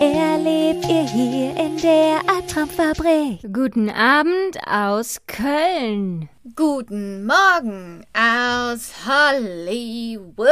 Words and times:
erlebt 0.00 0.84
ihr 0.88 1.02
hier 1.08 1.56
in 1.56 1.76
der 1.78 2.20
Albtraumfabrik. 2.28 3.40
Guten 3.52 3.90
Abend 3.90 4.58
aus 4.66 5.20
Köln. 5.26 6.28
Guten 6.54 7.26
Morgen 7.26 8.04
aus 8.14 8.92
Hollywood. 9.06 10.46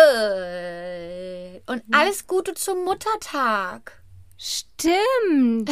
Und 1.66 1.82
alles 1.92 2.26
Gute 2.26 2.54
zum 2.54 2.84
Muttertag. 2.84 4.02
Stimmt. 4.36 5.70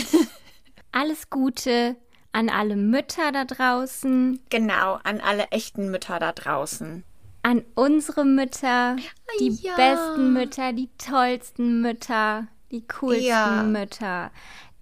Alles 0.92 1.28
Gute 1.28 1.96
an 2.32 2.48
alle 2.48 2.74
Mütter 2.76 3.30
da 3.32 3.44
draußen, 3.44 4.40
Genau, 4.50 4.98
an 5.04 5.20
alle 5.20 5.46
echten 5.50 5.90
Mütter 5.90 6.18
da 6.20 6.32
draußen. 6.32 7.04
an 7.42 7.64
unsere 7.74 8.24
Mütter, 8.24 8.96
die 9.38 9.50
Ja. 9.60 9.74
besten 9.76 10.32
Mütter, 10.32 10.72
die 10.72 10.88
tollsten 10.98 11.80
Mütter, 11.82 12.46
die 12.70 12.86
coolsten 12.86 13.24
Ja. 13.26 13.62
Mütter. 13.62 14.30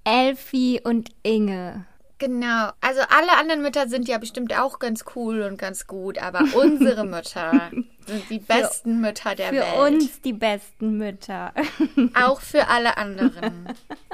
Elfi 0.05 0.81
und 0.83 1.11
Inge. 1.23 1.87
Genau, 2.19 2.71
also 2.81 3.01
alle 3.11 3.37
anderen 3.37 3.63
Mütter 3.63 3.89
sind 3.89 4.07
ja 4.09 4.17
bestimmt 4.19 4.57
auch 4.57 4.79
ganz 4.79 5.05
cool 5.17 5.43
und 5.43 5.59
ganz 5.59 5.89
gut, 5.89 6.19
aber 6.19 6.45
unsere 6.55 7.05
Mütter 7.05 7.71
sind 8.07 8.31
die 8.31 8.39
besten 8.39 9.01
Mütter 9.01 9.35
der 9.35 9.49
Für 9.49 9.55
Welt. 9.57 9.93
uns 9.95 10.21
die 10.21 10.33
besten 10.33 10.99
Mütter. 10.99 11.53
Auch 12.15 12.41
für 12.41 12.69
alle 12.69 12.97
anderen. 12.97 13.67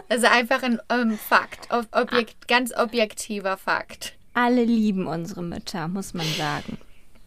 Also 0.09 0.27
einfach 0.27 0.63
ein 0.63 0.81
ähm, 0.91 1.19
Fakt, 1.19 1.69
ob, 1.71 1.87
objekt, 1.93 2.49
ganz 2.49 2.75
objektiver 2.75 3.59
Fakt. 3.59 4.15
Alle 4.33 4.65
lieben 4.65 5.07
unsere 5.07 5.43
Mütter, 5.43 5.87
muss 5.89 6.15
man 6.15 6.27
sagen. 6.39 6.79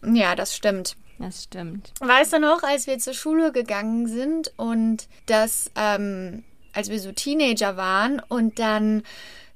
Ja, 0.04 0.34
das 0.34 0.56
stimmt. 0.56 0.96
Das 1.22 1.44
stimmt. 1.44 1.92
Weißt 2.00 2.32
du 2.32 2.40
noch, 2.40 2.64
als 2.64 2.88
wir 2.88 2.98
zur 2.98 3.14
Schule 3.14 3.52
gegangen 3.52 4.08
sind 4.08 4.52
und 4.56 5.06
das, 5.26 5.70
ähm, 5.76 6.42
als 6.72 6.90
wir 6.90 6.98
so 6.98 7.12
Teenager 7.12 7.76
waren 7.76 8.20
und 8.28 8.58
dann 8.58 9.04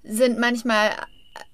sind 0.05 0.39
manchmal 0.39 0.93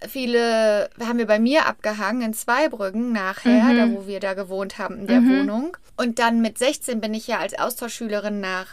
viele, 0.07 0.91
haben 1.03 1.17
wir 1.19 1.27
bei 1.27 1.39
mir 1.39 1.65
abgehangen 1.67 2.21
in 2.23 2.35
Zweibrücken 2.35 3.13
nachher, 3.13 3.73
da 3.75 3.91
wo 3.93 4.07
wir 4.07 4.21
da 4.21 4.35
gewohnt 4.35 4.77
haben 4.79 4.99
in 4.99 5.07
der 5.07 5.23
Wohnung. 5.41 5.77
Und 5.97 6.19
dann 6.19 6.43
mit 6.43 6.59
16 6.59 7.01
bin 7.01 7.15
ich 7.15 7.27
ja 7.27 7.39
als 7.39 7.59
Austauschschülerin 7.59 8.39
nach 8.41 8.67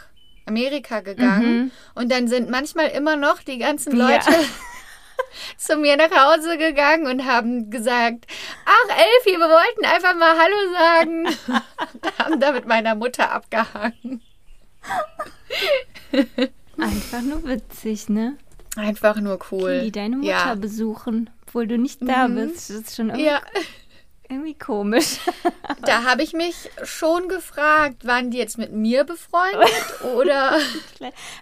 Amerika 0.46 1.00
gegangen. 1.00 1.72
Und 1.94 2.12
dann 2.12 2.28
sind 2.28 2.50
manchmal 2.50 2.88
immer 2.88 3.16
noch 3.16 3.40
die 3.42 3.58
ganzen 3.58 3.96
Ja. 4.26 4.34
Zu 5.56 5.76
mir 5.76 5.96
nach 5.96 6.10
Hause 6.10 6.58
gegangen 6.58 7.06
und 7.06 7.24
haben 7.24 7.70
gesagt, 7.70 8.26
ach 8.64 8.88
Elfi, 8.96 9.38
wir 9.38 9.48
wollten 9.48 9.84
einfach 9.84 10.14
mal 10.16 10.36
Hallo 10.38 10.72
sagen. 10.72 11.26
und 11.94 12.18
haben 12.18 12.40
da 12.40 12.52
mit 12.52 12.66
meiner 12.66 12.94
Mutter 12.94 13.30
abgehangen. 13.30 14.22
Einfach 16.78 17.22
nur 17.22 17.44
witzig, 17.44 18.08
ne? 18.08 18.36
Einfach 18.76 19.16
nur 19.16 19.38
cool. 19.50 19.80
Die 19.82 19.92
deine 19.92 20.16
Mutter 20.16 20.30
ja. 20.30 20.54
besuchen, 20.54 21.30
obwohl 21.46 21.66
du 21.66 21.76
nicht 21.78 22.00
da 22.02 22.28
bist. 22.28 22.70
Das 22.70 22.76
ist 22.76 22.96
schon 22.96 23.08
irgendwie, 23.08 23.26
Ja, 23.26 23.40
irgendwie 24.30 24.54
komisch. 24.54 25.18
da 25.82 26.04
habe 26.04 26.22
ich 26.22 26.32
mich 26.32 26.70
schon 26.84 27.28
gefragt, 27.28 28.06
waren 28.06 28.30
die 28.30 28.38
jetzt 28.38 28.58
mit 28.58 28.72
mir 28.72 29.04
befreundet 29.04 30.02
oder 30.16 30.58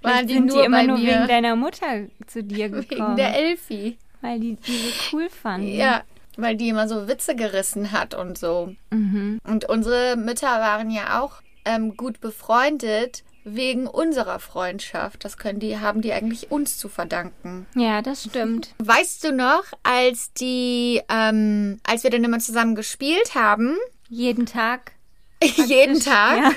waren 0.02 0.26
die 0.26 0.34
sind 0.34 0.46
nur 0.46 0.60
die 0.60 0.66
immer 0.66 0.82
nur 0.82 0.98
mir 0.98 1.14
wegen 1.14 1.28
deiner 1.28 1.56
Mutter 1.56 2.06
zu 2.26 2.42
dir 2.42 2.72
wegen 2.72 2.88
gekommen. 2.88 3.16
der 3.16 3.36
Elfi? 3.36 3.98
weil 4.20 4.40
die 4.40 4.56
die 4.56 4.76
so 4.76 5.16
cool 5.16 5.28
fanden. 5.28 5.68
Ja, 5.68 6.02
weil 6.36 6.56
die 6.56 6.68
immer 6.68 6.88
so 6.88 7.08
Witze 7.08 7.34
gerissen 7.34 7.92
hat 7.92 8.14
und 8.14 8.38
so. 8.38 8.74
Mhm. 8.90 9.38
Und 9.44 9.68
unsere 9.68 10.16
Mütter 10.16 10.60
waren 10.60 10.90
ja 10.90 11.20
auch 11.20 11.40
ähm, 11.64 11.96
gut 11.96 12.20
befreundet 12.20 13.22
wegen 13.54 13.86
unserer 13.86 14.38
Freundschaft. 14.38 15.24
Das 15.24 15.36
können 15.36 15.60
die, 15.60 15.78
haben 15.78 16.02
die 16.02 16.12
eigentlich 16.12 16.50
uns 16.50 16.78
zu 16.78 16.88
verdanken. 16.88 17.66
Ja, 17.74 18.02
das 18.02 18.24
stimmt. 18.24 18.74
Weißt 18.78 19.24
du 19.24 19.32
noch, 19.32 19.64
als 19.82 20.32
die, 20.32 21.02
ähm, 21.08 21.80
als 21.84 22.04
wir 22.04 22.10
dann 22.10 22.24
immer 22.24 22.38
zusammen 22.38 22.74
gespielt 22.74 23.34
haben, 23.34 23.76
Jeden 24.08 24.46
Tag. 24.46 24.92
jeden 25.42 26.00
Tag, 26.00 26.38
Ja. 26.38 26.50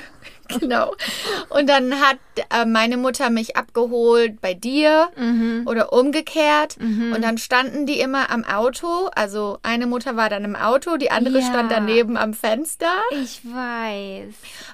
genau. 0.60 0.94
Und 1.50 1.68
dann 1.70 2.00
hat 2.00 2.18
äh, 2.50 2.66
meine 2.66 2.98
Mutter 2.98 3.30
mich 3.30 3.56
abgeholt 3.58 4.42
bei 4.42 4.54
dir 4.54 5.10
Mhm. 5.18 5.64
oder 5.68 5.94
umgekehrt. 5.94 6.78
Und 6.80 7.22
dann 7.22 7.38
standen 7.38 7.86
die 7.86 8.00
immer 8.00 8.30
am 8.32 8.44
Auto. 8.44 9.10
Also 9.16 9.58
eine 9.64 9.86
Mutter 9.88 10.16
war 10.16 10.30
dann 10.30 10.44
im 10.46 10.56
Auto, 10.56 10.98
die 10.98 11.12
andere 11.12 11.40
Ja. 11.40 11.46
stand 11.48 11.72
daneben 11.72 12.18
am 12.18 12.34
Fenster. 12.34 12.92
Ich 13.12 13.42
weiß. 13.46 14.34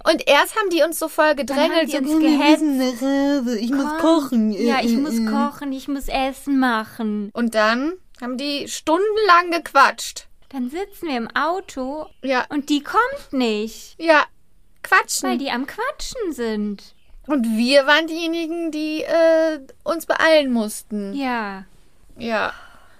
Und 0.09 0.27
erst 0.27 0.55
haben 0.55 0.69
die 0.69 0.83
uns 0.83 0.99
so 0.99 1.07
voll 1.07 1.35
gedrängelt, 1.35 1.89
so 1.91 1.97
uns 1.97 2.07
"Komm, 2.11 2.21
wir 2.21 2.37
gehetzt. 2.37 3.61
ich 3.61 3.71
muss 3.71 3.85
Komm. 3.85 3.97
kochen. 3.99 4.51
Ja, 4.51 4.77
ich 4.81 4.93
Äh, 4.93 4.97
muss 4.97 5.13
äh, 5.17 5.23
äh." 5.23 5.25
kochen, 5.31 5.71
ich 5.73 5.87
muss 5.87 6.07
Essen 6.07 6.59
machen. 6.59 7.29
Und 7.33 7.55
dann 7.55 7.93
haben 8.21 8.37
die 8.37 8.67
stundenlang 8.67 9.51
gequatscht. 9.51 10.27
Dann 10.49 10.69
sitzen 10.69 11.07
wir 11.09 11.17
im 11.17 11.29
Auto 11.35 12.05
Ja, 12.23 12.45
und 12.49 12.69
die 12.69 12.81
kommt 12.81 13.31
nicht, 13.33 13.95
ja, 13.99 14.23
quatschen. 14.87 15.29
weil 15.29 15.37
die 15.37 15.51
am 15.51 15.65
Quatschen 15.67 16.33
sind. 16.33 16.93
Und 17.27 17.45
wir 17.57 17.85
waren 17.87 18.07
diejenigen, 18.07 18.71
die 18.71 19.03
äh, 19.03 19.59
uns 19.83 20.05
beeilen 20.05 20.51
mussten. 20.51 21.13
Ja. 21.13 21.65
Ja. 22.17 22.53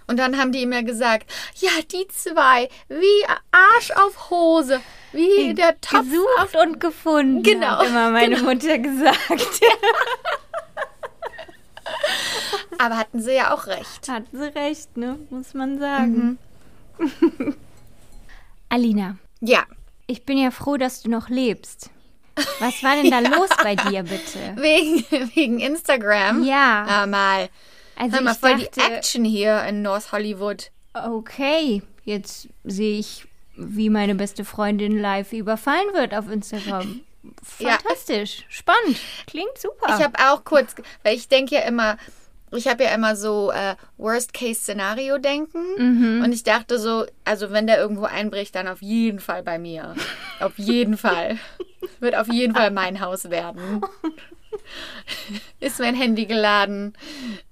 Und 0.08 0.18
dann 0.18 0.38
haben 0.38 0.52
die 0.52 0.62
immer 0.64 0.84
gesagt, 0.84 1.30
ja, 1.56 1.72
die 1.92 2.08
zwei, 2.08 2.70
wie 2.88 3.26
Arsch 3.52 3.92
auf 3.92 4.30
Hose, 4.30 4.80
wie 5.12 5.54
der 5.54 5.80
Topf 5.82 6.06
auf... 6.40 6.52
Gesucht 6.52 6.66
und 6.66 6.80
gefunden. 6.80 7.44
Genau, 7.44 7.80
Hat 7.80 7.88
immer 7.88 8.10
meine 8.12 8.38
Mutter 8.42 8.78
gesagt. 8.80 9.18
Aber 12.80 12.98
hatten 12.98 13.22
sie 13.22 13.34
ja 13.36 13.54
auch 13.54 13.68
recht. 13.68 14.08
Hat 14.10 14.24
sie 14.32 14.54
recht, 14.56 14.96
ne? 14.98 15.18
Muss 15.30 15.54
man 15.54 15.80
sagen. 15.80 16.38
Mhm. 16.98 17.56
Alina, 18.70 19.18
Ja. 19.42 19.66
Ich 20.08 20.26
bin 20.26 20.38
ja 20.38 20.52
froh, 20.52 20.78
dass 20.78 21.02
du 21.02 21.10
noch 21.10 21.30
lebst. 21.30 21.90
Was 22.60 22.84
war 22.84 22.96
denn 22.96 23.12
da 23.12 23.20
los 23.38 23.50
bei 23.64 23.76
dir, 23.76 24.04
bitte? 24.04 24.56
Wegen, 24.56 25.04
wegen 25.36 25.60
Instagram. 25.60 26.44
Ja, 26.44 26.86
Hör 26.88 27.08
mal. 27.08 27.50
also 27.96 28.22
mal, 28.22 28.32
ich 28.34 28.38
voll 28.38 28.56
die 28.58 28.66
dachte, 28.66 28.94
Action 28.94 29.26
hier 29.26 29.64
in 29.64 29.82
North 29.82 30.12
Hollywood. 30.12 30.72
okay, 30.94 31.82
jetzt 32.04 32.48
sehe 32.64 33.00
ich, 33.00 33.28
wie 33.56 33.90
meine 33.90 34.16
beste 34.16 34.46
Freundin 34.46 35.00
live 35.00 35.34
überfallen 35.34 35.94
wird 35.94 36.14
auf 36.14 36.30
Instagram. 36.30 37.02
Ja. 37.60 37.72
Fantastisch, 37.78 38.46
spannend, 38.48 38.98
klingt 39.26 39.58
super. 39.58 39.98
Ich 39.98 40.04
habe 40.04 40.18
auch 40.32 40.46
kurz, 40.46 40.76
weil 41.04 41.16
ich 41.16 41.28
denke 41.28 41.56
ja 41.56 41.62
immer, 41.62 41.98
ich 42.52 42.68
habe 42.68 42.84
ja 42.84 42.94
immer 42.94 43.16
so 43.16 43.52
äh, 43.52 43.76
Worst-Case-Szenario-Denken. 43.98 45.64
Mhm. 45.78 46.24
Und 46.24 46.32
ich 46.32 46.44
dachte 46.44 46.80
so, 46.80 47.06
also 47.26 47.52
wenn 47.52 47.68
der 47.68 47.78
irgendwo 47.78 48.06
einbricht, 48.06 48.56
dann 48.56 48.68
auf 48.68 48.82
jeden 48.82 49.20
Fall 49.20 49.44
bei 49.44 49.60
mir. 49.60 49.96
Auf 50.40 50.58
jeden 50.58 50.98
Fall. 50.98 51.38
Wird 52.00 52.16
auf 52.16 52.28
jeden 52.32 52.56
Fall 52.56 52.72
mein 52.72 53.02
Haus 53.02 53.30
werden. 53.30 53.82
Ist 55.60 55.80
mein 55.80 55.96
Handy 55.96 56.26
geladen, 56.26 56.94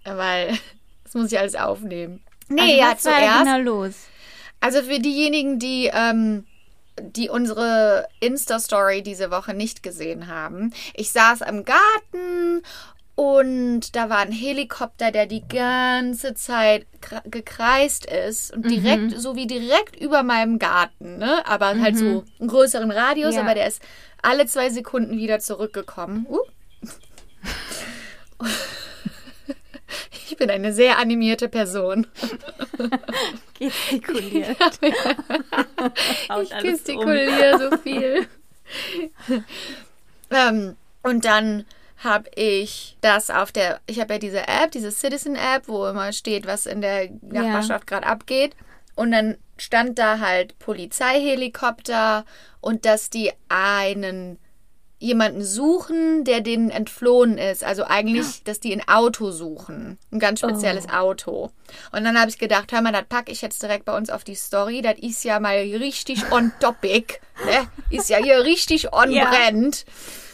weil 0.03 0.57
das 1.03 1.13
muss 1.13 1.31
ich 1.31 1.39
alles 1.39 1.55
aufnehmen. 1.55 2.21
Nee, 2.47 2.61
also, 2.61 2.75
ja, 2.75 2.91
was 2.91 3.05
war 3.05 3.13
zuerst. 3.13 3.39
genau 3.39 3.57
los? 3.59 3.93
Also 4.59 4.81
für 4.81 4.99
diejenigen, 4.99 5.59
die, 5.59 5.89
ähm, 5.93 6.45
die 6.99 7.29
unsere 7.29 8.07
Insta-Story 8.19 9.01
diese 9.01 9.31
Woche 9.31 9.53
nicht 9.53 9.83
gesehen 9.83 10.27
haben. 10.27 10.73
Ich 10.93 11.11
saß 11.11 11.41
am 11.41 11.65
Garten 11.65 12.61
und 13.15 13.95
da 13.95 14.09
war 14.09 14.19
ein 14.19 14.31
Helikopter, 14.31 15.11
der 15.11 15.25
die 15.25 15.47
ganze 15.47 16.33
Zeit 16.33 16.85
kre- 17.01 17.27
gekreist 17.29 18.05
ist 18.05 18.53
und 18.53 18.69
direkt, 18.69 19.17
so 19.19 19.35
wie 19.35 19.47
direkt 19.47 19.95
über 19.95 20.21
meinem 20.23 20.59
Garten, 20.59 21.17
ne? 21.17 21.45
Aber 21.47 21.79
halt 21.79 21.97
so 21.97 22.25
einen 22.39 22.47
größeren 22.49 22.91
Radius, 22.91 23.35
Ja. 23.35 23.41
aber 23.41 23.53
der 23.53 23.67
ist 23.67 23.81
alle 24.21 24.45
zwei 24.47 24.69
Sekunden 24.69 25.17
wieder 25.17 25.39
zurückgekommen. 25.39 26.25
Uh. 26.29 26.39
Ich 30.27 30.35
bin 30.37 30.49
eine 30.49 30.73
sehr 30.73 30.97
animierte 30.97 31.47
Person. 31.47 32.07
Gestikuliert. 33.59 34.57
Ich 36.41 36.51
um. 36.53 36.59
gestikuliere 36.63 37.59
so 37.69 37.77
viel. 37.77 38.27
ähm, 40.31 40.75
und 41.03 41.25
dann 41.25 41.65
habe 41.97 42.29
ich 42.35 42.97
das 43.01 43.29
auf 43.29 43.51
der, 43.51 43.79
ich 43.87 43.99
habe 43.99 44.13
ja 44.13 44.19
diese 44.19 44.47
App, 44.47 44.71
diese 44.71 44.91
Citizen-App, 44.91 45.67
wo 45.67 45.87
immer 45.87 46.11
steht, 46.13 46.45
was 46.45 46.65
in 46.65 46.81
der 46.81 47.09
Nachbarschaft 47.21 47.87
gerade 47.87 48.05
abgeht. 48.05 48.55
Und 48.95 49.11
dann 49.11 49.37
stand 49.57 49.99
da 49.99 50.19
halt 50.19 50.57
Polizeihelikopter 50.59 52.25
und 52.61 52.85
dass 52.85 53.09
die 53.09 53.31
einen 53.49 54.39
jemanden 55.05 55.43
suchen, 55.43 56.23
der 56.23 56.41
denen 56.41 56.69
entflohen 56.69 57.37
ist. 57.37 57.63
Also 57.63 57.83
eigentlich, 57.85 58.43
dass 58.43 58.59
die 58.59 58.73
ein 58.73 58.87
Auto 58.87 59.31
suchen. 59.31 59.97
Ein 60.11 60.19
ganz 60.19 60.39
spezielles 60.39 60.89
Auto. 60.89 61.51
Und 61.91 62.03
dann 62.03 62.19
habe 62.19 62.29
ich 62.29 62.37
gedacht, 62.37 62.71
hör 62.71 62.81
mal, 62.81 62.91
das 62.91 63.05
packe 63.07 63.31
ich 63.31 63.41
jetzt 63.41 63.61
direkt 63.63 63.85
bei 63.85 63.95
uns 63.95 64.09
auf 64.09 64.23
die 64.23 64.35
Story. 64.35 64.81
Das 64.81 64.95
ist 64.99 65.23
ja 65.23 65.39
mal 65.39 65.55
richtig 65.57 66.23
on 66.31 66.51
topic. 66.59 67.19
Ne? 67.45 67.67
Ist 67.89 68.09
ja 68.09 68.17
hier 68.17 68.43
richtig 68.43 68.91
on 68.93 69.11
Ja. 69.11 69.29
brand. 69.29 69.85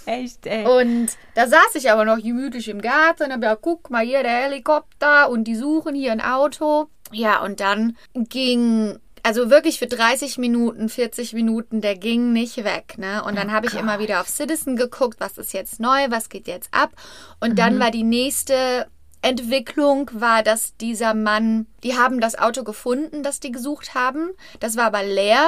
Echt, 0.05 0.47
ey. 0.47 0.65
Und 0.65 1.09
da 1.35 1.47
saß 1.47 1.75
ich 1.75 1.91
aber 1.91 2.05
noch 2.05 2.17
gemütlich 2.17 2.67
im 2.69 2.81
Garten 2.81 3.23
und 3.25 3.33
hab 3.33 3.43
ja, 3.43 3.55
guck 3.55 3.89
mal 3.91 4.03
hier, 4.03 4.23
der 4.23 4.31
Helikopter 4.31 5.29
und 5.29 5.43
die 5.43 5.55
suchen 5.55 5.93
hier 5.93 6.11
ein 6.11 6.21
Auto. 6.21 6.87
Ja, 7.11 7.41
und 7.43 7.59
dann 7.59 7.97
ging, 8.15 8.97
also 9.23 9.49
wirklich 9.49 9.79
für 9.79 9.87
30 9.87 10.37
Minuten, 10.37 10.89
40 10.89 11.33
Minuten, 11.33 11.81
der 11.81 11.95
ging 11.95 12.33
nicht 12.33 12.63
weg, 12.63 12.97
ne? 12.97 13.23
Und 13.23 13.35
dann 13.37 13.51
habe 13.51 13.67
ich 13.67 13.75
immer 13.75 13.99
wieder 13.99 14.21
auf 14.21 14.27
Citizen 14.27 14.75
geguckt, 14.75 15.19
was 15.19 15.37
ist 15.37 15.53
jetzt 15.53 15.79
neu, 15.79 16.07
was 16.09 16.29
geht 16.29 16.47
jetzt 16.47 16.69
ab? 16.71 16.91
Und 17.39 17.59
dann 17.59 17.79
war 17.79 17.91
die 17.91 18.03
nächste 18.03 18.87
Entwicklung 19.21 20.09
war, 20.13 20.43
dass 20.43 20.75
dieser 20.77 21.13
Mann, 21.13 21.67
die 21.83 21.97
haben 21.97 22.19
das 22.19 22.37
Auto 22.37 22.63
gefunden, 22.63 23.23
das 23.23 23.39
die 23.39 23.51
gesucht 23.51 23.93
haben. 23.93 24.31
Das 24.59 24.77
war 24.77 24.85
aber 24.85 25.03
leer 25.03 25.47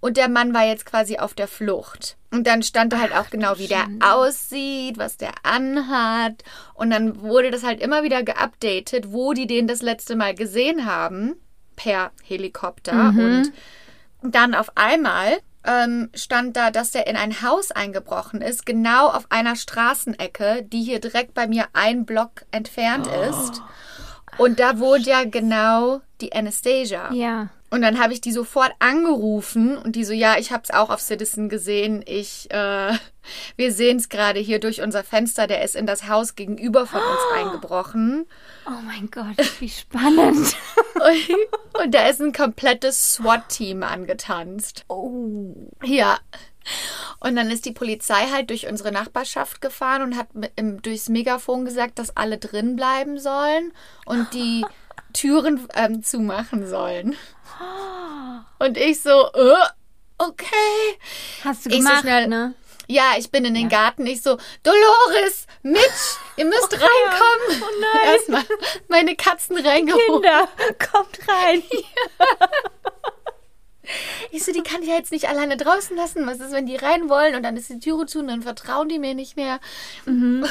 und 0.00 0.16
der 0.16 0.28
Mann 0.28 0.52
war 0.52 0.64
jetzt 0.66 0.84
quasi 0.84 1.18
auf 1.18 1.34
der 1.34 1.48
Flucht. 1.48 2.16
Und 2.30 2.46
dann 2.46 2.62
stand 2.62 2.92
da 2.92 2.98
halt 2.98 3.14
auch 3.14 3.30
genau, 3.30 3.58
wie 3.58 3.68
der 3.68 3.86
aussieht, 4.00 4.98
was 4.98 5.16
der 5.16 5.32
anhat. 5.44 6.42
Und 6.74 6.90
dann 6.90 7.22
wurde 7.22 7.50
das 7.50 7.62
halt 7.62 7.80
immer 7.80 8.02
wieder 8.02 8.22
geupdatet, 8.24 9.12
wo 9.12 9.32
die 9.32 9.46
den 9.46 9.68
das 9.68 9.80
letzte 9.80 10.16
Mal 10.16 10.34
gesehen 10.34 10.84
haben, 10.84 11.36
per 11.76 12.12
Helikopter. 12.22 13.12
Und 14.22 14.34
dann 14.34 14.54
auf 14.54 14.72
einmal 14.76 15.38
ähm, 15.64 16.10
stand 16.14 16.56
da, 16.56 16.70
dass 16.70 16.90
der 16.90 17.06
in 17.06 17.16
ein 17.16 17.42
Haus 17.42 17.70
eingebrochen 17.70 18.42
ist, 18.42 18.66
genau 18.66 19.08
auf 19.08 19.26
einer 19.30 19.56
Straßenecke, 19.56 20.62
die 20.62 20.82
hier 20.82 21.00
direkt 21.00 21.34
bei 21.34 21.46
mir 21.46 21.66
ein 21.72 22.04
Block 22.04 22.44
entfernt 22.50 23.06
ist. 23.30 23.62
Und 24.36 24.60
da 24.60 24.78
wohnt 24.78 25.06
ja 25.06 25.24
genau 25.24 26.00
die 26.20 26.32
Anastasia. 26.34 27.12
ja. 27.12 27.48
Und 27.70 27.82
dann 27.82 27.98
habe 27.98 28.12
ich 28.12 28.20
die 28.20 28.30
sofort 28.30 28.72
angerufen 28.78 29.76
und 29.76 29.96
die 29.96 30.04
so, 30.04 30.12
ja, 30.12 30.36
ich 30.38 30.52
habe 30.52 30.62
es 30.62 30.70
auch 30.70 30.90
auf 30.90 31.00
Citizen 31.00 31.48
gesehen. 31.48 32.04
Ich, 32.06 32.48
äh, 32.52 32.92
wir 33.56 33.72
sehen 33.72 33.96
es 33.96 34.08
gerade 34.08 34.38
hier 34.38 34.60
durch 34.60 34.80
unser 34.80 35.02
Fenster. 35.02 35.46
Der 35.46 35.64
ist 35.64 35.74
in 35.74 35.86
das 35.86 36.08
Haus 36.08 36.36
gegenüber 36.36 36.86
von 36.86 37.00
uns 37.00 37.20
eingebrochen. 37.34 38.26
Oh 38.66 38.80
mein 38.84 39.10
Gott, 39.10 39.60
wie 39.60 39.68
spannend. 39.68 40.56
Und, 40.94 41.82
und 41.82 41.94
da 41.94 42.06
ist 42.06 42.20
ein 42.20 42.32
komplettes 42.32 43.14
SWAT-Team 43.14 43.82
angetanzt. 43.82 44.84
Oh. 44.88 45.54
Ja. 45.82 46.18
Und 47.20 47.36
dann 47.36 47.50
ist 47.50 47.64
die 47.64 47.72
Polizei 47.72 48.28
halt 48.32 48.50
durch 48.50 48.68
unsere 48.68 48.92
Nachbarschaft 48.92 49.60
gefahren 49.60 50.02
und 50.02 50.16
hat 50.16 50.28
im, 50.56 50.80
durchs 50.80 51.08
Megafon 51.08 51.64
gesagt, 51.64 51.98
dass 51.98 52.16
alle 52.16 52.38
drin 52.38 52.76
bleiben 52.76 53.18
sollen 53.18 53.72
und 54.06 54.32
die 54.32 54.64
Türen 55.12 55.66
ähm, 55.74 56.02
zumachen 56.02 56.66
sollen. 56.68 57.16
Und 58.58 58.76
ich 58.76 59.00
so, 59.02 59.10
äh, 59.32 59.54
okay. 60.18 60.98
Hast 61.44 61.66
du 61.66 61.70
Ich 61.70 61.76
so 61.76 61.82
gemacht, 61.82 62.00
schnell- 62.02 62.28
ne? 62.28 62.54
Ja, 62.86 63.12
ich 63.16 63.30
bin 63.30 63.46
in 63.46 63.54
den 63.54 63.70
Garten. 63.70 64.06
Ich 64.06 64.20
so, 64.20 64.36
Dolores, 64.62 65.46
Mitch, 65.62 66.18
ihr 66.36 66.44
müsst 66.44 66.72
reinkommen. 66.72 67.62
Oh 67.62 67.80
nein. 67.80 68.14
Erstmal 68.14 68.44
meine 68.88 69.16
Katzen 69.16 69.56
reingeholt. 69.56 70.04
Kinder, 70.06 70.48
kommt 70.92 71.18
rein. 71.28 71.62
Ich 74.30 74.42
so, 74.42 74.50
die 74.50 74.62
kann 74.62 74.82
ich 74.82 74.88
ja 74.88 74.94
jetzt 74.94 75.12
nicht 75.12 75.28
alleine 75.28 75.58
draußen 75.58 75.94
lassen. 75.94 76.26
Was 76.26 76.40
ist, 76.40 76.52
wenn 76.52 76.64
die 76.64 76.74
rein 76.76 77.10
wollen 77.10 77.34
und 77.34 77.42
dann 77.42 77.54
ist 77.58 77.68
die 77.68 77.78
Türe 77.80 78.06
zu 78.06 78.20
und 78.20 78.28
dann 78.28 78.40
vertrauen 78.40 78.88
die 78.88 78.98
mir 78.98 79.14
nicht 79.14 79.36
mehr. 79.36 79.60
Mhm. 80.06 80.46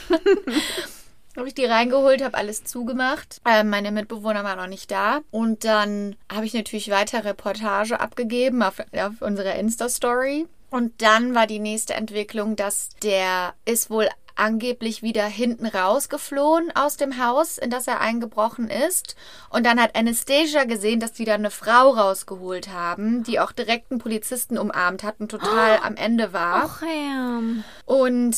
habe 1.36 1.48
ich 1.48 1.54
die 1.54 1.64
reingeholt, 1.64 2.22
habe 2.22 2.36
alles 2.36 2.64
zugemacht. 2.64 3.40
Äh, 3.44 3.64
meine 3.64 3.92
Mitbewohner 3.92 4.44
waren 4.44 4.58
noch 4.58 4.66
nicht 4.66 4.90
da. 4.90 5.20
Und 5.30 5.64
dann 5.64 6.16
habe 6.32 6.46
ich 6.46 6.54
natürlich 6.54 6.90
weiter 6.90 7.24
Reportage 7.24 8.00
abgegeben 8.00 8.62
auf, 8.62 8.80
auf 8.92 9.20
unserer 9.20 9.54
Insta-Story. 9.56 10.46
Und 10.70 11.00
dann 11.00 11.34
war 11.34 11.46
die 11.46 11.60
nächste 11.60 11.94
Entwicklung, 11.94 12.56
dass 12.56 12.90
der 13.02 13.54
ist 13.64 13.90
wohl 13.90 14.08
angeblich 14.36 15.02
wieder 15.02 15.24
hinten 15.24 15.66
rausgeflohen 15.66 16.70
aus 16.74 16.96
dem 16.96 17.24
Haus, 17.24 17.58
in 17.58 17.70
das 17.70 17.86
er 17.86 18.00
eingebrochen 18.00 18.68
ist. 18.68 19.16
Und 19.48 19.64
dann 19.66 19.80
hat 19.80 19.96
Anastasia 19.96 20.64
gesehen, 20.64 21.00
dass 21.00 21.12
die 21.12 21.24
da 21.24 21.34
eine 21.34 21.50
Frau 21.50 21.90
rausgeholt 21.90 22.68
haben, 22.72 23.22
die 23.24 23.40
auch 23.40 23.52
direkt 23.52 23.90
einen 23.90 24.00
Polizisten 24.00 24.58
umarmt 24.58 25.02
hat 25.02 25.16
und 25.18 25.30
total 25.30 25.78
am 25.82 25.96
Ende 25.96 26.32
war. 26.32 26.66
Och, 26.66 26.82
ähm. 26.82 27.64
Und 27.86 28.36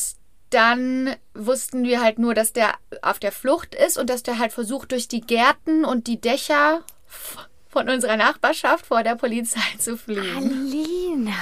dann 0.49 1.15
wussten 1.33 1.83
wir 1.83 2.01
halt 2.01 2.19
nur, 2.19 2.33
dass 2.33 2.53
der 2.53 2.75
auf 3.01 3.19
der 3.19 3.31
Flucht 3.31 3.75
ist 3.75 3.97
und 3.97 4.09
dass 4.09 4.23
der 4.23 4.39
halt 4.39 4.51
versucht, 4.51 4.91
durch 4.91 5.07
die 5.07 5.21
Gärten 5.21 5.85
und 5.85 6.07
die 6.07 6.19
Dächer 6.19 6.83
von 7.69 7.89
unserer 7.89 8.17
Nachbarschaft 8.17 8.85
vor 8.85 9.03
der 9.03 9.15
Polizei 9.15 9.61
zu 9.77 9.97
fliehen. 9.97 10.35
Alina. 10.37 11.35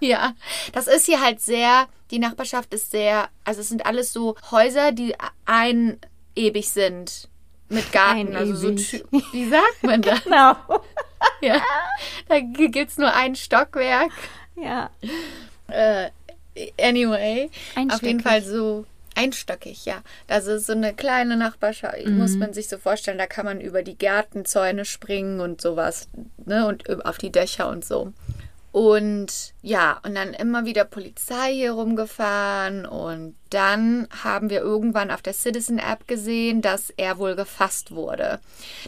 Ja, 0.00 0.32
das 0.72 0.86
ist 0.86 1.06
hier 1.06 1.20
halt 1.20 1.40
sehr, 1.40 1.86
die 2.10 2.18
Nachbarschaft 2.18 2.72
ist 2.74 2.90
sehr, 2.90 3.28
also 3.44 3.60
es 3.60 3.68
sind 3.68 3.86
alles 3.86 4.12
so 4.12 4.34
Häuser, 4.50 4.92
die 4.92 5.14
einebig 5.44 6.70
sind. 6.70 7.28
Mit 7.68 7.92
Garten, 7.92 8.34
also 8.34 8.56
so, 8.56 8.66
Einebig. 8.68 9.04
Wie 9.32 9.48
sagt 9.48 9.82
man 9.82 10.02
das? 10.02 10.24
Genau. 10.24 10.56
Ja, 11.40 11.62
da 12.28 12.40
gibt's 12.40 12.98
nur 12.98 13.14
ein 13.14 13.36
Stockwerk. 13.36 14.10
Ja. 14.56 14.90
Äh, 15.68 16.10
anyway, 16.80 17.50
auf 17.94 18.02
jeden. 18.02 18.20
Fall 18.20 18.42
so 18.42 18.86
einstöckig, 19.14 19.84
ja. 19.84 20.02
Das 20.28 20.46
ist 20.46 20.66
so 20.66 20.72
eine 20.72 20.94
kleine 20.94 21.36
Nachbarschaft, 21.36 21.96
muss 22.06 22.36
man 22.36 22.52
sich 22.52 22.68
so 22.68 22.78
vorstellen, 22.78 23.18
da 23.18 23.26
kann 23.26 23.44
man 23.44 23.60
über 23.60 23.82
die 23.82 23.96
Gärtenzäune 23.96 24.84
springen 24.84 25.40
und 25.40 25.60
sowas, 25.60 26.08
ne, 26.46 26.66
und 26.66 26.86
über- 26.88 27.06
auf 27.06 27.18
die 27.18 27.30
Dächer 27.32 27.68
und 27.68 27.84
so. 27.84 28.12
Und 28.72 29.52
ja, 29.62 29.98
und 30.04 30.14
dann 30.14 30.32
immer 30.32 30.64
wieder 30.64 30.84
Polizei 30.84 31.52
hier 31.52 31.72
rumgefahren 31.72 32.86
und 32.86 33.34
dann 33.50 34.06
haben 34.22 34.48
wir 34.48 34.60
irgendwann 34.60 35.10
auf 35.10 35.22
der 35.22 35.32
Citizen 35.32 35.80
App 35.80 36.06
gesehen, 36.06 36.62
dass 36.62 36.90
er 36.90 37.18
wohl 37.18 37.34
gefasst 37.34 37.90
wurde. 37.90 38.38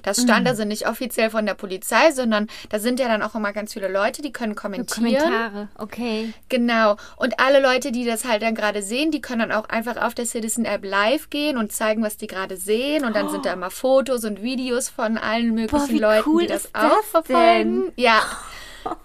Das 0.04 0.22
stand 0.22 0.46
also 0.46 0.64
nicht 0.64 0.86
offiziell 0.88 1.30
von 1.30 1.46
der 1.46 1.54
Polizei, 1.54 2.12
sondern 2.12 2.46
da 2.68 2.78
sind 2.78 3.00
ja 3.00 3.08
dann 3.08 3.22
auch 3.22 3.34
immer 3.34 3.52
ganz 3.52 3.72
viele 3.72 3.88
Leute, 3.88 4.22
die 4.22 4.32
können 4.32 4.54
kommentieren. 4.54 5.02
Kommentare. 5.02 5.68
Okay. 5.78 6.32
Genau. 6.48 6.96
Und 7.16 7.40
alle 7.40 7.60
Leute, 7.60 7.90
die 7.90 8.04
das 8.04 8.24
halt 8.24 8.42
dann 8.42 8.54
gerade 8.54 8.82
sehen, 8.82 9.10
die 9.10 9.20
können 9.20 9.48
dann 9.48 9.52
auch 9.52 9.68
einfach 9.68 9.96
auf 9.96 10.14
der 10.14 10.26
Citizen 10.26 10.64
App 10.64 10.84
live 10.84 11.28
gehen 11.28 11.56
und 11.56 11.72
zeigen, 11.72 12.04
was 12.04 12.16
die 12.16 12.28
gerade 12.28 12.56
sehen. 12.56 13.04
Und 13.04 13.16
dann 13.16 13.30
sind 13.30 13.44
da 13.44 13.52
immer 13.54 13.70
Fotos 13.70 14.24
und 14.24 14.42
Videos 14.42 14.88
von 14.88 15.18
allen 15.18 15.54
möglichen 15.54 15.88
wie 15.88 15.98
Leuten, 15.98 16.30
cool 16.30 16.42
die 16.42 16.48
das, 16.48 16.72
auch 16.72 17.02
verfolgen. 17.02 17.90
Ja, 17.96 18.22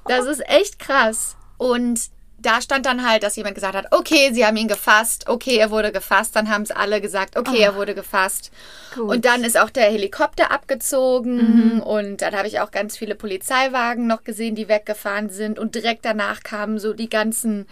das 0.07 0.25
ist 0.25 0.47
echt 0.47 0.79
krass. 0.79 1.35
Und 1.57 1.99
da 2.39 2.61
stand 2.61 2.85
dann 2.85 3.07
halt, 3.07 3.23
dass 3.23 3.35
jemand 3.35 3.55
gesagt 3.55 3.75
hat, 3.75 3.87
okay, 3.91 4.31
sie 4.31 4.45
haben 4.45 4.57
ihn 4.57 4.67
gefasst, 4.67 5.27
okay, 5.27 5.57
er 5.57 5.71
wurde 5.71 5.91
gefasst. 5.91 6.35
Dann 6.35 6.49
haben 6.49 6.61
es 6.61 6.71
alle 6.71 7.01
gesagt, 7.01 7.35
okay, 7.35 7.57
er 7.59 7.75
wurde 7.75 7.95
gefasst. 7.95 8.51
Gut. 8.93 9.09
Und 9.09 9.25
dann 9.25 9.43
ist 9.43 9.59
auch 9.59 9.71
der 9.71 9.85
Helikopter 9.89 10.51
abgezogen 10.51 11.81
und 11.81 12.21
dann 12.21 12.35
habe 12.35 12.47
ich 12.47 12.59
auch 12.59 12.69
ganz 12.69 12.95
viele 12.95 13.15
Polizeiwagen 13.15 14.05
noch 14.05 14.23
gesehen, 14.23 14.53
die 14.53 14.67
weggefahren 14.69 15.29
sind 15.29 15.57
und 15.57 15.73
direkt 15.73 16.05
danach 16.05 16.43
kamen 16.43 16.77
so 16.77 16.93
die 16.93 17.09
ganzen 17.09 17.65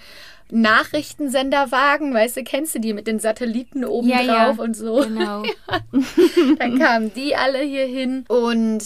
Nachrichtensenderwagen, 0.51 2.13
weißt 2.13 2.37
du, 2.37 2.43
kennst 2.43 2.75
du 2.75 2.79
die 2.79 2.93
mit 2.93 3.07
den 3.07 3.19
Satelliten 3.19 3.83
oben 3.85 4.07
Ja, 4.07 4.21
ja. 4.21 4.45
drauf 4.45 4.59
und 4.59 4.75
so. 4.75 4.97
Genau. 5.01 5.43
Dann 6.59 6.79
kamen 6.79 7.13
die 7.13 7.35
alle 7.35 7.59
hier 7.59 7.85
hin 7.85 8.25
und 8.27 8.83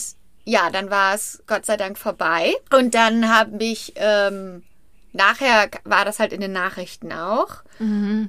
ja, 0.49 0.69
dann 0.71 0.89
war 0.89 1.13
es 1.13 1.43
Gott 1.45 1.65
sei 1.65 1.77
Dank 1.77 1.97
vorbei. 1.97 2.55
Und 2.73 2.95
dann 2.95 3.29
habe 3.29 3.63
ich, 3.63 3.93
ähm, 3.95 4.63
nachher 5.13 5.69
war 5.83 6.05
das 6.05 6.19
halt 6.19 6.33
in 6.33 6.41
den 6.41 6.51
Nachrichten 6.51 7.13
auch. 7.13 7.63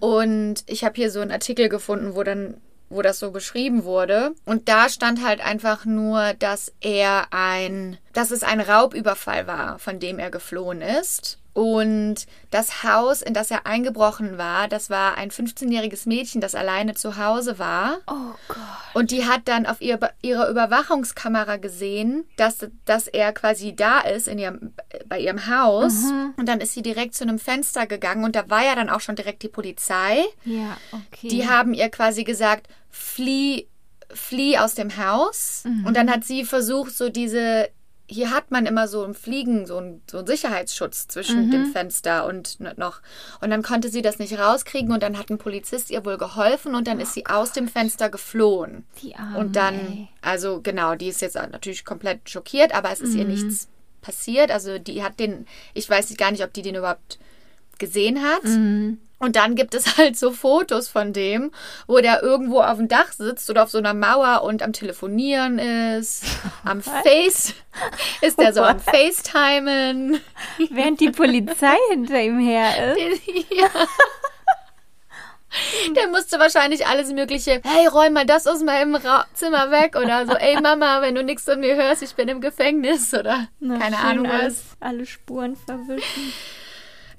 Und 0.01 0.65
ich 0.67 0.85
habe 0.85 0.97
hier 0.97 1.11
so 1.11 1.21
einen 1.21 1.33
Artikel 1.33 1.69
gefunden, 1.69 2.15
wo 2.15 2.23
dann 2.23 2.61
wo 2.93 3.03
das 3.03 3.21
so 3.21 3.31
beschrieben 3.31 3.85
wurde. 3.85 4.33
Und 4.45 4.69
da 4.69 4.89
stand 4.89 5.25
halt 5.25 5.41
einfach 5.41 5.85
nur, 5.85 6.35
dass 6.35 6.73
er 6.81 7.29
ein, 7.31 7.99
dass 8.13 8.33
es 8.33 8.43
ein 8.43 8.61
Raubüberfall 8.61 9.47
war, 9.47 9.79
von 9.79 10.01
dem 10.01 10.19
er 10.19 10.31
geflohen 10.33 10.83
ist. 10.83 11.39
Und 11.61 12.25
das 12.51 12.85
Haus, 12.85 13.21
in 13.21 13.35
das 13.35 13.51
er 13.51 13.67
eingebrochen 13.67 14.39
war, 14.39 14.67
das 14.67 14.89
war 14.89 15.19
ein 15.19 15.31
15-jähriges 15.31 16.09
Mädchen, 16.09 16.41
das 16.41 16.55
alleine 16.55 16.95
zu 16.95 17.19
Hause 17.19 17.59
war. 17.59 17.99
Oh 18.07 18.33
Gott. 18.49 18.57
Und 18.95 19.11
die 19.11 19.27
hat 19.27 19.43
dann 19.45 19.67
auf 19.67 19.83
ihr, 19.83 19.99
ihrer 20.23 20.49
Überwachungskamera 20.49 21.59
gesehen, 21.59 22.25
dass, 22.39 22.67
dass 22.87 23.09
er 23.09 23.35
quasi 23.35 23.77
da 23.77 24.01
ist 24.01 24.27
in 24.27 24.39
ihrem 24.39 24.73
bei 25.07 25.21
ihrem 25.21 25.49
Haus. 25.49 26.05
Und 26.39 26.49
dann 26.49 26.63
ist 26.63 26.73
sie 26.73 26.81
direkt 26.81 27.15
zu 27.15 27.25
einem 27.25 27.39
Fenster 27.39 27.87
gegangen 27.87 28.25
und 28.25 28.37
da 28.37 28.49
war 28.49 28.65
ja 28.65 28.75
dann 28.75 28.89
auch 28.89 29.01
schon 29.01 29.17
direkt 29.17 29.43
die 29.43 29.49
Polizei. 29.49 30.25
Ja, 30.47 30.79
okay. 30.93 31.29
Die 31.29 31.47
haben 31.47 31.75
ihr 31.75 31.91
quasi 31.91 32.25
gesagt, 32.25 32.69
flieh, 32.89 33.69
flieh 34.09 34.57
aus 34.57 34.75
dem 34.77 34.97
Haus. 34.97 35.65
Und 35.85 35.95
dann 35.95 36.11
hat 36.11 36.25
sie 36.25 36.47
versucht, 36.47 36.97
so 36.97 37.11
diese, 37.11 37.69
hier 38.11 38.33
hat 38.33 38.51
man 38.51 38.67
immer 38.67 38.89
so 38.89 39.05
im 39.05 39.15
Fliegen 39.15 39.67
so 39.67 39.77
einen, 39.77 40.03
so 40.11 40.19
einen 40.19 40.27
Sicherheitsschutz 40.27 41.07
zwischen 41.07 41.51
dem 41.53 41.73
Fenster 41.73 42.27
und 42.27 42.59
noch. 42.77 43.01
Und 43.41 43.51
dann 43.51 43.63
konnte 43.63 43.89
sie 43.89 44.03
das 44.03 44.19
nicht 44.19 44.37
rauskriegen 44.37 44.93
und 44.93 45.03
dann 45.03 45.17
hat 45.17 45.31
ein 45.31 45.39
Polizist 45.39 45.91
ihr 45.91 46.05
wohl 46.05 46.19
geholfen 46.19 46.75
und 46.75 46.89
dann 46.89 46.99
ist 46.99 47.15
sie 47.15 47.27
aus 47.27 47.53
dem 47.53 47.69
Fenster 47.69 48.11
geflohen. 48.11 48.85
Die 49.01 49.15
Arme, 49.15 49.39
Und 49.39 49.55
dann, 49.55 49.75
ey. 49.75 50.09
also 50.23 50.61
genau, 50.61 50.97
die 50.97 51.07
ist 51.09 51.23
jetzt 51.23 51.37
natürlich 51.37 51.85
komplett 51.85 52.29
schockiert, 52.29 52.75
aber 52.75 52.91
es 52.91 53.01
ist 53.01 53.15
ihr 53.15 53.25
nichts 53.25 53.69
passiert. 54.03 54.51
Also 54.51 54.79
die 54.79 55.05
hat 55.05 55.21
den, 55.21 55.47
ich 55.73 55.89
weiß 55.89 56.15
gar 56.17 56.33
nicht, 56.33 56.43
ob 56.43 56.53
die 56.53 56.63
den 56.63 56.75
überhaupt 56.75 57.21
gesehen 57.79 58.23
hat. 58.25 58.43
Und 59.21 59.37
dann 59.37 59.55
gibt 59.55 59.75
es 59.75 59.97
halt 59.99 60.17
so 60.19 60.33
Fotos 60.33 60.89
von 60.89 61.13
dem, 61.13 61.53
wo 61.87 61.99
der 61.99 62.23
irgendwo 62.23 62.61
auf 62.63 62.79
dem 62.79 62.89
Dach 62.89 63.13
sitzt 63.13 63.49
oder 63.51 63.63
auf 63.63 63.71
so 63.71 63.79
einer 63.79 63.95
Mauer 63.95 64.43
und 64.43 64.63
am 64.63 64.73
Telefonieren 64.73 65.59
ist, 65.59 66.25
am 66.65 66.81
Face, 66.83 67.55
ist 68.23 68.41
der 68.41 68.53
so 68.53 68.63
am 68.63 68.81
FaceTimen. 68.81 70.21
Während 70.71 71.01
die 71.01 71.11
Polizei 71.11 71.77
hinter 71.91 72.21
ihm 72.21 72.41
her 72.41 72.97
ist. 72.97 73.23
ja. 73.55 73.69
Der 75.97 76.07
musste 76.09 76.39
wahrscheinlich 76.39 76.87
alles 76.87 77.13
Mögliche, 77.13 77.61
hey, 77.65 77.87
räum 77.89 78.13
mal 78.13 78.25
das 78.25 78.47
aus 78.47 78.63
meinem 78.63 78.95
Ra 78.95 79.27
Zimmer 79.35 79.73
weg 79.73 79.97
oder 79.97 80.25
so, 80.25 80.35
ey 80.35 80.61
Mama, 80.61 81.03
wenn 81.03 81.17
du 81.17 81.25
nichts 81.25 81.43
von 81.45 81.59
mir 81.59 81.75
hörst, 81.75 82.03
ich 82.03 82.15
bin 82.15 82.29
im 82.29 82.41
Gefängnis 82.41 83.13
oder 83.13 83.49
Na, 83.59 83.79
keine 83.79 83.99
Ahnung 83.99 84.29
was. 84.31 84.63
alle 84.79 85.05
Spuren 85.07 85.57
verwischen. 85.57 86.33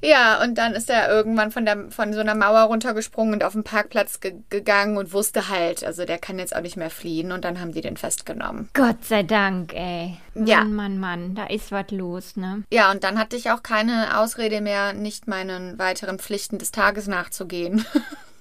Ja, 0.04 0.42
und 0.44 0.58
dann 0.58 0.74
ist 0.74 0.90
er 0.90 1.10
irgendwann 1.10 1.52
von, 1.52 1.64
der, 1.66 1.92
von 1.92 2.12
so 2.14 2.20
einer 2.22 2.34
Mauer 2.34 2.62
runtergesprungen 2.62 3.36
und 3.36 3.44
auf 3.44 3.54
den 3.54 3.64
Parkplatz 3.64 4.20
ge 4.20 4.34
gegangen 4.50 4.98
und 4.98 5.14
wusste 5.14 5.48
halt, 5.50 5.84
also 5.84 6.06
der 6.06 6.18
kann 6.18 6.40
jetzt 6.40 6.56
auch 6.56 6.62
nicht 6.62 6.76
mehr 6.78 6.90
fliehen 6.90 7.32
und 7.32 7.46
dann 7.46 7.60
haben 7.62 7.72
die 7.72 7.82
den 7.82 7.98
festgenommen. 7.98 8.70
Gott 8.74 9.06
sei 9.06 9.22
Dank, 9.24 9.74
ey. 9.76 10.18
Mann, 10.34 10.48
Ja. 10.48 10.64
Mann, 10.64 10.98
Mann, 11.00 11.36
da 11.36 11.46
ist 11.46 11.72
was 11.72 11.92
los, 11.92 12.36
ne? 12.36 12.64
Ja, 12.72 12.90
und 12.92 13.04
dann 13.04 13.20
hatte 13.20 13.36
ich 13.36 13.52
auch 13.52 13.62
keine 13.62 14.18
Ausrede 14.20 14.60
mehr, 14.62 14.94
nicht 14.94 15.28
meinen 15.28 15.78
weiteren 15.78 16.18
Pflichten 16.18 16.58
des 16.58 16.72
Tages 16.72 17.06
nachzugehen. 17.08 17.86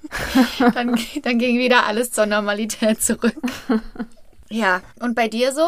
dann, 0.75 0.99
dann 1.23 1.39
ging 1.39 1.59
wieder 1.59 1.87
alles 1.87 2.11
zur 2.13 2.27
Normalität 2.27 3.03
zurück. 3.03 3.37
Ja, 4.53 4.81
und 4.99 5.15
bei 5.15 5.29
dir 5.29 5.53
so? 5.53 5.63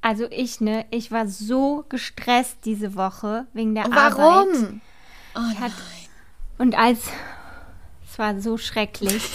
Also 0.00 0.26
ich, 0.28 0.60
ne, 0.60 0.84
ich 0.90 1.12
war 1.12 1.28
so 1.28 1.84
gestresst 1.88 2.56
diese 2.64 2.96
Woche 2.96 3.46
wegen 3.52 3.76
der 3.76 3.84
Und 3.86 3.92
Arbeit. 3.96 4.18
warum? 4.18 4.80
Oh, 5.36 5.60
Hat- 5.60 5.72
Und 6.58 6.76
als 6.78 6.98
es 8.10 8.18
war 8.18 8.40
so 8.40 8.56
schrecklich. 8.58 9.22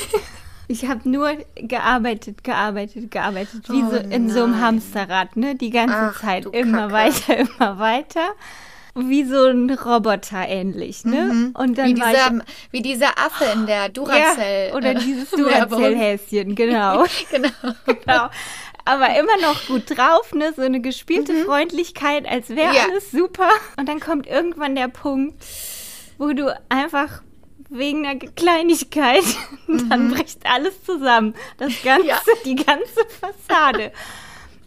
Ich 0.71 0.85
habe 0.87 1.09
nur 1.09 1.31
gearbeitet, 1.55 2.43
gearbeitet, 2.43 3.09
gearbeitet, 3.09 3.67
wie 3.69 3.81
Oh 3.83 3.89
so 3.89 3.95
in 3.95 4.29
so 4.29 4.43
einem 4.43 4.51
nein. 4.51 4.61
Hamsterrad, 4.61 5.35
ne? 5.35 5.55
Die 5.55 5.71
ganze 5.71 5.95
Ach, 5.95 6.21
Zeit 6.21 6.45
immer 6.45 6.89
Kacke. 6.89 6.93
weiter, 6.93 7.37
immer 7.57 7.79
weiter. 7.79 8.27
Wie 8.93 9.23
so 9.23 9.45
ein 9.45 9.67
Roboter 9.71 10.47
ähnlich, 10.47 11.05
ne? 11.05 11.51
Und 11.55 11.75
dann 11.79 11.89
Mhm. 11.89 11.95
wie, 11.95 11.99
war 12.01 12.11
ich 12.11 12.17
dieser, 12.19 12.43
wie 12.69 12.81
dieser 12.83 13.17
Affe 13.17 13.45
in 13.45 13.65
der 13.65 13.89
Duracell. 13.89 14.69
ja, 14.69 14.75
oder 14.75 14.91
äh, 14.91 14.95
dieses. 14.99 15.31
Duracell-Häschen, 15.31 16.53
genau. 16.53 17.03
Genau. 17.31 17.49
genau. 17.87 18.29
Aber 18.85 19.09
immer 19.17 19.37
noch 19.41 19.65
gut 19.65 19.89
drauf, 19.97 20.33
ne? 20.35 20.53
So 20.55 20.61
eine 20.61 20.81
gespielte 20.81 21.33
Freundlichkeit, 21.45 22.27
als 22.27 22.49
wäre 22.49 22.69
Mhm. 22.69 22.75
Ja. 22.75 22.81
alles 22.91 23.09
super. 23.09 23.49
Und 23.77 23.89
dann 23.89 23.99
kommt 23.99 24.27
irgendwann 24.27 24.75
der 24.75 24.87
Punkt, 24.89 25.43
wo 26.19 26.31
du 26.33 26.55
einfach 26.69 27.23
wegen 27.69 28.05
einer 28.05 28.19
Kleinigkeit, 28.19 29.23
dann 29.89 30.11
bricht 30.11 30.45
alles 30.45 30.83
zusammen. 30.83 31.33
Das 31.57 31.73
ganze, 31.83 32.03
Mhm. 32.03 32.09
Ja. 32.09 32.17
die 32.45 32.55
ganze 32.55 33.05
Fassade. 33.19 33.91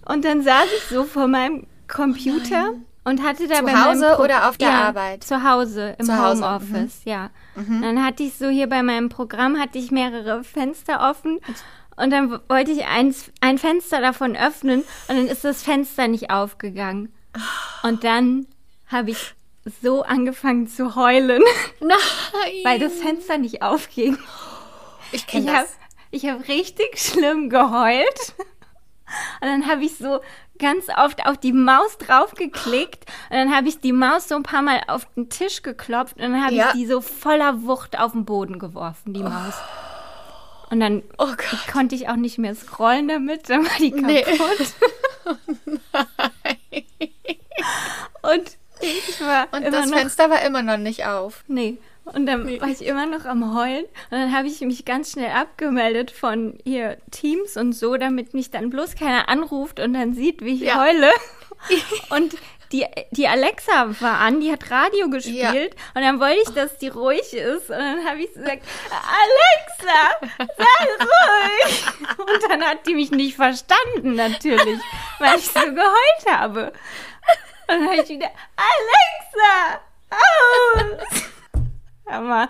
Und 0.04 0.24
dann 0.24 0.42
saß 0.42 0.66
ich 0.76 0.84
so 0.84 1.04
vor 1.04 1.28
meinem 1.28 1.66
Computer 1.86 2.72
und 3.04 3.22
hatte 3.22 3.46
da 3.46 3.56
Zu 3.56 3.64
bei 3.64 3.74
Hause 3.74 4.12
Pro- 4.16 4.24
oder 4.24 4.48
auf 4.48 4.56
der 4.56 4.68
ja, 4.68 4.88
Arbeit? 4.88 5.24
Zu 5.24 5.48
Hause, 5.48 5.94
im 5.98 6.06
Zu 6.06 6.18
Hause, 6.18 6.42
mhm. 6.42 6.46
Homeoffice, 6.46 7.00
ja. 7.04 7.30
Dann 7.54 8.04
hatte 8.04 8.22
ich 8.22 8.34
so 8.34 8.48
hier 8.48 8.68
bei 8.68 8.82
meinem 8.82 9.08
Programm 9.08 9.58
hatte 9.60 9.78
ich 9.78 9.90
mehrere 9.90 10.42
Fenster 10.42 11.10
offen 11.10 11.38
und 11.96 12.10
dann 12.10 12.40
wollte 12.48 12.70
ich 12.70 12.86
eins, 12.86 13.30
ein 13.40 13.58
Fenster 13.58 14.00
davon 14.00 14.36
öffnen 14.36 14.80
und 15.08 15.16
dann 15.16 15.26
ist 15.26 15.44
das 15.44 15.62
Fenster 15.62 16.08
nicht 16.08 16.30
aufgegangen. 16.30 17.12
Und 17.82 18.04
dann 18.04 18.46
habe 18.86 19.10
ich 19.10 19.34
so 19.82 20.02
angefangen 20.02 20.66
zu 20.66 20.96
heulen, 20.96 21.42
Nein. 21.80 21.96
weil 22.64 22.78
das 22.78 22.94
Fenster 22.94 23.38
nicht 23.38 23.62
aufging. 23.62 24.18
ich 25.12 25.26
kenne 25.26 25.52
habe 25.52 25.64
das. 25.66 25.76
ich 26.10 26.26
hab 26.26 26.48
richtig 26.48 26.98
schlimm 26.98 27.48
geheult. 27.50 28.34
Und 29.40 29.48
dann 29.48 29.66
habe 29.68 29.84
ich 29.84 29.96
so 29.98 30.20
ganz 30.58 30.86
oft 30.96 31.26
auf 31.26 31.36
die 31.36 31.52
Maus 31.52 31.98
draufgeklickt. 31.98 33.04
Und 33.30 33.36
dann 33.36 33.54
habe 33.54 33.68
ich 33.68 33.78
die 33.80 33.92
Maus 33.92 34.28
so 34.28 34.36
ein 34.36 34.42
paar 34.42 34.62
Mal 34.62 34.80
auf 34.86 35.06
den 35.16 35.28
Tisch 35.28 35.62
geklopft. 35.62 36.16
Und 36.16 36.22
dann 36.22 36.42
habe 36.42 36.54
Ja. 36.54 36.68
ich 36.68 36.72
die 36.72 36.86
so 36.86 37.00
voller 37.02 37.62
Wucht 37.64 37.98
auf 37.98 38.12
den 38.12 38.24
Boden 38.24 38.58
geworfen, 38.58 39.12
die 39.12 39.22
Maus. 39.22 39.54
Und 40.70 40.80
dann 40.80 41.02
Oh 41.18 41.28
konnte 41.70 41.94
ich 41.94 42.08
auch 42.08 42.16
nicht 42.16 42.38
mehr 42.38 42.54
scrollen 42.54 43.06
damit. 43.08 43.50
Dann 43.50 43.64
war 43.66 43.76
die 43.78 43.90
Nee. 43.92 44.22
kaputt. 44.22 44.72
Und 48.22 48.56
ich 49.08 49.20
war 49.20 49.48
Und 49.52 49.64
das 49.72 49.88
noch 49.88 49.98
Fenster 49.98 50.30
war 50.30 50.42
immer 50.42 50.62
noch 50.62 50.76
nicht 50.76 51.06
auf. 51.06 51.44
Nee. 51.48 51.78
Und 52.04 52.26
dann 52.26 52.44
war 52.60 52.68
ich 52.68 52.82
immer 52.84 53.06
noch 53.06 53.26
am 53.26 53.54
Heulen. 53.56 53.84
Und 54.10 54.18
dann 54.18 54.36
habe 54.36 54.48
ich 54.48 54.60
mich 54.62 54.84
ganz 54.84 55.12
schnell 55.12 55.30
abgemeldet 55.30 56.10
von 56.10 56.58
hier 56.64 56.96
Teams 57.12 57.56
und 57.56 57.72
so, 57.74 57.96
damit 57.96 58.34
mich 58.34 58.50
dann 58.50 58.70
bloß 58.70 58.96
keiner 58.96 59.28
anruft 59.28 59.78
und 59.78 59.94
dann 59.94 60.12
sieht, 60.12 60.42
wie 60.42 60.54
ich 60.54 60.60
Ja. 60.62 60.80
heule. 60.80 61.10
Und 62.10 62.36
die, 62.72 62.84
die 63.12 63.28
Alexa 63.28 63.94
war 64.00 64.18
an, 64.18 64.40
die 64.40 64.50
hat 64.50 64.68
Radio 64.70 65.08
gespielt. 65.10 65.76
Und 65.94 66.02
dann 66.02 66.18
wollte 66.18 66.40
ich, 66.44 66.48
dass 66.54 66.76
die 66.78 66.88
ruhig 66.88 67.32
ist. 67.34 67.70
Und 67.70 67.76
dann 67.78 68.04
habe 68.04 68.18
ich 68.20 68.32
gesagt, 68.32 68.62
Alexa, 68.90 70.46
sei 70.56 71.04
ruhig. 71.04 71.84
Und 72.18 72.50
dann 72.50 72.62
hat 72.62 72.86
die 72.86 72.94
mich 72.94 73.10
nicht 73.10 73.36
verstanden, 73.36 74.14
natürlich, 74.14 74.80
weil 75.18 75.38
ich 75.38 75.46
so 75.46 75.60
geheult 75.60 76.26
habe. 76.30 76.72
Und 77.72 77.80
dann 77.80 77.88
habe 77.90 78.02
ich 78.02 78.08
wieder, 78.08 78.30
Alexa, 78.56 79.80
aus. 80.10 81.22
Hammer. 82.08 82.48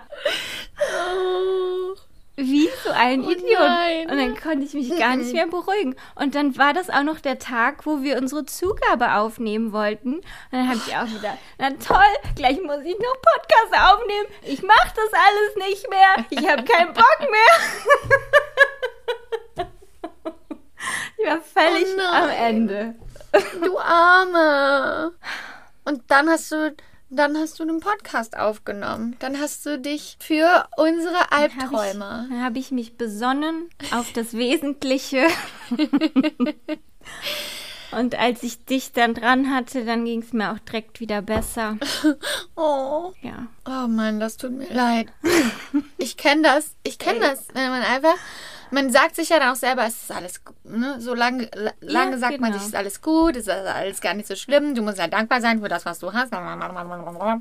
Wie 2.35 2.67
so 2.83 2.89
ein 2.89 3.23
Oh 3.23 3.29
Idiot. 3.29 3.59
nein. 3.59 4.09
Und 4.09 4.17
dann 4.17 4.35
konnte 4.35 4.65
ich 4.65 4.73
mich 4.73 4.89
gar 4.97 5.15
nicht 5.15 5.33
mehr 5.33 5.45
beruhigen. 5.47 5.95
Und 6.15 6.33
dann 6.33 6.57
war 6.57 6.73
das 6.73 6.89
auch 6.89 7.03
noch 7.03 7.19
der 7.19 7.37
Tag, 7.37 7.85
wo 7.85 8.01
wir 8.01 8.17
unsere 8.17 8.43
Zugabe 8.45 9.13
aufnehmen 9.13 9.71
wollten. 9.71 10.15
Und 10.15 10.23
dann 10.51 10.67
habe 10.67 10.79
ich 10.85 10.95
auch 10.97 11.05
wieder, 11.07 11.37
na 11.59 11.69
toll, 11.71 11.99
gleich 12.35 12.59
muss 12.59 12.83
ich 12.83 12.97
noch 12.97 13.21
Podcast 13.21 13.71
aufnehmen. 13.93 14.25
Ich 14.41 14.63
mache 14.63 14.91
das 14.95 15.13
alles 15.13 15.55
nicht 15.69 15.87
mehr. 15.89 16.25
Ich 16.31 16.47
habe 16.49 16.63
keinen 16.63 16.93
Bock 16.93 17.19
mehr. 17.19 19.67
ich 21.17 21.25
war 21.27 21.41
völlig 21.41 21.87
Oh 21.97 22.01
am 22.15 22.29
Ende. 22.29 22.95
Du 23.61 23.79
Arme. 23.79 25.13
Und 25.85 26.03
dann 26.07 26.29
hast 26.29 26.51
du, 26.51 26.75
dann 27.09 27.37
hast 27.37 27.59
du 27.59 27.63
einen 27.63 27.79
Podcast 27.79 28.37
aufgenommen. 28.37 29.15
Dann 29.19 29.39
hast 29.39 29.65
du 29.65 29.79
dich 29.79 30.17
für 30.19 30.67
unsere 30.77 31.31
Albträume. 31.31 32.27
Dann 32.29 32.43
habe 32.43 32.59
ich 32.59 32.71
mich 32.71 32.97
besonnen 32.97 33.69
auf 33.91 34.11
das 34.13 34.33
Wesentliche. 34.37 35.25
Und 37.91 38.15
als 38.17 38.41
ich 38.43 38.65
dich 38.65 38.91
dann 38.91 39.13
dran 39.13 39.53
hatte, 39.53 39.85
dann 39.85 40.05
ging 40.05 40.21
es 40.23 40.33
mir 40.33 40.51
auch 40.51 40.59
direkt 40.59 40.99
wieder 40.99 41.21
besser. 41.21 41.77
Oh. 42.55 43.13
Ja. 43.21 43.47
Oh 43.67 43.87
Mann, 43.87 44.19
das 44.19 44.37
tut 44.37 44.51
mir 44.51 44.71
leid. 44.73 45.07
Ich 45.97 46.17
kenne 46.17 46.41
das. 46.43 46.75
Ich 46.83 46.97
kenne 46.97 47.19
das. 47.19 47.47
Wenn 47.53 47.69
man 47.69 47.81
einfach. 47.81 48.15
Man 48.73 48.89
sagt 48.91 49.15
sich 49.15 49.29
ja 49.29 49.39
dann 49.39 49.49
auch 49.51 49.55
selber, 49.55 49.85
es 49.85 50.03
ist 50.03 50.11
alles 50.11 50.43
gut. 50.43 50.55
Ne? 50.65 50.99
So 50.99 51.13
lange, 51.13 51.49
la- 51.53 51.71
lange 51.81 52.11
Ja, 52.13 52.17
sagt 52.17 52.41
man 52.41 52.51
genau. 52.51 52.53
sich, 52.53 52.61
es 52.63 52.67
ist 52.69 52.75
alles 52.75 53.01
gut, 53.01 53.35
es 53.35 53.47
ist 53.47 53.49
alles 53.49 54.01
gar 54.01 54.13
nicht 54.15 54.27
so 54.27 54.35
schlimm. 54.35 54.73
Du 54.73 54.81
musst 54.81 54.97
ja 54.97 55.07
dankbar 55.07 55.41
sein 55.41 55.61
für 55.61 55.67
das, 55.69 55.85
was 55.85 55.99
du 55.99 56.11
hast. 56.11 56.33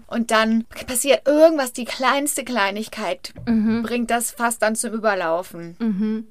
Und 0.09 0.31
dann 0.31 0.65
passiert 0.87 1.27
irgendwas, 1.27 1.73
die 1.73 1.85
kleinste 1.87 2.45
Kleinigkeit 2.45 3.33
bringt 3.45 4.11
das 4.11 4.31
fast 4.31 4.63
dann 4.63 4.77
zum 4.77 4.93
Überlaufen. 4.93 5.77
Mhm. 5.79 6.27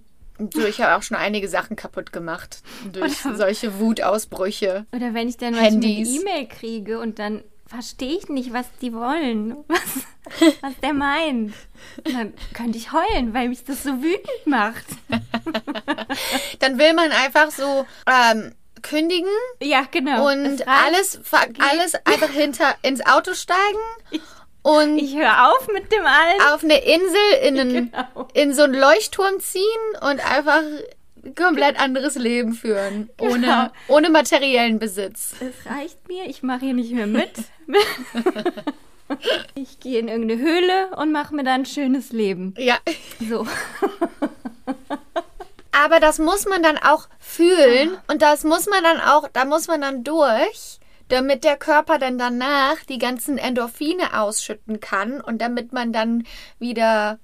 So, 0.53 0.65
ich 0.65 0.81
habe 0.81 0.95
auch 0.97 1.03
schon 1.03 1.17
einige 1.17 1.47
Sachen 1.47 1.75
kaputt 1.75 2.11
gemacht 2.11 2.61
durch 2.91 3.17
solche 3.35 3.79
Wutausbrüche. 3.79 4.85
Oder 4.95 5.13
wenn 5.13 5.27
ich 5.27 5.37
dann 5.37 5.51
manchmal 5.53 5.71
eine 5.73 5.85
Handys. 5.85 6.19
E-Mail 6.21 6.47
kriege 6.47 6.99
und 6.99 7.19
dann 7.19 7.43
verstehe 7.67 8.17
ich 8.17 8.27
nicht, 8.27 8.51
was 8.51 8.65
die 8.81 8.91
wollen, 8.93 9.55
was, 9.67 9.79
was 10.61 10.73
der 10.81 10.93
meint. 10.93 11.53
Und 12.05 12.13
dann 12.13 12.33
könnte 12.53 12.77
ich 12.77 12.91
heulen, 12.91 13.33
weil 13.33 13.49
mich 13.49 13.63
das 13.63 13.83
so 13.83 14.01
wütend 14.01 14.45
macht. 14.45 14.85
Dann 16.59 16.77
will 16.77 16.93
man 16.93 17.11
einfach 17.11 17.51
so 17.51 17.85
ähm, 18.07 18.53
kündigen 18.81 19.29
Ja, 19.61 19.87
genau. 19.91 20.27
und 20.31 20.67
alles, 20.67 21.19
alles 21.31 21.95
einfach 22.05 22.29
hinter 22.29 22.75
ins 22.81 23.05
Auto 23.05 23.33
steigen 23.33 23.79
und 24.63 24.97
Ich 24.99 25.15
höre 25.15 25.49
auf 25.51 25.67
mit 25.67 25.91
dem 25.91 26.05
allen. 26.05 26.53
auf 26.53 26.63
eine 26.63 26.77
Insel 26.83 27.31
in, 27.43 27.59
einen, 27.59 27.91
Genau. 27.91 28.27
in 28.33 28.53
so 28.53 28.63
einen 28.63 28.75
Leuchtturm 28.75 29.39
ziehen 29.39 29.61
und 30.01 30.19
einfach 30.31 30.61
ein 31.23 31.35
komplett 31.35 31.79
anderes 31.79 32.15
Leben 32.15 32.53
führen. 32.53 33.09
Ohne, 33.19 33.39
Genau. 33.41 33.67
ohne 33.87 34.09
materiellen 34.09 34.79
Besitz. 34.79 35.33
Es 35.39 35.69
reicht 35.71 36.07
mir, 36.07 36.25
ich 36.25 36.41
mache 36.43 36.65
hier 36.65 36.73
nicht 36.73 36.91
mehr 36.93 37.07
mit. 37.07 37.31
ich 39.55 39.79
gehe 39.79 39.99
in 39.99 40.07
irgendeine 40.07 40.41
Höhle 40.41 40.95
und 40.95 41.11
mache 41.11 41.35
mir 41.35 41.43
dann 41.43 41.61
ein 41.61 41.65
schönes 41.65 42.11
Leben. 42.11 42.53
Ja. 42.57 42.77
So. 43.29 43.45
Aber 45.71 45.99
das 45.99 46.19
muss 46.19 46.45
man 46.45 46.61
dann 46.61 46.77
auch 46.77 47.07
fühlen 47.19 47.97
und 48.07 48.21
das 48.21 48.43
muss 48.43 48.67
man 48.67 48.83
dann 48.83 48.99
auch, 48.99 49.27
da 49.31 49.45
muss 49.45 49.67
man 49.67 49.81
dann 49.81 50.03
durch, 50.03 50.79
damit 51.07 51.43
der 51.43 51.57
Körper 51.57 51.97
dann 51.97 52.17
danach 52.17 52.77
die 52.87 52.97
ganzen 52.97 53.37
Endorphine 53.37 54.19
ausschütten 54.19 54.79
kann 54.79 55.21
und 55.21 55.41
damit 55.41 55.73
man 55.73 55.91
dann 55.91 56.25
wieder, 56.59 57.19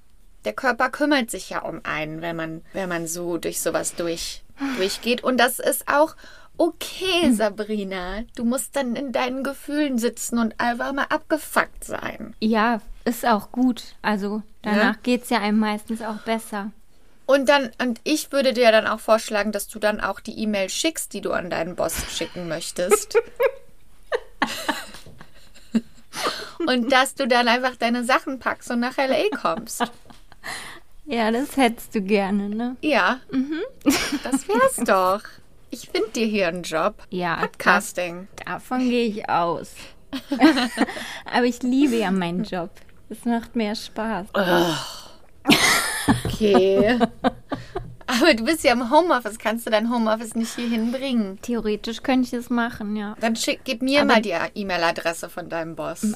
der 0.45 0.53
Körper 0.53 0.89
kümmert 0.89 1.29
sich 1.29 1.49
ja 1.49 1.61
um 1.61 1.81
einen, 1.83 2.21
wenn 2.21 2.35
man, 2.35 2.63
wenn 2.73 2.89
man 2.89 3.07
so 3.07 3.37
durch 3.37 3.61
sowas 3.61 3.95
durch, 3.95 4.43
durchgeht. 4.77 5.23
Und 5.23 5.37
das 5.37 5.59
ist 5.59 5.87
auch 5.87 6.15
okay, 6.57 7.31
Sabrina. 7.31 8.23
Du 8.35 8.45
musst 8.45 8.75
dann 8.75 8.95
in 8.95 9.11
deinen 9.11 9.43
Gefühlen 9.43 9.97
sitzen 9.97 10.39
und 10.39 10.59
einfach 10.59 10.93
mal 10.93 11.07
abgefuckt 11.09 11.83
sein. 11.83 12.35
Ja, 12.39 12.81
ist 13.05 13.25
auch 13.25 13.51
gut. 13.51 13.95
Also 14.01 14.41
danach 14.61 15.01
geht's 15.03 15.29
ja 15.29 15.39
einem 15.39 15.59
meistens 15.59 16.01
auch 16.01 16.19
besser. 16.19 16.71
Und 17.25 17.49
dann, 17.49 17.71
und 17.81 17.99
ich 18.03 18.31
würde 18.31 18.53
dir 18.53 18.71
dann 18.71 18.87
auch 18.87 19.01
vorschlagen, 19.01 19.51
dass 19.51 19.67
du 19.67 19.79
dann 19.79 19.99
auch 19.99 20.21
die 20.21 20.39
E-Mail 20.39 20.69
schickst, 20.69 21.13
die 21.13 21.21
du 21.21 21.33
an 21.33 21.49
deinen 21.49 21.75
Boss 21.75 22.05
schicken 22.09 22.47
möchtest. 22.47 23.17
und 26.67 26.91
dass 26.91 27.15
du 27.15 27.27
dann 27.27 27.49
einfach 27.49 27.75
deine 27.75 28.05
Sachen 28.05 28.39
packst 28.39 28.71
und 28.71 28.79
nach 28.79 28.95
LA 28.97 29.23
kommst. 29.41 29.83
Ja, 31.05 31.31
das 31.31 31.57
hättest 31.57 31.95
du 31.95 32.01
gerne, 32.01 32.49
ne? 32.49 32.77
Ja, 32.81 33.19
das 34.23 34.47
wär's 34.47 34.77
doch. 34.85 35.21
Ich 35.69 35.89
finde 35.89 36.09
dir 36.09 36.25
hier 36.25 36.47
einen 36.47 36.63
Job. 36.63 37.03
Ja, 37.09 37.37
Podcasting. 37.37 38.27
davon 38.45 38.89
gehe 38.89 39.07
ich 39.07 39.29
aus. 39.29 39.73
Aber 41.25 41.45
ich 41.45 41.61
liebe 41.61 41.97
ja 41.97 42.11
meinen 42.11 42.43
Job. 42.43 42.71
Es 43.09 43.25
macht 43.25 43.55
mehr 43.55 43.75
Spaß. 43.75 44.27
Okay. 46.25 46.99
Aber 48.07 48.33
du 48.33 48.45
bist 48.45 48.63
ja 48.63 48.71
im 48.71 48.89
Homeoffice. 48.89 49.37
Kannst 49.37 49.65
du 49.65 49.69
dein 49.69 49.91
Homeoffice 49.91 50.35
nicht 50.35 50.55
hier 50.55 50.69
hinbringen? 50.69 51.39
Theoretisch 51.41 52.03
könnte 52.03 52.27
ich 52.27 52.33
es 52.33 52.49
machen, 52.49 52.95
ja. 52.95 53.15
Dann 53.19 53.35
schick, 53.35 53.61
gib 53.65 53.81
mir 53.81 54.05
mal 54.05 54.21
die 54.21 54.33
E-Mail-Adresse 54.55 55.29
von 55.29 55.49
deinem 55.49 55.75
Boss. 55.75 56.01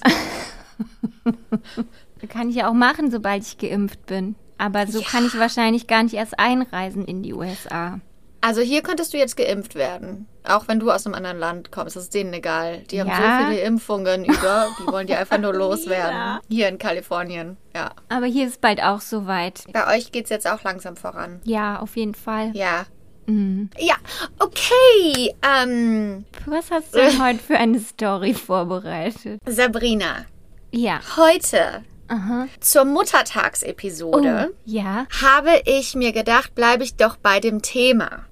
Kann 2.30 2.50
ich 2.50 2.56
ja 2.56 2.70
auch 2.70 2.74
machen, 2.74 3.12
sobald 3.12 3.44
ich 3.44 3.58
geimpft 3.58 4.06
bin. 4.06 4.36
Aber 4.58 4.88
so 4.88 5.02
kann 5.02 5.26
ich 5.26 5.38
wahrscheinlich 5.40 5.88
gar 5.88 6.04
nicht 6.04 6.14
erst 6.14 6.40
einreisen 6.40 7.04
in 7.04 7.24
die 7.24 7.34
USA. 7.34 8.00
Also 8.44 8.62
hier 8.62 8.82
könntest 8.82 9.14
du 9.14 9.18
jetzt 9.18 9.38
geimpft 9.38 9.76
werden. 9.76 10.28
Auch 10.44 10.68
wenn 10.68 10.80
du 10.80 10.90
aus 10.90 11.06
einem 11.06 11.14
anderen 11.14 11.38
Land 11.38 11.72
kommst, 11.72 11.96
das 11.96 12.04
ist 12.06 12.14
denen 12.16 12.34
egal. 12.34 12.80
Die 12.90 13.00
haben 13.00 13.08
Ja. 13.08 13.40
so 13.44 13.46
viele 13.52 13.62
Impfungen 13.62 14.26
über, 14.26 14.68
die 14.80 14.88
wollen 14.92 15.06
die 15.06 15.14
einfach 15.16 15.38
nur 15.38 15.54
loswerden. 15.56 16.40
Hier 16.50 16.68
in 16.68 16.80
Kalifornien, 16.80 17.58
ja. 17.76 17.92
Aber 18.10 18.26
hier 18.26 18.48
ist 18.48 18.60
bald 18.60 18.82
auch 18.82 19.02
soweit. 19.02 19.64
Bei 19.72 19.96
euch 19.96 20.12
geht's 20.12 20.32
jetzt 20.32 20.48
auch 20.50 20.64
langsam 20.64 20.96
voran. 20.98 21.40
Ja, 21.44 21.80
auf 21.80 21.96
jeden 21.96 22.16
Fall. 22.16 22.50
Ja. 22.56 22.86
Mhm. 23.28 23.70
Ja, 23.78 23.96
okay. 24.40 25.34
Ähm, 25.44 26.26
Was 26.48 26.72
hast 26.72 26.94
du 26.96 27.00
denn 27.00 27.24
heute 27.24 27.40
für 27.40 27.58
eine 27.58 27.80
Story 27.80 28.34
vorbereitet? 28.34 29.40
Sabrina, 29.48 30.26
Ja. 30.72 31.00
heute 31.16 31.84
Aha. 32.12 32.48
zur 32.60 32.84
Muttertagsepisode 32.86 34.50
Oh, 34.52 34.56
ja. 34.66 35.08
habe 35.22 35.62
ich 35.66 35.96
mir 35.96 36.12
gedacht, 36.12 36.54
bleibe 36.56 36.84
ich 36.84 36.96
doch 36.96 37.16
bei 37.16 37.40
dem 37.40 37.62
Thema. 37.62 38.26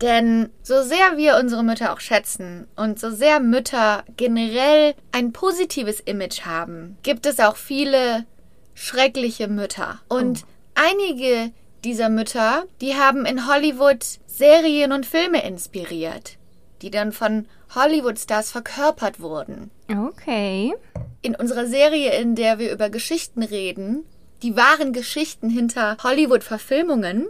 Denn 0.00 0.50
so 0.62 0.82
sehr 0.82 1.16
wir 1.16 1.36
unsere 1.38 1.64
Mütter 1.64 1.92
auch 1.92 2.00
schätzen 2.00 2.66
und 2.76 3.00
so 3.00 3.10
sehr 3.10 3.40
Mütter 3.40 4.04
generell 4.16 4.94
ein 5.12 5.32
positives 5.32 6.00
Image 6.00 6.42
haben, 6.42 6.98
gibt 7.02 7.26
es 7.26 7.40
auch 7.40 7.56
viele 7.56 8.26
schreckliche 8.74 9.48
Mütter. 9.48 10.00
Und 10.08 10.44
einige 10.74 11.52
dieser 11.84 12.08
Mütter, 12.08 12.64
die 12.80 12.94
haben 12.94 13.24
in 13.24 13.46
Hollywood 13.46 14.04
Serien 14.26 14.92
und 14.92 15.06
Filme 15.06 15.44
inspiriert, 15.46 16.36
die 16.84 16.90
dann 16.90 17.12
von 17.12 17.46
Hollywood-Stars 17.74 18.50
verkörpert 18.52 19.18
wurden 19.18 19.70
Okay. 19.90 20.74
in 21.22 21.34
unserer 21.34 21.64
Serie, 21.66 22.12
in 22.20 22.34
der 22.34 22.58
wir 22.58 22.70
über 22.70 22.90
Geschichten 22.90 23.42
reden, 23.42 24.04
die 24.44 24.56
wahren 24.56 24.92
Geschichten 24.92 25.48
hinter 25.48 25.96
Hollywood-Verfilmungen, 26.02 27.28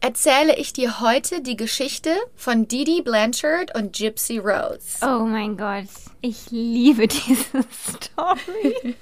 erzähle 0.00 0.56
ich 0.56 0.72
dir 0.72 1.00
heute 1.00 1.42
die 1.42 1.56
Geschichte 1.56 2.10
von 2.34 2.66
Didi 2.66 3.02
Blanchard 3.02 3.72
und 3.76 3.96
Gypsy 3.96 4.38
Rose. 4.38 4.98
Oh 5.00 5.24
mein 5.24 5.56
Gott. 5.56 5.86
Ich 6.20 6.50
liebe 6.50 7.06
diese 7.06 7.64
Story. 7.72 8.96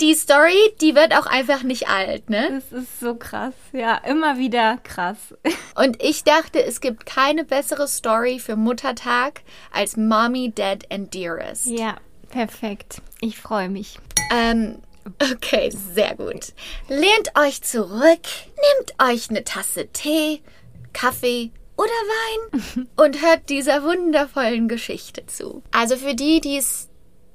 Die 0.00 0.14
Story, 0.14 0.56
die 0.80 0.94
wird 0.94 1.14
auch 1.14 1.26
einfach 1.26 1.62
nicht 1.62 1.88
alt, 1.88 2.30
ne? 2.30 2.62
Das 2.70 2.82
ist 2.82 3.00
so 3.00 3.14
krass. 3.14 3.54
Ja, 3.72 3.96
immer 3.96 4.38
wieder 4.38 4.78
krass. 4.84 5.34
Und 5.74 6.02
ich 6.02 6.24
dachte, 6.24 6.64
es 6.64 6.80
gibt 6.80 7.04
keine 7.04 7.44
bessere 7.44 7.86
Story 7.86 8.38
für 8.38 8.56
Muttertag 8.56 9.42
als 9.72 9.98
Mommy, 9.98 10.52
Dad 10.54 10.90
and 10.90 11.12
Dearest. 11.12 11.66
Ja, 11.66 11.96
perfekt. 12.30 13.02
Ich 13.20 13.38
freue 13.38 13.68
mich. 13.68 13.98
Ähm, 14.30 14.78
okay, 15.32 15.70
sehr 15.94 16.14
gut. 16.16 16.52
Lehnt 16.88 17.32
euch 17.38 17.62
zurück, 17.62 18.22
nehmt 18.78 18.94
euch 19.02 19.30
eine 19.30 19.44
Tasse 19.44 19.88
Tee, 19.88 20.42
Kaffee 20.92 21.50
oder 21.76 21.88
Wein 21.88 22.88
und 22.96 23.22
hört 23.22 23.48
dieser 23.48 23.82
wundervollen 23.82 24.68
Geschichte 24.68 25.26
zu. 25.26 25.62
Also 25.72 25.96
für 25.96 26.14
die, 26.14 26.40
die 26.40 26.56
es 26.56 26.88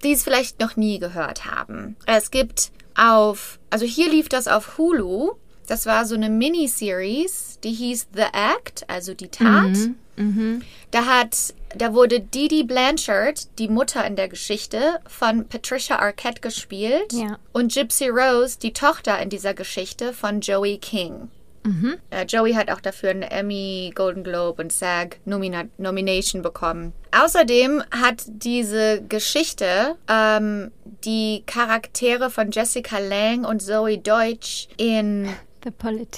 die 0.04 0.12
es 0.12 0.24
vielleicht 0.24 0.60
noch 0.60 0.76
nie 0.76 1.00
gehört 1.00 1.46
haben. 1.46 1.96
Es 2.06 2.32
gibt 2.32 2.72
auf, 2.96 3.60
also 3.70 3.86
hier 3.86 4.10
lief 4.10 4.30
das 4.30 4.48
auf 4.48 4.78
Hulu. 4.78 5.34
Das 5.68 5.86
war 5.86 6.06
so 6.06 6.16
eine 6.16 6.30
Miniseries, 6.30 7.60
die 7.64 7.74
hieß 7.74 8.08
The 8.14 8.22
Act, 8.22 8.90
also 8.90 9.14
die 9.14 9.28
Tat. 9.28 9.76
Da 10.92 11.06
hat, 11.06 11.54
da 11.76 11.94
wurde 11.94 12.20
Didi 12.20 12.64
Blanchard, 12.64 13.60
die 13.60 13.68
Mutter 13.68 14.06
in 14.06 14.16
der 14.16 14.28
Geschichte, 14.28 15.00
von 15.08 15.48
Patricia 15.48 16.00
Arquette 16.00 16.42
gespielt. 16.42 17.14
Ja. 17.14 17.38
Und 17.54 17.74
Gypsy 17.74 18.10
Rose, 18.10 18.58
die 18.60 18.74
Tochter 18.74 19.20
in 19.20 19.30
dieser 19.30 19.54
Geschichte, 19.54 20.14
von 20.14 20.42
Joey 20.42 20.78
King. 20.78 21.30
Äh, 22.12 22.26
Joey 22.26 22.54
hat 22.54 22.72
auch 22.72 22.80
dafür 22.80 23.10
einen 23.10 23.24
Emmy, 23.24 23.92
Golden 23.94 24.24
Globe 24.24 24.62
und 24.62 24.72
SAG 24.72 25.18
Nomina 25.26 25.66
Nomination 25.78 26.42
bekommen. 26.42 26.94
Außerdem 27.12 27.84
hat 27.92 28.24
diese 28.28 29.02
Geschichte 29.02 29.96
ähm, 30.10 30.72
die 31.04 31.44
Charaktere 31.46 32.30
von 32.30 32.52
Jessica 32.52 33.00
Lange 33.00 33.48
und 33.48 33.62
Zoe 33.62 33.98
Deutsch 33.98 34.68
in. 34.78 35.30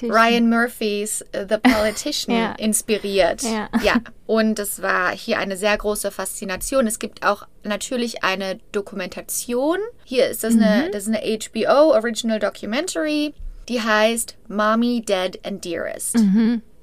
Ryan 0.10 0.50
Murphys 0.50 1.22
äh, 1.32 1.46
The 1.50 1.58
Politician 1.64 2.36
Ja. 2.36 2.52
inspiriert. 2.54 3.42
Ja. 3.44 3.70
ja. 3.84 3.96
Und 4.26 4.60
es 4.60 4.82
war 4.82 5.12
hier 5.12 5.40
eine 5.40 5.58
sehr 5.58 5.78
große 5.78 6.12
Faszination. 6.12 6.88
Es 6.88 7.00
gibt 7.00 7.26
auch 7.26 7.48
natürlich 7.64 8.24
eine 8.24 8.60
Dokumentation. 8.72 9.80
Hier 10.04 10.28
ist 10.28 10.44
das 10.44 10.54
eine, 10.54 10.90
das 10.92 11.08
ist 11.08 11.16
eine 11.16 11.22
HBO 11.40 11.94
Original 11.94 12.40
Documentary. 12.40 13.34
Die 13.68 13.82
heißt 13.82 14.36
Mommy, 14.48 15.02
Dead 15.02 15.40
and 15.46 15.64
Dearest. 15.64 16.16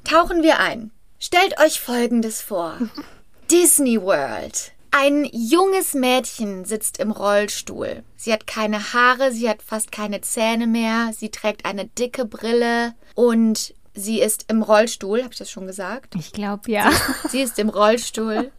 Tauchen 0.05 0.43
wir 0.43 0.61
ein. 0.61 0.91
Stellt 1.19 1.59
euch 1.61 1.81
Folgendes 1.81 2.43
vor. 2.43 2.77
Disney 3.51 4.01
World. 4.01 4.73
Ein 4.99 5.29
junges 5.31 5.93
Mädchen 5.93 6.65
sitzt 6.65 6.99
im 6.99 7.11
Rollstuhl. 7.11 8.03
Sie 8.17 8.33
hat 8.33 8.47
keine 8.47 8.95
Haare, 8.95 9.31
sie 9.31 9.47
hat 9.47 9.61
fast 9.61 9.93
keine 9.93 10.23
Zähne 10.23 10.67
mehr, 10.67 11.11
sie 11.13 11.29
trägt 11.29 11.67
eine 11.67 11.85
dicke 11.85 12.25
Brille 12.25 12.95
und 13.15 13.75
sie 13.93 14.23
ist 14.23 14.51
im 14.51 14.63
Rollstuhl, 14.63 15.23
habe 15.23 15.33
ich 15.35 15.39
das 15.39 15.51
schon 15.51 15.67
gesagt? 15.67 16.15
Ich 16.15 16.33
glaube 16.33 16.71
ja. 16.71 16.91
Sie 17.29 17.43
ist 17.43 17.59
im 17.59 17.69
Rollstuhl 17.69 18.51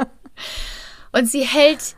und 1.12 1.28
sie 1.28 1.42
hält 1.42 1.96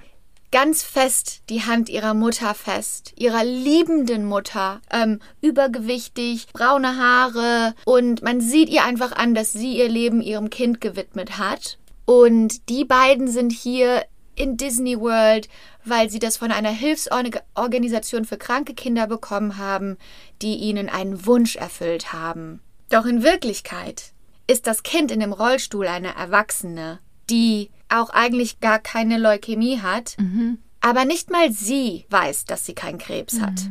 ganz 0.53 0.83
fest 0.83 1.41
die 1.49 1.63
Hand 1.63 1.89
ihrer 1.89 2.13
Mutter 2.13 2.53
fest, 2.53 3.11
ihrer 3.17 3.43
liebenden 3.43 4.23
Mutter, 4.23 4.79
ähm, 4.89 5.19
übergewichtig, 5.41 6.47
braune 6.53 6.95
Haare 6.95 7.75
und 7.83 8.21
man 8.21 8.39
sieht 8.39 8.69
ihr 8.69 8.85
einfach 8.85 9.11
an, 9.11 9.35
dass 9.35 9.51
sie 9.51 9.75
ihr 9.77 9.89
Leben 9.89 10.21
ihrem 10.21 10.49
Kind 10.49 10.79
gewidmet 10.79 11.37
hat. 11.37 11.77
Und 12.05 12.69
die 12.69 12.85
beiden 12.85 13.27
sind 13.27 13.51
hier 13.51 14.03
in 14.39 14.57
Disney 14.57 14.99
World, 14.99 15.49
weil 15.85 16.09
sie 16.09 16.19
das 16.19 16.37
von 16.37 16.51
einer 16.51 16.71
Hilfsorganisation 16.71 18.25
für 18.25 18.37
kranke 18.37 18.73
Kinder 18.73 19.05
bekommen 19.05 19.57
haben, 19.57 19.97
die 20.41 20.55
ihnen 20.55 20.89
einen 20.89 21.25
Wunsch 21.25 21.55
erfüllt 21.55 22.13
haben. 22.13 22.61
Doch 22.89 23.05
in 23.05 23.21
Wirklichkeit 23.21 24.13
ist 24.47 24.65
das 24.65 24.81
Kind 24.81 25.11
in 25.11 25.19
dem 25.19 25.33
Rollstuhl 25.33 25.87
eine 25.87 26.15
Erwachsene, 26.15 26.99
die 27.29 27.69
auch 27.89 28.09
eigentlich 28.09 28.59
gar 28.61 28.79
keine 28.79 29.17
Leukämie 29.17 29.79
hat, 29.81 30.15
aber 30.81 31.05
nicht 31.05 31.29
mal 31.29 31.51
sie 31.51 32.05
weiß, 32.09 32.45
dass 32.45 32.65
sie 32.65 32.73
keinen 32.73 32.97
Krebs 32.97 33.41
hat. 33.41 33.69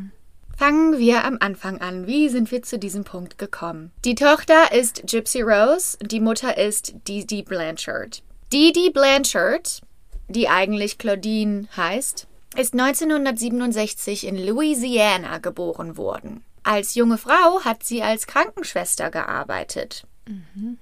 Fangen 0.56 0.98
wir 0.98 1.24
am 1.24 1.38
Anfang 1.40 1.80
an. 1.80 2.06
Wie 2.08 2.28
sind 2.28 2.50
wir 2.50 2.62
zu 2.62 2.78
diesem 2.78 3.04
Punkt 3.04 3.38
gekommen? 3.38 3.92
Die 4.04 4.16
Tochter 4.16 4.72
ist 4.72 5.06
Gypsy 5.06 5.42
Rose, 5.42 5.96
die 6.02 6.20
Mutter 6.20 6.58
ist 6.58 6.94
Dee 7.06 7.42
Blanchard. 7.42 8.22
Dee 8.52 8.90
Blanchard, 8.92 9.82
die 10.28 10.48
eigentlich 10.48 10.98
Claudine 10.98 11.68
heißt, 11.76 12.26
ist 12.56 12.72
1967 12.74 14.26
in 14.26 14.46
Louisiana 14.46 15.38
geboren 15.38 15.96
worden. 15.96 16.44
Als 16.62 16.94
junge 16.94 17.18
Frau 17.18 17.64
hat 17.64 17.82
sie 17.82 18.02
als 18.02 18.26
Krankenschwester 18.26 19.10
gearbeitet. 19.10 20.04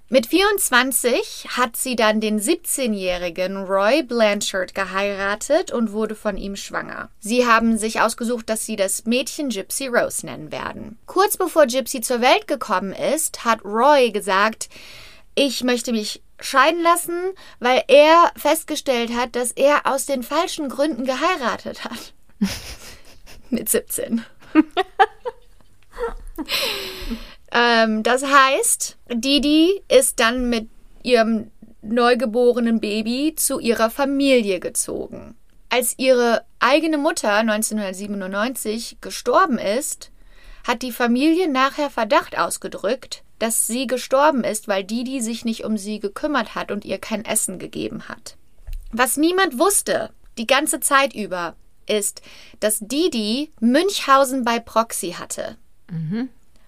Mit 0.08 0.26
24 0.26 1.46
hat 1.50 1.76
sie 1.76 1.94
dann 1.94 2.20
den 2.20 2.40
17-jährigen 2.40 3.58
Roy 3.58 4.02
Blanchard 4.02 4.74
geheiratet 4.74 5.70
und 5.70 5.92
wurde 5.92 6.16
von 6.16 6.36
ihm 6.36 6.56
schwanger. 6.56 7.10
Sie 7.20 7.46
haben 7.46 7.78
sich 7.78 8.00
ausgesucht, 8.00 8.48
dass 8.48 8.66
sie 8.66 8.74
das 8.74 9.04
Mädchen 9.04 9.50
Gypsy 9.50 9.86
Rose 9.86 10.26
nennen 10.26 10.50
werden. 10.50 10.98
Kurz 11.06 11.36
bevor 11.36 11.66
Gypsy 11.66 12.00
zur 12.00 12.20
Welt 12.20 12.48
gekommen 12.48 12.92
ist, 12.92 13.44
hat 13.44 13.64
Roy 13.64 14.10
gesagt, 14.10 14.68
ich 15.36 15.62
möchte 15.62 15.92
mich 15.92 16.22
scheiden 16.40 16.82
lassen, 16.82 17.32
weil 17.60 17.84
er 17.88 18.30
festgestellt 18.36 19.14
hat, 19.14 19.36
dass 19.36 19.52
er 19.52 19.86
aus 19.86 20.06
den 20.06 20.22
falschen 20.22 20.68
Gründen 20.68 21.04
geheiratet 21.04 21.84
hat. 21.84 22.12
Mit 23.50 23.68
17. 23.68 24.24
ähm, 27.52 28.02
das 28.02 28.24
heißt, 28.24 28.96
Didi 29.08 29.82
ist 29.88 30.20
dann 30.20 30.48
mit 30.50 30.68
ihrem 31.02 31.50
neugeborenen 31.82 32.80
Baby 32.80 33.34
zu 33.36 33.60
ihrer 33.60 33.90
Familie 33.90 34.60
gezogen. 34.60 35.36
Als 35.68 35.94
ihre 35.98 36.44
eigene 36.58 36.98
Mutter 36.98 37.32
1997 37.34 38.98
gestorben 39.00 39.58
ist, 39.58 40.10
hat 40.66 40.82
die 40.82 40.92
Familie 40.92 41.48
nachher 41.48 41.90
Verdacht 41.90 42.36
ausgedrückt, 42.38 43.22
dass 43.38 43.66
sie 43.66 43.86
gestorben 43.86 44.44
ist, 44.44 44.68
weil 44.68 44.84
Didi 44.84 45.20
sich 45.20 45.44
nicht 45.44 45.64
um 45.64 45.76
sie 45.76 46.00
gekümmert 46.00 46.54
hat 46.54 46.70
und 46.70 46.84
ihr 46.84 46.98
kein 46.98 47.24
Essen 47.24 47.58
gegeben 47.58 48.08
hat. 48.08 48.36
Was 48.92 49.16
niemand 49.16 49.58
wusste, 49.58 50.10
die 50.38 50.46
ganze 50.46 50.80
Zeit 50.80 51.14
über, 51.14 51.54
ist, 51.86 52.22
dass 52.60 52.78
Didi 52.80 53.52
Münchhausen 53.60 54.44
bei 54.44 54.58
Proxy 54.58 55.12
hatte. 55.12 55.56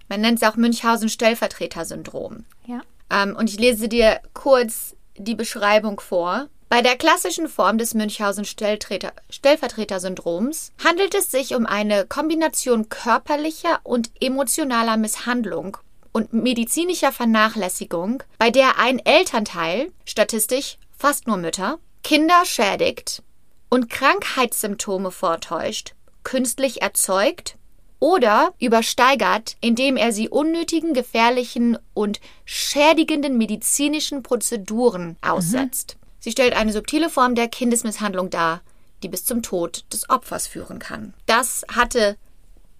Man 0.08 0.20
nennt 0.20 0.42
es 0.42 0.48
auch 0.48 0.56
Münchhausen-Stellvertreter-Syndrom. 0.56 2.44
Ja. 2.66 2.82
Ähm, 3.10 3.36
und 3.36 3.50
ich 3.50 3.58
lese 3.58 3.88
dir 3.88 4.20
kurz 4.32 4.94
die 5.16 5.34
Beschreibung 5.34 5.98
vor. 6.00 6.46
Bei 6.68 6.82
der 6.82 6.96
klassischen 6.96 7.48
Form 7.48 7.78
des 7.78 7.94
Münchhausen-Stellvertreter-Syndroms 7.94 10.72
handelt 10.84 11.14
es 11.14 11.30
sich 11.30 11.54
um 11.54 11.64
eine 11.66 12.04
Kombination 12.06 12.90
körperlicher 12.90 13.80
und 13.84 14.10
emotionaler 14.20 14.98
Misshandlung 14.98 15.78
und 16.12 16.32
medizinischer 16.32 17.12
Vernachlässigung, 17.12 18.22
bei 18.38 18.50
der 18.50 18.78
ein 18.78 18.98
Elternteil, 18.98 19.92
statistisch 20.04 20.78
fast 20.96 21.26
nur 21.26 21.36
Mütter, 21.36 21.78
Kinder 22.02 22.44
schädigt 22.44 23.22
und 23.68 23.90
Krankheitssymptome 23.90 25.10
vortäuscht, 25.10 25.94
künstlich 26.24 26.82
erzeugt 26.82 27.56
oder 28.00 28.54
übersteigert, 28.60 29.56
indem 29.60 29.96
er 29.96 30.12
sie 30.12 30.28
unnötigen, 30.28 30.94
gefährlichen 30.94 31.78
und 31.94 32.20
schädigenden 32.44 33.38
medizinischen 33.38 34.22
Prozeduren 34.22 35.16
aussetzt. 35.20 35.96
Sie 36.20 36.30
stellt 36.30 36.54
eine 36.54 36.72
subtile 36.72 37.10
Form 37.10 37.34
der 37.34 37.48
Kindesmisshandlung 37.48 38.30
dar, 38.30 38.60
die 39.02 39.08
bis 39.08 39.24
zum 39.24 39.42
Tod 39.42 39.84
des 39.92 40.10
Opfers 40.10 40.46
führen 40.46 40.78
kann. 40.78 41.14
Das 41.26 41.64
hatte 41.74 42.16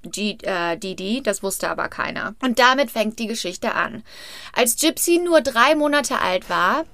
G 0.02 0.38
äh, 0.42 0.76
Didi, 0.76 1.22
das 1.22 1.42
wusste 1.42 1.68
aber 1.68 1.88
keiner. 1.88 2.34
Und 2.42 2.58
damit 2.58 2.90
fängt 2.90 3.18
die 3.18 3.26
Geschichte 3.26 3.74
an. 3.74 4.04
Als 4.52 4.76
Gypsy 4.76 5.18
nur 5.18 5.40
drei 5.40 5.74
Monate 5.74 6.20
alt 6.20 6.48
war, 6.48 6.84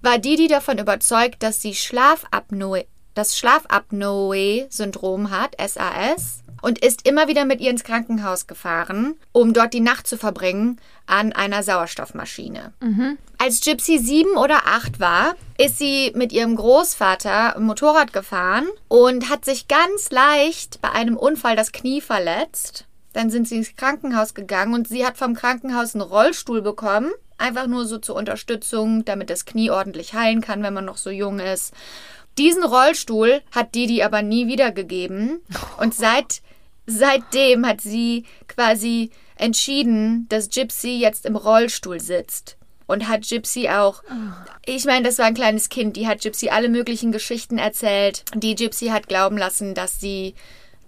war 0.00 0.18
Didi 0.18 0.48
davon 0.48 0.78
überzeugt, 0.78 1.42
dass 1.42 1.60
sie 1.60 1.74
Schlafapnoe, 1.74 2.86
das 3.14 3.36
Schlafapnoe-Syndrom 3.38 5.30
hat, 5.30 5.56
SAS, 5.58 6.41
und 6.62 6.78
ist 6.78 7.06
immer 7.06 7.28
wieder 7.28 7.44
mit 7.44 7.60
ihr 7.60 7.70
ins 7.70 7.84
Krankenhaus 7.84 8.46
gefahren, 8.46 9.16
um 9.32 9.52
dort 9.52 9.74
die 9.74 9.80
Nacht 9.80 10.06
zu 10.06 10.16
verbringen 10.16 10.80
an 11.06 11.32
einer 11.32 11.62
Sauerstoffmaschine. 11.62 12.72
Als 13.36 13.60
Gypsy 13.60 13.98
sieben 13.98 14.36
oder 14.36 14.62
acht 14.66 15.00
war, 15.00 15.34
ist 15.58 15.78
sie 15.78 16.12
mit 16.14 16.32
ihrem 16.32 16.56
Großvater 16.56 17.58
Motorrad 17.58 18.12
gefahren 18.12 18.68
und 18.88 19.28
hat 19.28 19.44
sich 19.44 19.68
ganz 19.68 20.10
leicht 20.10 20.80
bei 20.80 20.90
einem 20.92 21.16
Unfall 21.16 21.56
das 21.56 21.72
Knie 21.72 22.00
verletzt. 22.00 22.86
Dann 23.12 23.30
sind 23.30 23.48
sie 23.48 23.56
ins 23.56 23.76
Krankenhaus 23.76 24.34
gegangen 24.34 24.74
und 24.74 24.88
sie 24.88 25.04
hat 25.04 25.18
vom 25.18 25.34
Krankenhaus 25.34 25.94
einen 25.94 26.02
Rollstuhl 26.02 26.62
bekommen. 26.62 27.10
Einfach 27.36 27.66
nur 27.66 27.84
so 27.86 27.98
zur 27.98 28.16
Unterstützung, 28.16 29.04
damit 29.04 29.28
das 29.28 29.44
Knie 29.44 29.70
ordentlich 29.70 30.14
heilen 30.14 30.40
kann, 30.40 30.62
wenn 30.62 30.72
man 30.72 30.84
noch 30.84 30.96
so 30.96 31.10
jung 31.10 31.40
ist. 31.40 31.74
Diesen 32.38 32.64
Rollstuhl 32.64 33.42
hat 33.50 33.74
Didi 33.74 34.02
aber 34.02 34.22
nie 34.22 34.46
wiedergegeben. 34.46 35.40
Und 35.78 35.94
seit, 35.94 36.40
seitdem 36.98 37.66
hat 37.66 37.80
sie 37.80 38.24
quasi 38.48 39.10
entschieden, 39.36 40.26
dass 40.28 40.48
Gypsy 40.48 40.98
jetzt 40.98 41.26
im 41.26 41.36
Rollstuhl 41.36 42.00
sitzt. 42.00 42.56
Und 42.86 43.08
hat 43.08 43.26
Gypsy 43.26 43.68
auch, 43.68 44.02
ich 44.66 44.84
meine, 44.84 45.06
das 45.06 45.18
war 45.18 45.24
ein 45.24 45.34
kleines 45.34 45.70
Kind, 45.70 45.96
die 45.96 46.06
hat 46.06 46.20
Gypsy 46.20 46.50
alle 46.50 46.68
möglichen 46.68 47.10
Geschichten 47.10 47.56
erzählt. 47.56 48.24
Die 48.34 48.54
Gypsy 48.54 48.88
hat 48.88 49.08
glauben 49.08 49.38
lassen, 49.38 49.74
dass 49.74 49.98
sie, 49.98 50.34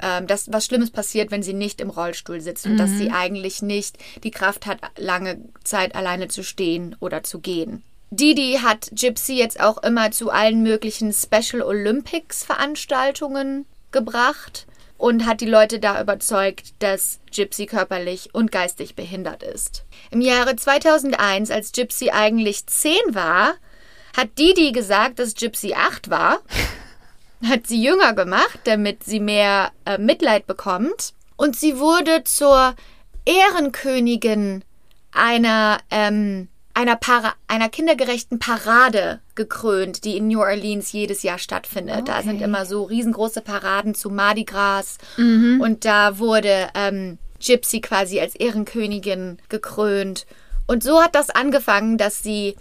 ähm, 0.02 0.26
dass 0.26 0.52
was 0.52 0.66
Schlimmes 0.66 0.90
passiert, 0.90 1.30
wenn 1.30 1.42
sie 1.42 1.54
nicht 1.54 1.80
im 1.80 1.88
Rollstuhl 1.88 2.42
sitzt 2.42 2.66
und 2.66 2.76
dass 2.76 2.90
sie 2.90 3.10
eigentlich 3.10 3.62
nicht 3.62 3.96
die 4.22 4.32
Kraft 4.32 4.66
hat, 4.66 4.80
lange 4.98 5.40
Zeit 5.62 5.94
alleine 5.94 6.28
zu 6.28 6.42
stehen 6.42 6.94
oder 7.00 7.22
zu 7.22 7.38
gehen. 7.38 7.82
Didi 8.10 8.58
hat 8.62 8.90
Gypsy 8.92 9.34
jetzt 9.34 9.60
auch 9.60 9.78
immer 9.82 10.10
zu 10.10 10.30
allen 10.30 10.62
möglichen 10.62 11.12
Special 11.12 11.62
Olympics 11.62 12.44
Veranstaltungen 12.44 13.64
gebracht 13.92 14.66
und 14.96 15.26
hat 15.26 15.40
die 15.40 15.46
Leute 15.46 15.78
da 15.78 16.00
überzeugt, 16.00 16.74
dass 16.78 17.20
Gypsy 17.34 17.66
körperlich 17.66 18.30
und 18.32 18.52
geistig 18.52 18.94
behindert 18.94 19.42
ist. 19.42 19.84
Im 20.10 20.20
Jahre 20.20 20.56
2001, 20.56 21.50
als 21.50 21.72
Gypsy 21.72 22.10
eigentlich 22.10 22.66
10 22.66 22.92
war, 23.10 23.54
hat 24.16 24.38
Didi 24.38 24.72
gesagt, 24.72 25.18
dass 25.18 25.34
Gypsy 25.34 25.74
8 25.74 26.10
war, 26.10 26.38
hat 27.44 27.66
sie 27.66 27.82
jünger 27.82 28.14
gemacht, 28.14 28.60
damit 28.64 29.04
sie 29.04 29.20
mehr 29.20 29.72
äh, 29.84 29.98
Mitleid 29.98 30.46
bekommt 30.46 31.14
und 31.36 31.56
sie 31.56 31.78
wurde 31.78 32.24
zur 32.24 32.74
Ehrenkönigin 33.24 34.62
einer 35.12 35.78
ähm, 35.90 36.48
einer, 36.74 36.96
Para 36.96 37.34
einer 37.48 37.68
kindergerechten 37.68 38.38
Parade 38.38 39.20
gekrönt, 39.34 40.04
die 40.04 40.16
in 40.16 40.28
New 40.28 40.40
Orleans 40.40 40.92
jedes 40.92 41.22
Jahr 41.22 41.38
stattfindet. 41.38 42.08
Da 42.08 42.22
sind 42.22 42.42
immer 42.42 42.66
so 42.66 42.82
riesengroße 42.82 43.40
Paraden 43.40 43.94
zu 43.94 44.10
Mardi 44.10 44.44
Gras 44.44 44.98
und 45.60 45.84
da 45.84 46.18
wurde 46.18 46.68
ähm, 46.74 47.18
Gypsy 47.40 47.80
quasi 47.80 48.20
als 48.20 48.34
Ehrenkönigin 48.34 49.38
gekrönt. 49.48 50.26
Und 50.66 50.82
so 50.82 51.02
hat 51.02 51.14
das 51.14 51.30
angefangen, 51.30 51.96
dass 51.98 52.22
sie 52.22 52.56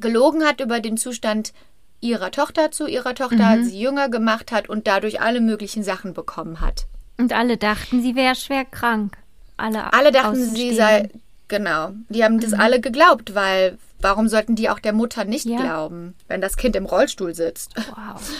gelogen 0.00 0.44
hat 0.44 0.60
über 0.60 0.80
den 0.80 0.96
Zustand 0.96 1.52
ihrer 2.00 2.30
Tochter 2.30 2.70
zu 2.70 2.86
ihrer 2.86 3.14
Tochter, 3.14 3.62
sie 3.64 3.80
jünger 3.80 4.08
gemacht 4.10 4.52
hat 4.52 4.68
und 4.68 4.86
dadurch 4.86 5.20
alle 5.22 5.40
möglichen 5.40 5.82
Sachen 5.82 6.12
bekommen 6.12 6.60
hat. 6.60 6.86
Und 7.16 7.32
alle 7.32 7.56
dachten, 7.56 8.02
sie 8.02 8.14
wäre 8.14 8.34
schwer 8.34 8.64
krank. 8.64 9.16
Alle, 9.56 9.92
Alle 9.92 10.10
dachten, 10.12 10.34
sie 10.50 10.74
sei. 10.74 11.08
Genau. 11.48 11.92
Die 12.08 12.24
haben 12.24 12.40
das 12.40 12.52
alle 12.52 12.80
geglaubt, 12.80 13.34
weil 13.34 13.78
warum 14.00 14.28
sollten 14.28 14.54
die 14.56 14.70
auch 14.70 14.78
der 14.78 14.92
Mutter 14.92 15.24
nicht 15.24 15.46
Ja. 15.46 15.58
glauben, 15.60 16.14
wenn 16.28 16.40
das 16.40 16.56
Kind 16.56 16.76
im 16.76 16.86
Rollstuhl 16.86 17.34
sitzt? 17.34 17.72
Wow. 17.76 18.20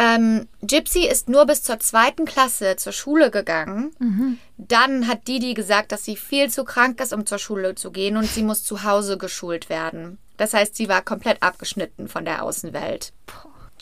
Ähm, 0.00 0.46
Gypsy 0.62 1.08
ist 1.08 1.28
nur 1.28 1.44
bis 1.44 1.64
zur 1.64 1.80
zweiten 1.80 2.24
Klasse 2.24 2.76
zur 2.76 2.92
Schule 2.92 3.32
gegangen. 3.32 4.36
Dann 4.56 5.08
hat 5.08 5.26
Didi 5.26 5.54
gesagt, 5.54 5.90
dass 5.90 6.04
sie 6.04 6.14
viel 6.14 6.48
zu 6.50 6.62
krank 6.62 7.00
ist, 7.00 7.12
um 7.12 7.26
zur 7.26 7.38
Schule 7.40 7.74
zu 7.74 7.90
gehen 7.90 8.16
und 8.16 8.26
sie 8.26 8.44
muss 8.44 8.62
zu 8.62 8.84
Hause 8.84 9.18
geschult 9.18 9.68
werden. 9.68 10.18
Das 10.36 10.54
heißt, 10.54 10.76
sie 10.76 10.88
war 10.88 11.02
komplett 11.02 11.42
abgeschnitten 11.42 12.06
von 12.06 12.24
der 12.24 12.44
Außenwelt. 12.44 13.12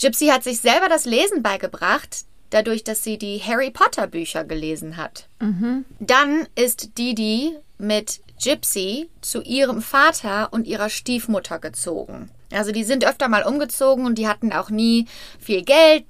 Gypsy 0.00 0.29
hat 0.29 0.42
sich 0.42 0.62
selber 0.62 0.88
das 0.88 1.05
Lesen 1.05 1.42
beigebracht, 1.42 2.24
dadurch, 2.48 2.83
dass 2.83 3.05
sie 3.05 3.18
die 3.18 3.38
Harry 3.44 3.70
Potter 3.70 4.07
Bücher 4.07 4.44
gelesen 4.44 4.96
hat. 4.96 5.29
Dann 6.00 6.48
ist 6.55 6.96
Didi 6.96 7.59
mit 7.76 8.20
Gypsy 8.42 9.09
zu 9.20 9.42
ihrem 9.42 9.83
Vater 9.83 10.53
und 10.53 10.66
ihrer 10.66 10.88
Stiefmutter 10.88 11.59
gezogen. 11.59 12.31
Also 12.53 12.72
die 12.72 12.85
sind 12.85 13.07
öfter 13.07 13.29
mal 13.29 13.42
umgezogen 13.42 14.07
und 14.07 14.16
die 14.16 14.29
hatten 14.29 14.53
auch 14.53 14.70
nie 14.70 15.07
viel 15.38 15.62
Geld. 15.62 16.05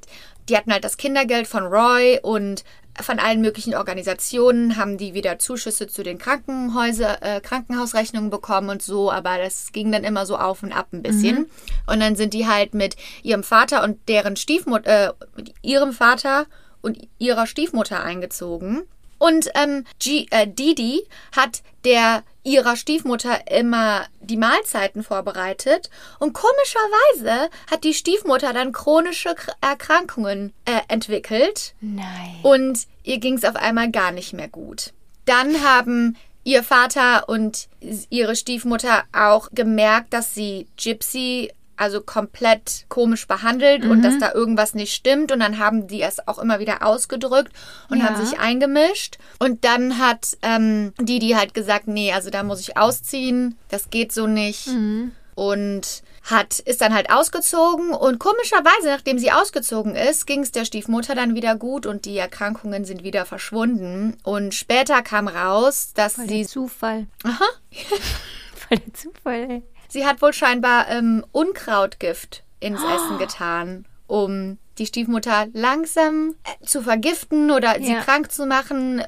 Die 0.49 0.57
hatten 0.57 0.73
halt 0.73 0.85
das 0.85 0.97
Kindergeld 0.97 1.47
von 1.47 1.65
Roy 1.65 2.21
und 2.23 2.65
von 3.03 3.19
allen 3.19 3.41
möglichen 3.41 3.75
Organisationen 3.75 4.77
haben 4.77 4.97
die 4.97 5.13
wieder 5.15 5.39
Zuschüsse 5.39 5.87
zu 5.87 6.03
den 6.03 6.19
Krankenhäuser, 6.19 7.23
äh, 7.23 7.41
Krankenhausrechnungen 7.41 8.31
bekommen 8.31 8.71
und 8.71 8.83
so, 8.83 9.13
aber 9.13 9.39
das 9.39 9.73
ging 9.73 9.93
dann 9.93 10.05
immer 10.05 10.25
so 10.25 10.39
auf 10.39 10.63
und 10.63 10.73
ab 10.73 10.89
ein 10.93 11.03
bisschen. 11.03 11.41
Mhm. 11.41 11.47
Und 11.87 12.01
dann 12.01 12.17
sind 12.17 12.33
die 12.33 12.47
halt 12.47 12.75
mit 12.75 12.97
ihrem 13.23 13.43
Vater 13.43 13.85
und 13.85 14.09
deren 14.09 14.37
Stiefmutter, 14.37 15.09
äh, 15.09 15.13
mit 15.37 15.55
ihrem 15.63 15.93
Vater 15.93 16.47
und 16.81 17.07
ihrer 17.19 17.47
Stiefmutter 17.47 18.03
eingezogen. 18.03 18.83
Und 19.19 19.51
ähm, 19.55 19.85
G, 19.99 20.27
äh, 20.31 20.47
Didi 20.47 21.07
hat 21.35 21.63
der 21.85 22.23
ihrer 22.43 22.77
Stiefmutter 22.77 23.51
immer 23.51 24.07
die 24.21 24.37
Mahlzeiten 24.37 25.03
vorbereitet. 25.03 25.91
Und 26.19 26.33
komischerweise 26.33 27.51
hat 27.71 27.85
die 27.85 27.95
Stiefmutter 27.95 28.53
dann 28.53 28.73
chronische 28.73 29.35
Erkrankungen 29.61 30.53
äh, 30.65 30.81
entwickelt. 30.89 31.75
Nein. 31.81 32.39
Und 32.43 32.87
ihr 33.03 33.19
ging 33.19 33.35
es 33.35 33.45
auf 33.45 33.57
einmal 33.57 33.91
gar 33.91 34.13
nicht 34.13 34.33
mehr 34.33 34.49
gut. 34.49 34.93
Dann 35.25 35.65
haben 35.65 36.17
ihr 36.45 36.63
Vater 36.63 37.29
und 37.29 37.69
ihre 38.09 38.37
Stiefmutter 38.37 39.03
auch 39.13 39.49
gemerkt, 39.53 40.13
dass 40.13 40.35
sie 40.35 40.69
Gypsy 40.77 41.51
also 41.77 42.01
komplett 42.01 42.87
komisch 42.89 43.27
behandelt 43.27 43.85
mhm. 43.85 43.91
und 43.91 44.03
dass 44.03 44.15
mhm. 44.15 44.21
da 44.21 44.33
irgendwas 44.33 44.75
nicht 44.75 44.95
stimmt. 44.95 45.33
Und 45.33 45.41
dann 45.41 45.59
haben 45.59 45.87
die 45.87 46.03
es 46.03 46.27
auch 46.27 46.39
immer 46.39 46.59
wieder 46.59 46.87
ausgedrückt 46.87 47.53
und 47.91 47.99
ja. 47.99 48.05
haben 48.05 48.25
sich 48.25 48.39
eingemischt. 48.39 49.19
Und 49.39 49.65
dann 49.65 49.99
hat 49.99 50.37
ähm, 50.43 50.93
Didi 51.01 51.31
halt 51.31 51.55
gesagt, 51.55 51.89
nee, 51.89 52.13
also 52.13 52.31
da 52.31 52.43
muss 52.43 52.61
ich 52.61 52.77
ausziehen, 52.77 53.57
das 53.69 53.91
geht 53.91 54.13
so 54.13 54.27
nicht. 54.27 54.69
Mhm. 54.69 55.13
Und 55.35 56.03
hat, 56.27 56.59
ist 56.59 56.81
dann 56.81 56.93
halt 56.93 57.11
ausgezogen 57.11 57.91
und 57.93 58.19
komischerweise, 58.19 58.89
nachdem 58.89 59.19
sie 59.19 59.31
ausgezogen 59.31 59.95
ist, 59.95 60.27
ging 60.27 60.41
es 60.41 60.51
der 60.51 60.65
Stiefmutter 60.65 61.15
dann 61.15 61.35
wieder 61.35 61.55
gut 61.55 61.87
und 61.87 62.05
die 62.05 62.19
Erkrankungen 62.19 62.85
sind 62.85 63.05
wieder 63.05 63.27
verschwunden. 63.27 64.17
Und 64.25 64.55
später 64.55 65.03
kam 65.03 65.29
raus, 65.29 65.93
dass 65.95 66.15
Voll 66.15 66.29
sie. 66.29 66.39
Der 66.39 66.49
Zufall. 66.49 67.07
Aha. 67.23 67.45
Voll 68.55 68.79
der 68.79 68.95
Zufall, 68.95 69.51
ey. 69.51 69.63
Sie 69.89 70.07
hat 70.07 70.23
wohl 70.23 70.33
scheinbar 70.33 70.89
ähm, 70.89 71.25
Unkrautgift 71.33 72.45
ins 72.61 72.81
oh. 72.83 72.95
Essen 72.95 73.19
getan, 73.19 73.87
um 74.07 74.59
die 74.79 74.87
Stiefmutter 74.87 75.47
langsam 75.53 76.35
äh, 76.45 76.65
zu 76.65 76.83
vergiften 76.83 77.51
oder 77.51 77.79
ja. 77.79 77.85
sie 77.85 77.95
krank 78.05 78.31
zu 78.31 78.47
machen, 78.47 79.03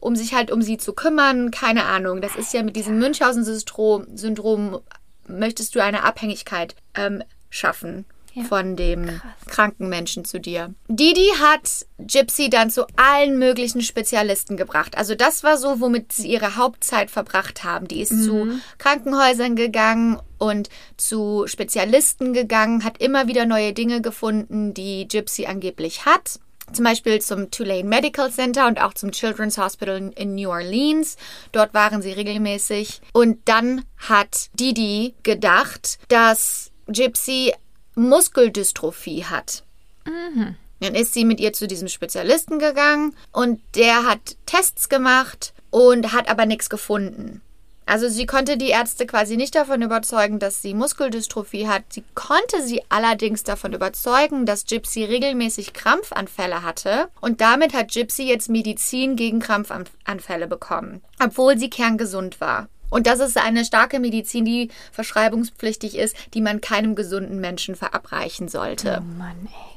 um 0.00 0.16
sich 0.16 0.34
halt 0.34 0.50
um 0.50 0.62
sie 0.62 0.78
zu 0.78 0.92
kümmern. 0.92 1.50
Keine 1.50 1.84
Ahnung. 1.84 2.20
Das 2.20 2.36
ist 2.36 2.52
ja 2.54 2.62
mit 2.62 2.76
diesem 2.76 2.98
Münchhausen-Syndrom, 2.98 4.80
möchtest 5.26 5.74
du 5.74 5.82
eine 5.82 6.04
Abhängigkeit 6.04 6.74
ähm, 6.94 7.22
schaffen 7.50 8.06
ja. 8.34 8.44
von 8.44 8.76
dem 8.76 9.06
Krass. 9.06 9.20
kranken 9.46 9.88
Menschen 9.88 10.24
zu 10.24 10.40
dir. 10.40 10.74
Didi 10.88 11.30
hat 11.40 11.86
Gypsy 11.98 12.50
dann 12.50 12.70
zu 12.70 12.86
allen 12.96 13.38
möglichen 13.38 13.82
Spezialisten 13.82 14.56
gebracht. 14.56 14.96
Also 14.96 15.14
das 15.14 15.42
war 15.42 15.56
so, 15.56 15.80
womit 15.80 16.12
sie 16.12 16.28
ihre 16.28 16.56
Hauptzeit 16.56 17.10
verbracht 17.10 17.64
haben. 17.64 17.88
Die 17.88 18.00
ist 18.00 18.12
mhm. 18.12 18.22
zu 18.22 18.60
Krankenhäusern 18.78 19.56
gegangen 19.56 20.18
und 20.38 20.68
zu 20.96 21.44
Spezialisten 21.46 22.32
gegangen, 22.32 22.84
hat 22.84 22.98
immer 22.98 23.28
wieder 23.28 23.46
neue 23.46 23.72
Dinge 23.72 24.00
gefunden, 24.00 24.74
die 24.74 25.06
Gypsy 25.06 25.46
angeblich 25.46 26.04
hat 26.06 26.40
zum 26.72 26.84
Beispiel 26.84 27.20
zum 27.20 27.50
Tulane 27.50 27.84
Medical 27.84 28.30
Center 28.30 28.66
und 28.66 28.80
auch 28.80 28.94
zum 28.94 29.12
Children's 29.12 29.58
Hospital 29.58 30.12
in 30.14 30.34
New 30.34 30.50
Orleans. 30.50 31.16
Dort 31.52 31.74
waren 31.74 32.02
sie 32.02 32.12
regelmäßig. 32.12 33.00
Und 33.12 33.40
dann 33.46 33.84
hat 33.98 34.50
Didi 34.54 35.14
gedacht, 35.22 35.98
dass 36.08 36.70
Gypsy 36.86 37.52
Muskeldystrophie 38.08 39.24
hat. 39.24 39.62
Mhm. 40.06 40.56
Dann 40.80 40.94
ist 40.94 41.12
sie 41.12 41.24
mit 41.24 41.40
ihr 41.40 41.52
zu 41.52 41.66
diesem 41.66 41.88
Spezialisten 41.88 42.58
gegangen 42.58 43.14
und 43.32 43.60
der 43.74 44.06
hat 44.06 44.36
Tests 44.46 44.88
gemacht 44.88 45.52
und 45.70 46.12
hat 46.12 46.28
aber 46.28 46.46
nichts 46.46 46.70
gefunden. 46.70 47.42
Also 47.84 48.08
sie 48.08 48.24
konnte 48.24 48.56
die 48.56 48.68
Ärzte 48.68 49.04
quasi 49.04 49.36
nicht 49.36 49.54
davon 49.56 49.82
überzeugen, 49.82 50.38
dass 50.38 50.62
sie 50.62 50.74
Muskeldystrophie 50.74 51.66
hat. 51.66 51.82
Sie 51.88 52.04
konnte 52.14 52.62
sie 52.62 52.82
allerdings 52.88 53.42
davon 53.42 53.72
überzeugen, 53.72 54.46
dass 54.46 54.64
Gypsy 54.64 55.04
regelmäßig 55.04 55.72
Krampfanfälle 55.72 56.62
hatte. 56.62 57.08
Und 57.20 57.40
damit 57.40 57.74
hat 57.74 57.90
Gypsy 57.90 58.22
jetzt 58.22 58.48
Medizin 58.48 59.16
gegen 59.16 59.40
Krampfanfälle 59.40 60.46
bekommen, 60.46 61.02
obwohl 61.22 61.58
sie 61.58 61.68
kerngesund 61.68 62.40
war. 62.40 62.68
Und 62.90 63.06
das 63.06 63.20
ist 63.20 63.38
eine 63.38 63.64
starke 63.64 64.00
Medizin, 64.00 64.44
die 64.44 64.70
verschreibungspflichtig 64.92 65.96
ist, 65.96 66.16
die 66.34 66.40
man 66.40 66.60
keinem 66.60 66.94
gesunden 66.94 67.40
Menschen 67.40 67.76
verabreichen 67.76 68.48
sollte. 68.48 69.00
Oh 69.00 69.18
Mann, 69.18 69.36
ey. 69.46 69.70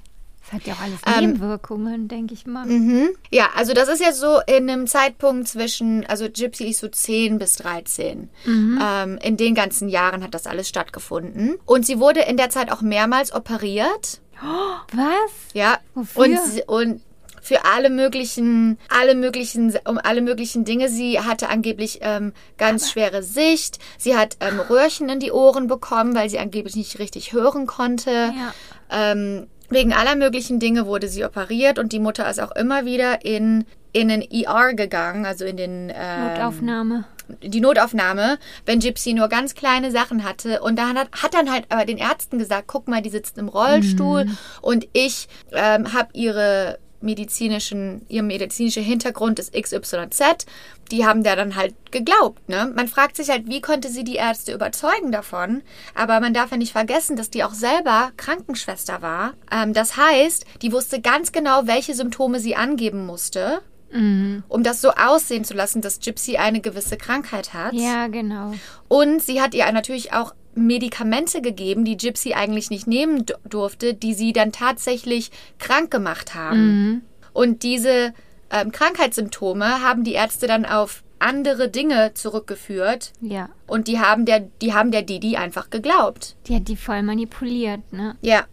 Das 0.43 0.51
hat 0.51 0.67
ja 0.67 0.73
auch 0.73 0.81
alles 0.81 0.99
ähm, 1.05 1.31
Nebenwirkungen, 1.31 1.93
ähm, 1.93 2.07
denke 2.09 2.33
ich 2.33 2.45
mal. 2.45 2.65
Mhm. 2.65 3.09
Ja, 3.31 3.49
also 3.55 3.73
das 3.73 3.87
ist 3.87 4.01
ja 4.01 4.11
so 4.11 4.39
in 4.45 4.69
einem 4.69 4.87
Zeitpunkt 4.87 5.47
zwischen, 5.47 6.05
also 6.05 6.27
Gypsy 6.29 6.65
ist 6.65 6.79
so 6.79 6.89
10 6.89 7.39
bis 7.39 7.55
13. 7.55 8.29
Mhm. 8.45 8.79
Ähm, 8.81 9.17
in 9.23 9.37
den 9.37 9.55
ganzen 9.55 9.87
Jahren 9.87 10.21
hat 10.21 10.33
das 10.33 10.45
alles 10.45 10.67
stattgefunden. 10.67 11.55
Und 11.65 11.85
sie 11.85 11.99
wurde 11.99 12.21
in 12.21 12.35
der 12.35 12.49
Zeit 12.49 12.71
auch 12.71 12.81
mehrmals 12.81 13.33
operiert. 13.33 14.19
Was? 14.41 15.31
Ja. 15.53 15.79
Wofür? 15.93 16.25
Und, 16.25 16.67
und 16.67 17.01
für 17.43 17.65
alle 17.65 17.89
möglichen, 17.89 18.79
alle 18.89 19.13
möglichen, 19.15 19.77
um 19.85 19.99
alle 20.01 20.21
möglichen 20.21 20.63
Dinge. 20.63 20.89
Sie 20.89 21.19
hatte 21.19 21.49
angeblich 21.49 21.99
ähm, 22.01 22.33
ganz 22.57 22.89
schwere 22.89 23.21
Sicht. 23.21 23.79
Sie 23.97 24.15
hat 24.15 24.37
ähm, 24.39 24.59
Röhrchen 24.59 25.09
in 25.09 25.19
die 25.19 25.31
Ohren 25.31 25.67
bekommen, 25.67 26.15
weil 26.15 26.29
sie 26.29 26.39
angeblich 26.39 26.75
nicht 26.75 26.97
richtig 26.99 27.33
hören 27.33 27.67
konnte. 27.67 28.11
Ja. 28.11 28.53
Ähm, 28.89 29.47
wegen 29.69 29.93
aller 29.93 30.15
möglichen 30.15 30.59
Dinge 30.59 30.85
wurde 30.85 31.07
sie 31.09 31.25
operiert 31.25 31.79
und 31.79 31.91
die 31.91 31.99
Mutter 31.99 32.29
ist 32.29 32.39
auch 32.39 32.51
immer 32.51 32.85
wieder 32.85 33.25
in, 33.25 33.65
in 33.91 34.07
den 34.07 34.21
ER 34.21 34.73
gegangen, 34.73 35.25
also 35.25 35.45
in 35.45 35.57
den 35.57 35.91
ähm, 35.93 36.27
Notaufnahme 36.27 37.05
die 37.41 37.61
Notaufnahme, 37.61 38.37
wenn 38.65 38.79
Gypsy 38.79 39.13
nur 39.13 39.27
ganz 39.27 39.55
kleine 39.55 39.91
Sachen 39.91 40.23
hatte. 40.23 40.61
Und 40.61 40.77
da 40.77 40.89
hat, 40.89 41.09
hat 41.11 41.33
dann 41.33 41.51
halt 41.51 41.65
aber 41.69 41.85
den 41.85 41.97
Ärzten 41.97 42.37
gesagt, 42.37 42.67
guck 42.67 42.87
mal, 42.87 43.01
die 43.01 43.09
sitzt 43.09 43.37
im 43.37 43.47
Rollstuhl 43.47 44.25
mhm. 44.25 44.37
und 44.61 44.87
ich 44.93 45.27
ähm, 45.53 45.93
habe 45.93 46.09
ihre 46.13 46.79
medizinischen, 47.03 48.05
ihr 48.09 48.23
medizinischer 48.23 48.81
Hintergrund 48.81 49.39
ist 49.39 49.53
XYZ. 49.53 50.45
Die 50.91 51.05
haben 51.05 51.23
da 51.23 51.35
dann 51.35 51.55
halt 51.55 51.75
geglaubt, 51.91 52.47
ne? 52.49 52.71
Man 52.75 52.87
fragt 52.87 53.17
sich 53.17 53.29
halt, 53.29 53.47
wie 53.47 53.61
konnte 53.61 53.89
sie 53.89 54.03
die 54.03 54.15
Ärzte 54.15 54.53
überzeugen 54.53 55.11
davon? 55.11 55.61
Aber 55.95 56.19
man 56.19 56.33
darf 56.33 56.51
ja 56.51 56.57
nicht 56.57 56.71
vergessen, 56.71 57.15
dass 57.15 57.29
die 57.29 57.43
auch 57.43 57.53
selber 57.53 58.11
Krankenschwester 58.17 59.01
war. 59.01 59.33
Ähm, 59.51 59.73
das 59.73 59.97
heißt, 59.97 60.45
die 60.61 60.71
wusste 60.71 61.01
ganz 61.01 61.31
genau, 61.31 61.67
welche 61.67 61.93
Symptome 61.93 62.39
sie 62.39 62.55
angeben 62.55 63.05
musste. 63.05 63.61
Mhm. 63.91 64.43
Um 64.47 64.63
das 64.63 64.81
so 64.81 64.91
aussehen 64.91 65.45
zu 65.45 65.53
lassen, 65.53 65.81
dass 65.81 65.99
Gypsy 65.99 66.37
eine 66.37 66.61
gewisse 66.61 66.97
Krankheit 66.97 67.53
hat. 67.53 67.73
Ja, 67.73 68.07
genau. 68.07 68.53
Und 68.87 69.21
sie 69.21 69.41
hat 69.41 69.53
ihr 69.53 69.71
natürlich 69.71 70.13
auch 70.13 70.33
Medikamente 70.55 71.41
gegeben, 71.41 71.85
die 71.85 71.97
Gypsy 71.97 72.33
eigentlich 72.33 72.69
nicht 72.69 72.87
nehmen 72.87 73.25
durfte, 73.47 73.93
die 73.93 74.13
sie 74.13 74.33
dann 74.33 74.51
tatsächlich 74.51 75.31
krank 75.59 75.91
gemacht 75.91 76.35
haben. 76.35 76.65
Mhm. 76.65 77.01
Und 77.33 77.63
diese 77.63 78.13
ähm, 78.51 78.71
Krankheitssymptome 78.71 79.81
haben 79.81 80.03
die 80.03 80.13
Ärzte 80.13 80.47
dann 80.47 80.65
auf 80.65 81.03
andere 81.19 81.69
Dinge 81.69 82.13
zurückgeführt. 82.13 83.13
Ja. 83.21 83.49
Und 83.65 83.87
die 83.87 83.99
haben 83.99 84.25
der, 84.25 84.41
die 84.61 84.73
haben 84.73 84.91
der 84.91 85.01
Didi 85.01 85.37
einfach 85.37 85.69
geglaubt. 85.69 86.35
Die 86.47 86.55
hat 86.55 86.67
die 86.67 86.75
voll 86.75 87.01
manipuliert, 87.01 87.81
ne? 87.91 88.15
Ja. 88.21 88.45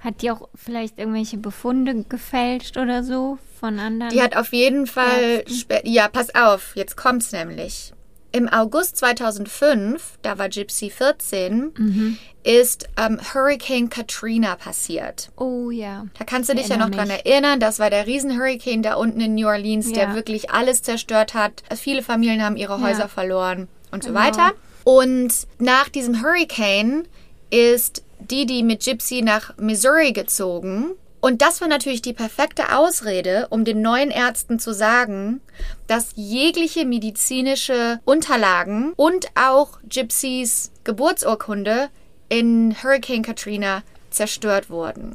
Hat 0.00 0.22
die 0.22 0.30
auch 0.30 0.48
vielleicht 0.54 0.98
irgendwelche 0.98 1.38
Befunde 1.38 2.04
gefälscht 2.08 2.76
oder 2.76 3.04
so 3.04 3.38
von 3.58 3.78
anderen? 3.78 4.10
Die 4.10 4.20
hat 4.20 4.36
auf 4.36 4.52
jeden 4.52 4.86
Fall. 4.86 5.44
Ja, 5.84 6.08
pass 6.08 6.34
auf, 6.34 6.76
jetzt 6.76 6.96
kommt's 6.96 7.32
nämlich. 7.32 7.92
Im 8.34 8.48
August 8.48 8.96
2005, 8.96 10.18
da 10.22 10.38
war 10.38 10.48
Gypsy 10.48 10.90
14, 10.90 11.72
mhm. 11.78 12.18
ist 12.42 12.88
ähm, 12.96 13.20
Hurricane 13.32 13.88
Katrina 13.88 14.56
passiert. 14.56 15.30
Oh 15.36 15.70
ja. 15.70 16.06
Da 16.18 16.24
kannst 16.24 16.50
du 16.50 16.56
dich 16.56 16.66
ja 16.66 16.76
noch 16.76 16.88
mich. 16.88 16.96
dran 16.96 17.10
erinnern. 17.10 17.60
Das 17.60 17.78
war 17.78 17.90
der 17.90 18.08
Riesenhurricane 18.08 18.82
da 18.82 18.94
unten 18.94 19.20
in 19.20 19.36
New 19.36 19.46
Orleans, 19.46 19.90
ja. 19.90 19.92
der 19.92 20.14
wirklich 20.16 20.50
alles 20.50 20.82
zerstört 20.82 21.34
hat. 21.34 21.62
Viele 21.76 22.02
Familien 22.02 22.42
haben 22.42 22.56
ihre 22.56 22.80
Häuser 22.80 23.02
ja. 23.02 23.08
verloren 23.08 23.68
und 23.92 24.04
genau. 24.04 24.18
so 24.18 24.26
weiter. 24.26 24.50
Und 24.82 25.32
nach 25.60 25.88
diesem 25.88 26.20
Hurricane 26.20 27.06
ist 27.50 28.02
Didi 28.18 28.64
mit 28.64 28.82
Gypsy 28.82 29.22
nach 29.22 29.56
Missouri 29.58 30.12
gezogen 30.12 30.96
und 31.24 31.40
das 31.40 31.62
war 31.62 31.68
natürlich 31.68 32.02
die 32.02 32.12
perfekte 32.12 32.76
Ausrede, 32.76 33.46
um 33.48 33.64
den 33.64 33.80
neuen 33.80 34.10
Ärzten 34.10 34.58
zu 34.58 34.74
sagen, 34.74 35.40
dass 35.86 36.10
jegliche 36.16 36.84
medizinische 36.84 37.98
Unterlagen 38.04 38.92
und 38.96 39.28
auch 39.34 39.78
Gypsys 39.88 40.70
Geburtsurkunde 40.84 41.88
in 42.28 42.76
Hurricane 42.82 43.22
Katrina 43.22 43.82
zerstört 44.10 44.68
wurden. 44.68 45.14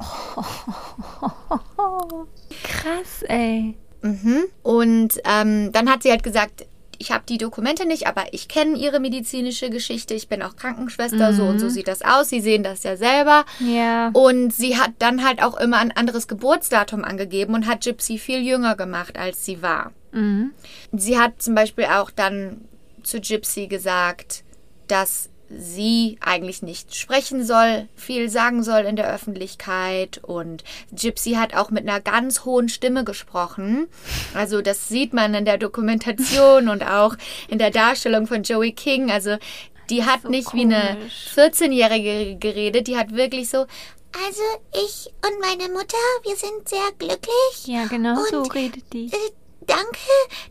Krass, 2.64 3.22
ey. 3.28 3.76
Mhm. 4.02 4.46
Und 4.64 5.20
ähm, 5.22 5.70
dann 5.70 5.88
hat 5.88 6.02
sie 6.02 6.10
halt 6.10 6.24
gesagt, 6.24 6.66
ich 7.00 7.10
habe 7.12 7.24
die 7.26 7.38
Dokumente 7.38 7.86
nicht, 7.86 8.06
aber 8.06 8.26
ich 8.32 8.46
kenne 8.46 8.76
ihre 8.76 9.00
medizinische 9.00 9.70
Geschichte. 9.70 10.12
Ich 10.12 10.28
bin 10.28 10.42
auch 10.42 10.54
Krankenschwester, 10.54 11.32
so 11.32 11.44
und 11.44 11.58
so 11.58 11.70
sieht 11.70 11.88
das 11.88 12.02
aus. 12.02 12.28
Sie 12.28 12.40
sehen 12.40 12.62
das 12.62 12.82
ja 12.82 12.98
selber. 12.98 13.46
Ja. 13.58 14.10
Und 14.12 14.52
sie 14.52 14.76
hat 14.76 14.90
dann 14.98 15.24
halt 15.26 15.42
auch 15.42 15.58
immer 15.58 15.78
ein 15.78 15.96
anderes 15.96 16.28
Geburtsdatum 16.28 17.02
angegeben 17.02 17.54
und 17.54 17.66
hat 17.66 17.84
Gypsy 17.84 18.18
viel 18.18 18.42
jünger 18.42 18.76
gemacht, 18.76 19.18
als 19.18 19.46
sie 19.46 19.62
war. 19.62 19.92
Mhm. 20.12 20.50
Sie 20.92 21.18
hat 21.18 21.40
zum 21.40 21.54
Beispiel 21.54 21.86
auch 21.86 22.10
dann 22.10 22.68
zu 23.02 23.18
Gypsy 23.18 23.66
gesagt, 23.66 24.44
dass 24.86 25.29
sie 25.50 26.18
eigentlich 26.20 26.62
nicht 26.62 26.94
sprechen 26.94 27.44
soll, 27.44 27.88
viel 27.96 28.28
sagen 28.28 28.62
soll 28.62 28.80
in 28.80 28.96
der 28.96 29.12
Öffentlichkeit. 29.12 30.20
Und 30.22 30.64
Gypsy 30.92 31.32
hat 31.32 31.54
auch 31.54 31.70
mit 31.70 31.88
einer 31.88 32.00
ganz 32.00 32.44
hohen 32.44 32.68
Stimme 32.68 33.04
gesprochen. 33.04 33.88
Also 34.34 34.62
das 34.62 34.88
sieht 34.88 35.12
man 35.12 35.34
in 35.34 35.44
der 35.44 35.58
Dokumentation 35.58 36.68
und 36.68 36.84
auch 36.84 37.16
in 37.48 37.58
der 37.58 37.70
Darstellung 37.70 38.26
von 38.26 38.42
Joey 38.42 38.72
King. 38.72 39.10
Also 39.10 39.36
die 39.90 40.04
hat 40.04 40.22
So 40.22 40.28
nicht 40.28 40.54
wie 40.54 40.62
eine 40.62 40.96
komisch. 40.96 41.26
14-Jährige 41.34 42.36
geredet, 42.38 42.86
die 42.86 42.96
hat 42.96 43.14
wirklich 43.14 43.48
so, 43.48 43.66
Also 44.26 44.42
ich 44.72 45.10
und 45.26 45.40
meine 45.40 45.72
Mutter, 45.72 45.96
wir 46.24 46.36
sind 46.36 46.68
sehr 46.68 46.90
glücklich. 46.98 47.66
Ja, 47.66 47.86
genau 47.86 48.16
so 48.30 48.38
Und, 48.38 48.54
redet 48.54 48.92
die. 48.92 49.10
Danke, 49.66 49.98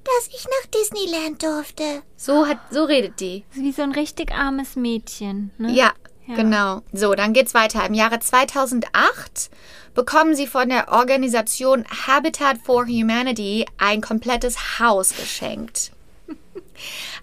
dass 0.04 0.28
ich 0.30 0.46
nach 0.46 0.70
Disneyland 0.72 1.42
durfte. 1.44 2.04
so 2.16 2.48
hat, 2.48 2.60
so 2.72 2.84
redet 2.84 3.20
die. 3.20 3.44
Wie 3.54 3.72
so 3.72 3.82
ein 3.82 3.92
richtig 3.92 4.32
armes 4.32 4.76
Mädchen. 4.76 5.52
Ne? 5.58 5.72
Ja, 5.72 5.92
Ja. 6.28 6.36
genau. 6.36 6.82
So, 6.94 7.16
dann 7.16 7.34
geht's 7.34 7.54
weiter. 7.54 7.86
Im 7.86 7.94
Jahre 7.96 8.20
2008 8.20 9.50
bekommen 9.96 10.36
sie 10.36 10.48
von 10.48 10.70
der 10.70 10.92
Organisation 10.92 11.86
Habitat 12.08 12.60
for 12.64 12.86
Humanity 12.86 13.66
ein 13.78 14.02
komplettes 14.02 14.80
Haus 14.80 15.16
geschenkt. 15.16 15.92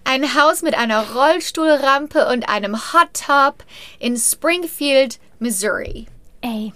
Ein 0.03 0.35
Haus 0.35 0.61
mit 0.61 0.75
einer 0.75 1.03
Rollstuhlrampe 1.13 2.27
und 2.27 2.47
einem 2.47 2.75
Hot 2.93 3.09
Tub 3.25 3.63
in 3.99 4.15
Springfield, 4.15 5.19
Missouri. 5.39 6.05
Ey, 6.41 6.73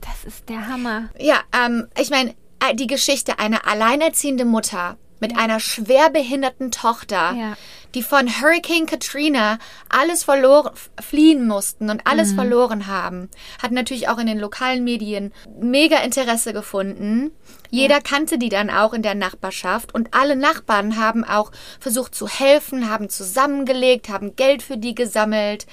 das 0.00 0.24
ist 0.24 0.48
der 0.48 0.66
Hammer. 0.66 1.10
Ja, 1.18 1.40
ähm, 1.52 1.86
ich 1.98 2.10
meine, 2.10 2.34
die 2.74 2.86
Geschichte 2.86 3.38
einer 3.38 3.66
alleinerziehenden 3.66 4.48
Mutter 4.48 4.96
mit 5.20 5.36
einer 5.38 5.60
schwerbehinderten 5.60 6.70
Tochter, 6.70 7.32
Ja. 7.32 7.56
die 7.94 8.02
von 8.02 8.28
Hurricane 8.28 8.84
Katrina 8.86 9.58
alles 9.88 10.24
verloren, 10.24 10.72
fliehen 11.00 11.46
mussten 11.46 11.88
und 11.88 12.06
alles 12.06 12.32
verloren 12.32 12.88
haben, 12.88 13.30
hat 13.62 13.70
natürlich 13.70 14.08
auch 14.08 14.18
in 14.18 14.26
den 14.26 14.38
lokalen 14.40 14.82
Medien 14.84 15.32
mega 15.60 15.98
Interesse 15.98 16.52
gefunden. 16.52 17.30
Jeder 17.70 18.00
kannte 18.00 18.36
die 18.38 18.48
dann 18.48 18.68
auch 18.70 18.92
in 18.92 19.02
der 19.02 19.14
Nachbarschaft 19.14 19.94
und 19.94 20.12
alle 20.12 20.36
Nachbarn 20.36 20.96
haben 20.98 21.24
auch 21.24 21.52
versucht 21.80 22.14
zu 22.14 22.28
helfen, 22.28 22.90
haben 22.90 23.08
zusammengelegt, 23.08 24.08
haben 24.08 24.36
Geld 24.36 24.62
für 24.62 24.76
die 24.76 24.94
gesammelt 24.94 25.66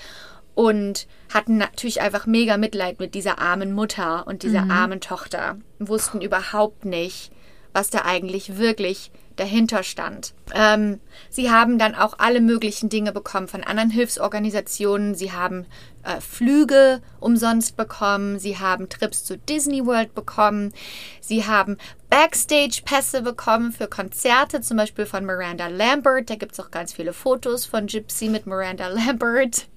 und 0.53 1.07
hatten 1.33 1.57
natürlich 1.57 2.01
einfach 2.01 2.25
mega 2.25 2.57
Mitleid 2.57 2.99
mit 2.99 3.15
dieser 3.15 3.39
armen 3.39 3.73
Mutter 3.73 4.27
und 4.27 4.43
dieser 4.43 4.69
armen 4.69 5.01
Tochter. 5.01 5.57
Wussten 5.79 6.21
überhaupt 6.21 6.85
nicht, 6.85 7.31
was 7.73 7.89
da 7.89 8.03
eigentlich 8.05 8.57
wirklich 8.57 9.11
dahinter 9.35 9.83
stand. 9.83 10.33
Ähm, 10.53 10.99
sie 11.29 11.49
haben 11.49 11.79
dann 11.79 11.95
auch 11.95 12.19
alle 12.19 12.41
möglichen 12.41 12.89
Dinge 12.89 13.11
bekommen 13.11 13.47
von 13.47 13.63
anderen 13.63 13.89
Hilfsorganisationen. 13.89 15.15
Sie 15.15 15.31
haben 15.31 15.65
äh, 16.03 16.19
Flüge 16.21 17.01
umsonst 17.19 17.77
bekommen. 17.77 18.39
Sie 18.39 18.59
haben 18.59 18.89
Trips 18.89 19.23
zu 19.23 19.37
Disney 19.37 19.85
World 19.85 20.13
bekommen. 20.13 20.73
Sie 21.21 21.45
haben 21.45 21.77
Backstage-Pässe 22.09 23.21
bekommen 23.21 23.71
für 23.71 23.87
Konzerte, 23.87 24.61
zum 24.61 24.77
Beispiel 24.77 25.05
von 25.05 25.25
Miranda 25.25 25.67
Lambert. 25.67 26.29
Da 26.29 26.35
gibt 26.35 26.53
es 26.53 26.59
auch 26.59 26.71
ganz 26.71 26.93
viele 26.93 27.13
Fotos 27.13 27.65
von 27.65 27.87
Gypsy 27.87 28.29
mit 28.29 28.45
Miranda 28.45 28.89
Lambert. 28.89 29.70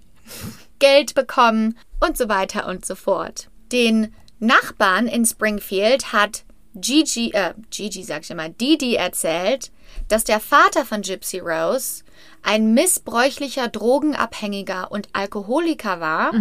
Geld 0.78 1.14
bekommen 1.14 1.78
und 2.00 2.16
so 2.16 2.28
weiter 2.28 2.66
und 2.66 2.84
so 2.84 2.94
fort. 2.94 3.48
Den 3.72 4.14
Nachbarn 4.38 5.06
in 5.06 5.24
Springfield 5.24 6.12
hat 6.12 6.44
Gigi, 6.74 7.30
äh, 7.32 7.54
Gigi 7.70 8.02
sag 8.02 8.22
ich 8.22 8.30
immer, 8.30 8.48
Didi 8.48 8.96
erzählt, 8.96 9.70
dass 10.08 10.24
der 10.24 10.40
Vater 10.40 10.84
von 10.84 11.02
Gypsy 11.02 11.38
Rose 11.38 12.02
ein 12.42 12.74
missbräuchlicher 12.74 13.68
Drogenabhängiger 13.68 14.90
und 14.90 15.08
Alkoholiker 15.12 16.00
war, 16.00 16.32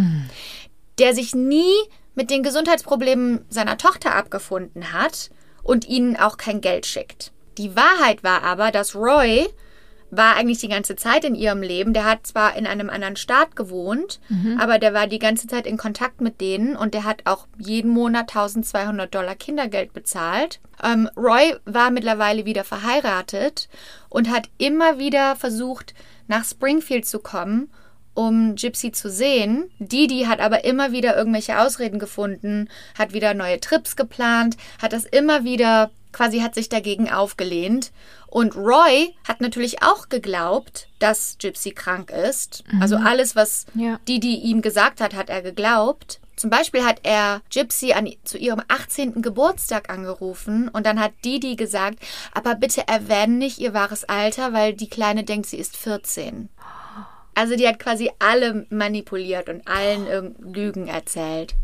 der 0.99 1.13
sich 1.13 1.35
nie 1.35 1.73
mit 2.15 2.29
den 2.29 2.43
Gesundheitsproblemen 2.43 3.45
seiner 3.49 3.77
Tochter 3.77 4.15
abgefunden 4.15 4.91
hat 4.91 5.29
und 5.61 5.87
ihnen 5.87 6.17
auch 6.17 6.37
kein 6.37 6.61
Geld 6.61 6.85
schickt. 6.85 7.31
Die 7.57 7.75
Wahrheit 7.75 8.23
war 8.23 8.43
aber, 8.43 8.71
dass 8.71 8.95
Roy 8.95 9.47
war 10.15 10.35
eigentlich 10.35 10.59
die 10.59 10.67
ganze 10.67 10.95
Zeit 10.95 11.23
in 11.23 11.35
ihrem 11.35 11.61
Leben. 11.61 11.93
Der 11.93 12.05
hat 12.05 12.27
zwar 12.27 12.55
in 12.55 12.67
einem 12.67 12.89
anderen 12.89 13.15
Staat 13.15 13.55
gewohnt, 13.55 14.19
aber 14.59 14.79
der 14.79 14.93
war 14.93 15.07
die 15.07 15.19
ganze 15.19 15.47
Zeit 15.47 15.65
in 15.65 15.77
Kontakt 15.77 16.21
mit 16.21 16.41
denen 16.41 16.75
und 16.75 16.93
der 16.93 17.03
hat 17.03 17.21
auch 17.25 17.47
jeden 17.57 17.91
Monat 17.91 18.29
1200 18.29 19.13
Dollar 19.13 19.35
Kindergeld 19.35 19.93
bezahlt. 19.93 20.59
Ähm, 20.83 21.09
Roy 21.15 21.55
war 21.65 21.91
mittlerweile 21.91 22.45
wieder 22.45 22.63
verheiratet 22.63 23.69
und 24.09 24.29
hat 24.29 24.49
immer 24.57 24.99
wieder 24.99 25.35
versucht, 25.35 25.93
nach 26.27 26.45
Springfield 26.45 27.05
zu 27.05 27.19
kommen, 27.19 27.69
um 28.13 28.55
Gypsy 28.55 28.91
zu 28.91 29.09
sehen. 29.09 29.71
Didi 29.79 30.25
hat 30.25 30.39
aber 30.39 30.65
immer 30.65 30.91
wieder 30.91 31.17
irgendwelche 31.17 31.59
Ausreden 31.59 31.99
gefunden, 31.99 32.69
hat 32.97 33.13
wieder 33.13 33.33
neue 33.33 33.59
Trips 33.59 33.95
geplant, 33.95 34.57
hat 34.81 34.93
das 34.93 35.05
immer 35.05 35.43
wieder 35.43 35.91
quasi 36.13 36.39
hat 36.39 36.55
sich 36.55 36.69
dagegen 36.69 37.11
aufgelehnt. 37.11 37.91
Und 38.27 38.55
Roy 38.55 39.13
hat 39.27 39.41
natürlich 39.41 39.83
auch 39.83 40.09
geglaubt, 40.09 40.87
dass 40.99 41.37
Gypsy 41.39 41.71
krank 41.71 42.11
ist. 42.11 42.63
Also 42.79 42.95
alles, 42.95 43.35
was 43.35 43.65
Ja. 43.75 43.99
Didi 44.07 44.35
ihm 44.35 44.61
gesagt 44.61 45.01
hat, 45.01 45.13
hat 45.13 45.29
er 45.29 45.41
geglaubt. 45.41 46.19
Zum 46.35 46.49
Beispiel 46.49 46.83
hat 46.83 47.01
er 47.03 47.41
Gypsy 47.51 47.93
an, 47.93 48.09
zu 48.23 48.37
ihrem 48.37 48.61
18. 48.67 49.21
Geburtstag 49.21 49.89
angerufen 49.91 50.67
und 50.67 50.85
dann 50.85 50.99
hat 50.99 51.11
Didi 51.23 51.55
gesagt, 51.55 51.99
aber 52.33 52.55
bitte 52.55 52.87
erwähne 52.87 53.35
nicht 53.35 53.59
ihr 53.59 53.73
wahres 53.73 54.03
Alter, 54.05 54.51
weil 54.51 54.73
die 54.73 54.89
Kleine 54.89 55.23
denkt, 55.23 55.47
sie 55.47 55.57
ist 55.57 55.77
14. 55.77 56.49
Also 57.35 57.55
die 57.55 57.67
hat 57.67 57.79
quasi 57.79 58.11
alle 58.19 58.65
manipuliert 58.69 59.49
und 59.49 59.67
allen 59.67 60.35
Lügen 60.39 60.87
erzählt. 60.87 61.55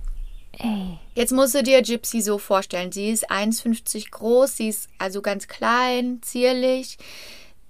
Jetzt 1.15 1.31
musst 1.31 1.55
du 1.55 1.63
dir 1.63 1.81
Gypsy 1.81 2.21
so 2.21 2.37
vorstellen. 2.37 2.91
Sie 2.91 3.09
ist 3.09 3.31
1,50 3.31 4.11
groß, 4.11 4.57
sie 4.57 4.69
ist 4.69 4.89
also 4.97 5.21
ganz 5.21 5.47
klein, 5.47 6.19
zierlich. 6.21 6.97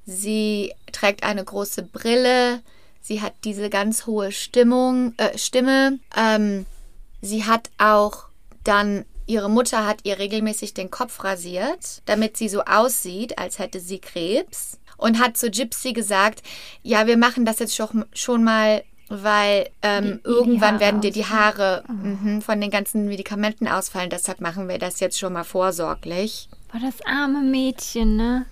Sie 0.06 0.74
trägt 0.92 1.24
eine 1.24 1.44
große 1.44 1.84
Brille. 1.84 2.62
Sie 3.02 3.22
hat 3.22 3.34
diese 3.44 3.70
ganz 3.70 4.08
hohe 4.08 4.32
Stimmung, 4.32 5.14
äh, 5.18 5.38
Stimme. 5.38 6.00
Ähm, 6.18 6.66
sie 7.22 7.46
hat 7.46 7.70
auch 7.78 8.26
dann, 8.64 9.06
ihre 9.26 9.50
Mutter 9.50 9.86
hat 9.86 10.00
ihr 10.04 10.20
regelmäßig 10.20 10.74
den 10.74 10.92
Kopf 10.92 11.24
rasiert, 11.24 12.02
damit 12.06 12.38
sie 12.38 12.50
so 12.50 12.64
aussieht, 12.64 13.38
als 13.38 13.60
hätte 13.60 13.80
sie 13.80 14.00
Krebs. 14.00 14.80
Und 14.98 15.20
hat 15.20 15.38
zu 15.38 15.50
Gypsy 15.50 15.94
gesagt, 15.94 16.44
ja, 16.84 17.08
wir 17.08 17.16
machen 17.16 17.46
das 17.46 17.60
jetzt 17.60 17.76
schon, 17.76 18.04
schon 18.14 18.44
mal, 18.44 18.84
weil 19.10 19.70
ähm, 19.82 20.04
Die- 20.04 20.12
die 20.18 20.20
irgendwann 20.24 20.70
Haare 20.76 20.80
werden 20.80 21.02
dir 21.02 21.12
die. 21.12 21.26
Haare 21.26 21.84
mhm, 21.88 22.42
von 22.42 22.62
den 22.62 22.72
ganzen 22.72 23.08
Medikamenten 23.08 23.68
ausfallen. 23.68 24.10
Deshalb 24.10 24.40
machen 24.42 24.70
wir 24.70 24.78
das 24.80 25.00
jetzt 25.00 25.20
schon 25.20 25.34
mal 25.34 25.44
vorsorglich. 25.44 26.48
Boah, 26.72 26.80
das 26.80 27.06
arme 27.06 27.42
Mädchen, 27.42 28.16
ne? 28.16 28.46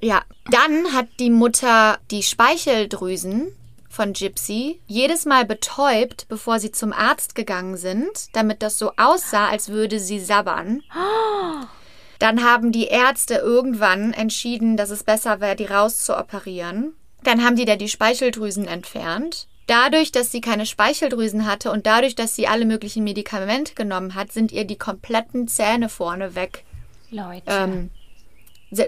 Ja, 0.00 0.22
dann 0.50 0.92
hat 0.94 1.08
die 1.18 1.30
Mutter 1.30 1.98
die 2.12 2.22
Speicheldrüsen 2.22 3.48
von 3.90 4.12
Gypsy 4.12 4.80
jedes 4.86 5.24
Mal 5.24 5.44
betäubt, 5.44 6.28
bevor 6.28 6.60
sie 6.60 6.70
zum 6.70 6.92
Arzt 6.92 7.34
gegangen 7.34 7.76
sind, 7.76 8.34
damit 8.36 8.62
das 8.62 8.78
so 8.78 8.92
aussah, 8.96 9.48
als 9.48 9.70
würde 9.70 9.98
sie 9.98 10.20
sabbern. 10.20 10.82
Dann 12.20 12.42
haben 12.44 12.72
die 12.72 12.86
Ärzte 12.86 13.34
irgendwann 13.34 14.12
entschieden, 14.12 14.76
dass 14.76 14.90
es 14.90 15.04
besser 15.04 15.40
wäre, 15.40 15.54
die 15.56 15.66
rauszuoperieren. 15.66 16.94
Dann 17.22 17.44
haben 17.44 17.54
die 17.56 17.64
da 17.64 17.76
die 17.76 17.88
Speicheldrüsen 17.88 18.66
entfernt. 18.66 19.46
Dadurch, 19.68 20.12
dass 20.12 20.32
sie 20.32 20.40
keine 20.40 20.64
Speicheldrüsen 20.64 21.46
hatte 21.46 21.70
und 21.70 21.86
dadurch, 21.86 22.14
dass 22.14 22.34
sie 22.34 22.48
alle 22.48 22.64
möglichen 22.64 23.04
Medikamente 23.04 23.74
genommen 23.74 24.14
hat, 24.14 24.32
sind 24.32 24.50
ihr 24.50 24.64
die 24.64 24.78
kompletten 24.78 25.46
Zähne 25.46 25.90
vorne 25.90 26.34
weg 26.34 26.64
Leute. 27.10 27.42
ähm, 27.46 27.90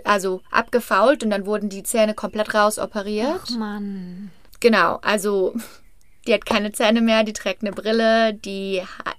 also 0.04 0.40
abgefault 0.50 1.22
und 1.22 1.28
dann 1.28 1.44
wurden 1.44 1.68
die 1.68 1.82
Zähne 1.82 2.14
komplett 2.14 2.54
rausoperiert. 2.54 3.42
Ach 3.44 3.50
Mann. 3.50 4.30
Genau, 4.60 4.98
also 5.02 5.54
die 6.26 6.32
hat 6.32 6.46
keine 6.46 6.72
Zähne 6.72 7.02
mehr, 7.02 7.24
die 7.24 7.34
trägt 7.34 7.62
eine 7.62 7.72
Brille, 7.72 8.32
die 8.32 8.80
hat, 9.04 9.18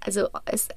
also 0.00 0.28
ist 0.50 0.74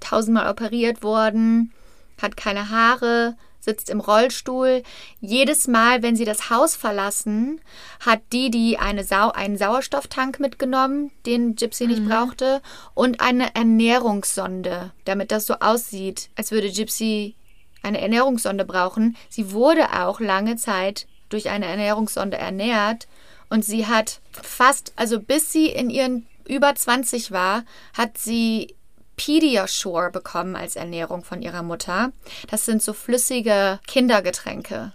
tausendmal 0.00 0.50
operiert 0.50 1.04
worden, 1.04 1.72
hat 2.20 2.36
keine 2.36 2.70
Haare, 2.70 3.36
sitzt 3.60 3.90
im 3.90 4.00
Rollstuhl. 4.00 4.82
Jedes 5.20 5.68
Mal, 5.68 6.02
wenn 6.02 6.16
sie 6.16 6.24
das 6.24 6.50
Haus 6.50 6.76
verlassen, 6.76 7.60
hat 8.00 8.20
Didi 8.32 8.76
eine 8.76 9.04
Sau 9.04 9.30
einen 9.30 9.56
Sauerstofftank 9.56 10.40
mitgenommen, 10.40 11.10
den 11.26 11.54
Gypsy 11.54 11.86
nicht 11.86 12.06
brauchte, 12.06 12.62
und 12.94 13.20
eine 13.20 13.54
Ernährungssonde, 13.54 14.92
damit 15.04 15.30
das 15.30 15.46
so 15.46 15.54
aussieht, 15.60 16.30
als 16.36 16.50
würde 16.50 16.70
Gypsy 16.70 17.36
eine 17.82 18.00
Ernährungssonde 18.00 18.64
brauchen. 18.64 19.16
Sie 19.28 19.52
wurde 19.52 20.02
auch 20.02 20.20
lange 20.20 20.56
Zeit 20.56 21.06
durch 21.28 21.48
eine 21.48 21.66
Ernährungssonde 21.66 22.36
ernährt 22.36 23.08
und 23.48 23.64
sie 23.64 23.86
hat 23.86 24.20
fast, 24.32 24.92
also 24.96 25.20
bis 25.20 25.52
sie 25.52 25.66
in 25.66 25.90
ihren 25.90 26.26
über 26.46 26.74
20 26.74 27.30
war, 27.30 27.64
hat 27.94 28.18
sie 28.18 28.74
Pediasure 29.20 30.10
bekommen 30.10 30.56
als 30.56 30.76
Ernährung 30.76 31.24
von 31.24 31.42
ihrer 31.42 31.62
Mutter. 31.62 32.12
Das 32.50 32.64
sind 32.64 32.82
so 32.82 32.94
flüssige 32.94 33.78
Kindergetränke. 33.86 34.92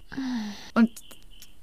Und 0.74 0.90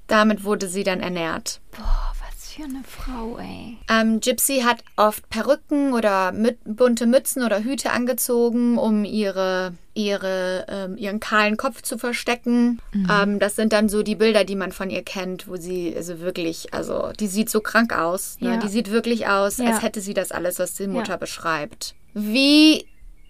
damit 0.07 0.45
wurde 0.45 0.69
sie 0.69 0.85
dann 0.85 1.01
ernährt. 1.01 1.61
Boah, 1.73 2.13
was 2.21 2.53
für 2.53 2.63
eine 2.65 2.83
Frau, 2.87 3.39
ey. 3.39 3.79
Ähm, 3.91 4.21
Gypsy 4.21 4.61
hat 4.61 4.85
oft 4.97 5.29
Perücken 5.29 5.93
oder 5.93 6.31
mü 6.31 6.53
bunte 6.65 7.07
Mützen 7.07 7.43
oder 7.43 7.65
Hüte 7.65 7.91
angezogen, 7.91 8.79
um 8.79 9.05
ihre, 9.05 9.73
ihre, 9.95 10.67
ähm, 10.69 10.97
ihren 10.97 11.19
kahlen 11.19 11.57
Kopf 11.57 11.83
zu 11.83 11.99
verstecken. 11.99 12.81
Ähm, 13.11 13.39
das 13.41 13.57
sind 13.57 13.73
dann 13.73 13.89
so 13.89 14.03
die 14.05 14.15
Bilder, 14.17 14.45
die 14.45 14.57
man 14.57 14.71
von 14.71 14.89
ihr 14.91 15.03
kennt, 15.03 15.49
wo 15.49 15.57
sie 15.57 15.95
also 15.97 16.21
wirklich, 16.21 16.73
also 16.75 17.11
die 17.19 17.27
sieht 17.27 17.51
so 17.51 17.61
krank 17.61 17.93
aus. 17.93 18.37
Ne? 18.41 18.51
Ja. 18.51 18.57
Die 18.59 18.69
sieht 18.69 18.91
wirklich 18.93 19.27
aus, 19.27 19.57
Ja. 19.59 19.67
als 19.71 19.83
hätte 19.83 20.01
sie 20.01 20.15
das 20.15 20.31
alles, 20.31 20.59
was 20.61 20.75
die 20.75 20.87
Mutter 20.87 21.15
Ja. 21.15 21.17
beschreibt. 21.17 21.95
Wie 22.15 22.87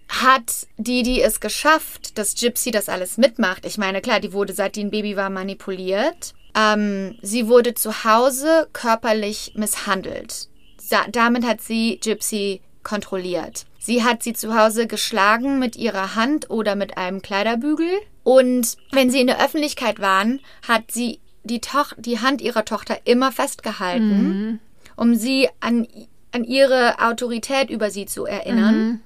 hat 0.09 0.67
Didi 0.77 1.21
es 1.21 1.39
geschafft, 1.39 2.17
dass 2.17 2.35
Gypsy 2.35 2.71
das 2.71 2.89
alles 2.89 3.17
mitmacht? 3.17 3.65
Ich 3.65 3.77
meine, 3.77 4.01
klar, 4.01 4.19
die 4.19 4.33
wurde, 4.33 4.53
seit 4.53 4.75
die 4.75 4.83
ein 4.83 4.91
Baby 4.91 5.15
war, 5.15 5.29
manipuliert. 5.29 6.33
Ähm, 6.55 7.17
sie 7.21 7.47
wurde 7.47 7.73
zu 7.73 8.03
Hause 8.03 8.67
körperlich 8.73 9.53
misshandelt. 9.55 10.49
Sa 10.77 11.05
damit 11.11 11.45
hat 11.45 11.61
sie 11.61 11.99
Gypsy 12.03 12.61
kontrolliert. 12.83 13.65
Sie 13.79 14.03
hat 14.03 14.23
sie 14.23 14.33
zu 14.33 14.55
Hause 14.55 14.87
geschlagen 14.87 15.59
mit 15.59 15.75
ihrer 15.75 16.15
Hand 16.15 16.49
oder 16.49 16.75
mit 16.75 16.97
einem 16.97 17.21
Kleiderbügel. 17.21 17.89
Und 18.23 18.77
wenn 18.91 19.09
sie 19.09 19.19
in 19.19 19.27
der 19.27 19.43
Öffentlichkeit 19.43 19.99
waren, 19.99 20.39
hat 20.67 20.91
sie 20.91 21.19
die, 21.43 21.59
Toch 21.59 21.93
die 21.97 22.19
Hand 22.19 22.41
ihrer 22.41 22.65
Tochter 22.65 22.97
immer 23.05 23.31
festgehalten, 23.31 24.59
um 24.95 25.15
sie 25.15 25.49
an, 25.59 25.87
an 26.33 26.43
ihre 26.43 26.99
Autorität 26.99 27.69
über 27.69 27.89
sie 27.89 28.05
zu 28.05 28.25
erinnern. 28.25 29.01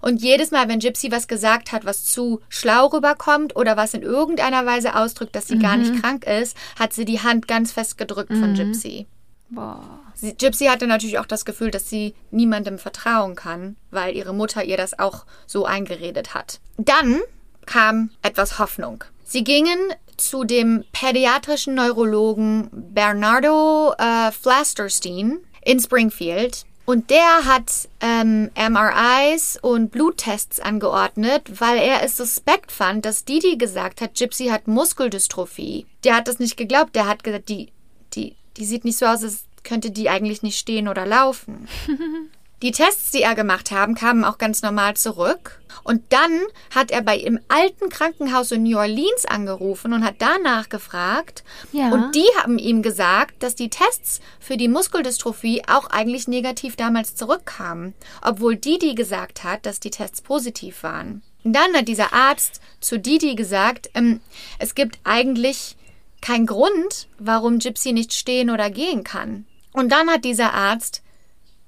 Und 0.00 0.20
jedes 0.20 0.50
Mal, 0.50 0.68
wenn 0.68 0.80
Gypsy 0.80 1.12
was 1.12 1.28
gesagt 1.28 1.70
hat, 1.70 1.84
was 1.84 2.04
zu 2.04 2.40
schlau 2.48 2.86
rüberkommt 2.86 3.54
oder 3.54 3.76
was 3.76 3.94
in 3.94 4.02
irgendeiner 4.02 4.66
Weise 4.66 4.96
ausdrückt, 4.96 5.36
dass 5.36 5.46
sie 5.46 5.58
gar 5.58 5.76
nicht 5.76 6.02
krank 6.02 6.26
ist, 6.26 6.56
hat 6.76 6.92
sie 6.92 7.04
die 7.04 7.20
Hand 7.20 7.46
ganz 7.46 7.70
fest 7.70 7.98
gedrückt 7.98 8.32
von 8.32 8.54
Gypsy. 8.54 9.06
Boah. 9.48 10.00
Sie, 10.14 10.34
Gypsy 10.34 10.66
hatte 10.66 10.88
natürlich 10.88 11.20
auch 11.20 11.26
das 11.26 11.44
Gefühl, 11.44 11.70
dass 11.70 11.88
sie 11.88 12.14
niemandem 12.32 12.78
vertrauen 12.78 13.36
kann, 13.36 13.76
weil 13.90 14.16
ihre 14.16 14.34
Mutter 14.34 14.64
ihr 14.64 14.76
das 14.76 14.98
auch 14.98 15.24
so 15.46 15.66
eingeredet 15.66 16.34
hat. 16.34 16.58
Dann 16.78 17.20
kam 17.66 18.10
etwas 18.22 18.58
Hoffnung. 18.58 19.04
Sie 19.24 19.44
gingen 19.44 19.78
zu 20.16 20.44
dem 20.44 20.84
pädiatrischen 20.92 21.74
Neurologen 21.74 22.68
Bernardo 22.72 23.94
äh, 23.98 24.32
Flasterstein 24.32 25.38
in 25.64 25.80
Springfield. 25.80 26.64
Und 26.84 27.10
der 27.10 27.44
hat 27.44 27.88
ähm, 28.00 28.50
MRIs 28.56 29.56
und 29.62 29.92
Bluttests 29.92 30.58
angeordnet, 30.58 31.60
weil 31.60 31.78
er 31.78 32.02
es 32.02 32.16
suspekt 32.16 32.72
fand, 32.72 33.04
dass 33.04 33.24
Didi 33.24 33.56
gesagt 33.56 34.00
hat, 34.00 34.16
Gypsy 34.16 34.46
hat 34.46 34.66
Muskeldystrophie. 34.66 35.86
Der 36.02 36.16
hat 36.16 36.26
das 36.26 36.40
nicht 36.40 36.56
geglaubt. 36.56 36.96
Der 36.96 37.06
hat 37.06 37.22
gesagt, 37.22 37.48
die, 37.48 37.68
die, 38.14 38.34
die 38.56 38.64
sieht 38.64 38.84
nicht 38.84 38.98
so 38.98 39.06
aus, 39.06 39.22
als 39.22 39.44
könnte 39.62 39.92
die 39.92 40.08
eigentlich 40.08 40.42
nicht 40.42 40.58
stehen 40.58 40.88
oder 40.88 41.06
laufen. 41.06 41.68
Die 42.62 42.70
Tests, 42.70 43.10
die 43.10 43.22
er 43.22 43.34
gemacht 43.34 43.72
haben, 43.72 43.96
kamen 43.96 44.24
auch 44.24 44.38
ganz 44.38 44.62
normal 44.62 44.94
zurück. 44.94 45.60
Und 45.82 46.00
dann 46.10 46.42
hat 46.72 46.92
er 46.92 47.02
bei 47.02 47.16
im 47.16 47.40
alten 47.48 47.88
Krankenhaus 47.88 48.52
in 48.52 48.62
New 48.62 48.78
Orleans 48.78 49.24
angerufen 49.26 49.92
und 49.92 50.04
hat 50.04 50.16
danach 50.18 50.68
gefragt. 50.68 51.42
Ja. 51.72 51.90
Und 51.90 52.14
die 52.14 52.28
haben 52.40 52.58
ihm 52.58 52.82
gesagt, 52.82 53.42
dass 53.42 53.56
die 53.56 53.68
Tests 53.68 54.20
für 54.38 54.56
die 54.56 54.68
Muskeldystrophie 54.68 55.62
auch 55.66 55.90
eigentlich 55.90 56.28
negativ 56.28 56.76
damals 56.76 57.16
zurückkamen. 57.16 57.94
Obwohl 58.22 58.54
Didi 58.54 58.94
gesagt 58.94 59.42
hat, 59.42 59.66
dass 59.66 59.80
die 59.80 59.90
Tests 59.90 60.22
positiv 60.22 60.84
waren. 60.84 61.22
Und 61.42 61.54
dann 61.54 61.74
hat 61.74 61.88
dieser 61.88 62.12
Arzt 62.12 62.60
zu 62.80 63.00
Didi 63.00 63.34
gesagt, 63.34 63.90
ähm, 63.94 64.20
es 64.60 64.76
gibt 64.76 65.00
eigentlich 65.02 65.76
keinen 66.20 66.46
Grund, 66.46 67.08
warum 67.18 67.58
Gypsy 67.58 67.92
nicht 67.92 68.12
stehen 68.12 68.50
oder 68.50 68.70
gehen 68.70 69.02
kann. 69.02 69.46
Und 69.72 69.90
dann 69.90 70.08
hat 70.08 70.24
dieser 70.24 70.52
Arzt 70.52 71.01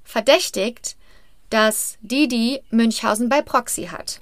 verdächtigt, 0.05 0.97
dass 1.51 1.99
Didi 2.03 2.63
Münchhausen 2.71 3.29
bei 3.29 3.43
Proxy 3.43 3.87
hat. 3.87 4.21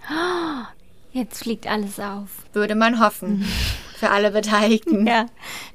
Jetzt 1.12 1.42
fliegt 1.42 1.66
alles 1.66 2.00
auf. 2.00 2.30
Würde 2.52 2.74
man 2.74 3.00
hoffen. 3.00 3.44
Für 3.96 4.10
alle 4.10 4.32
Beteiligten. 4.32 5.06
Ja, 5.06 5.26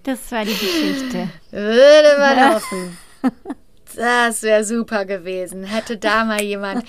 das 0.03 0.31
war 0.31 0.43
die 0.43 0.51
Geschichte. 0.51 1.29
Würde 1.51 2.17
man 2.19 2.53
hoffen. 2.55 2.97
Das 3.95 4.43
wäre 4.43 4.65
super 4.65 5.05
gewesen. 5.05 5.63
Hätte 5.63 5.97
da 5.97 6.25
mal 6.25 6.41
jemand. 6.41 6.83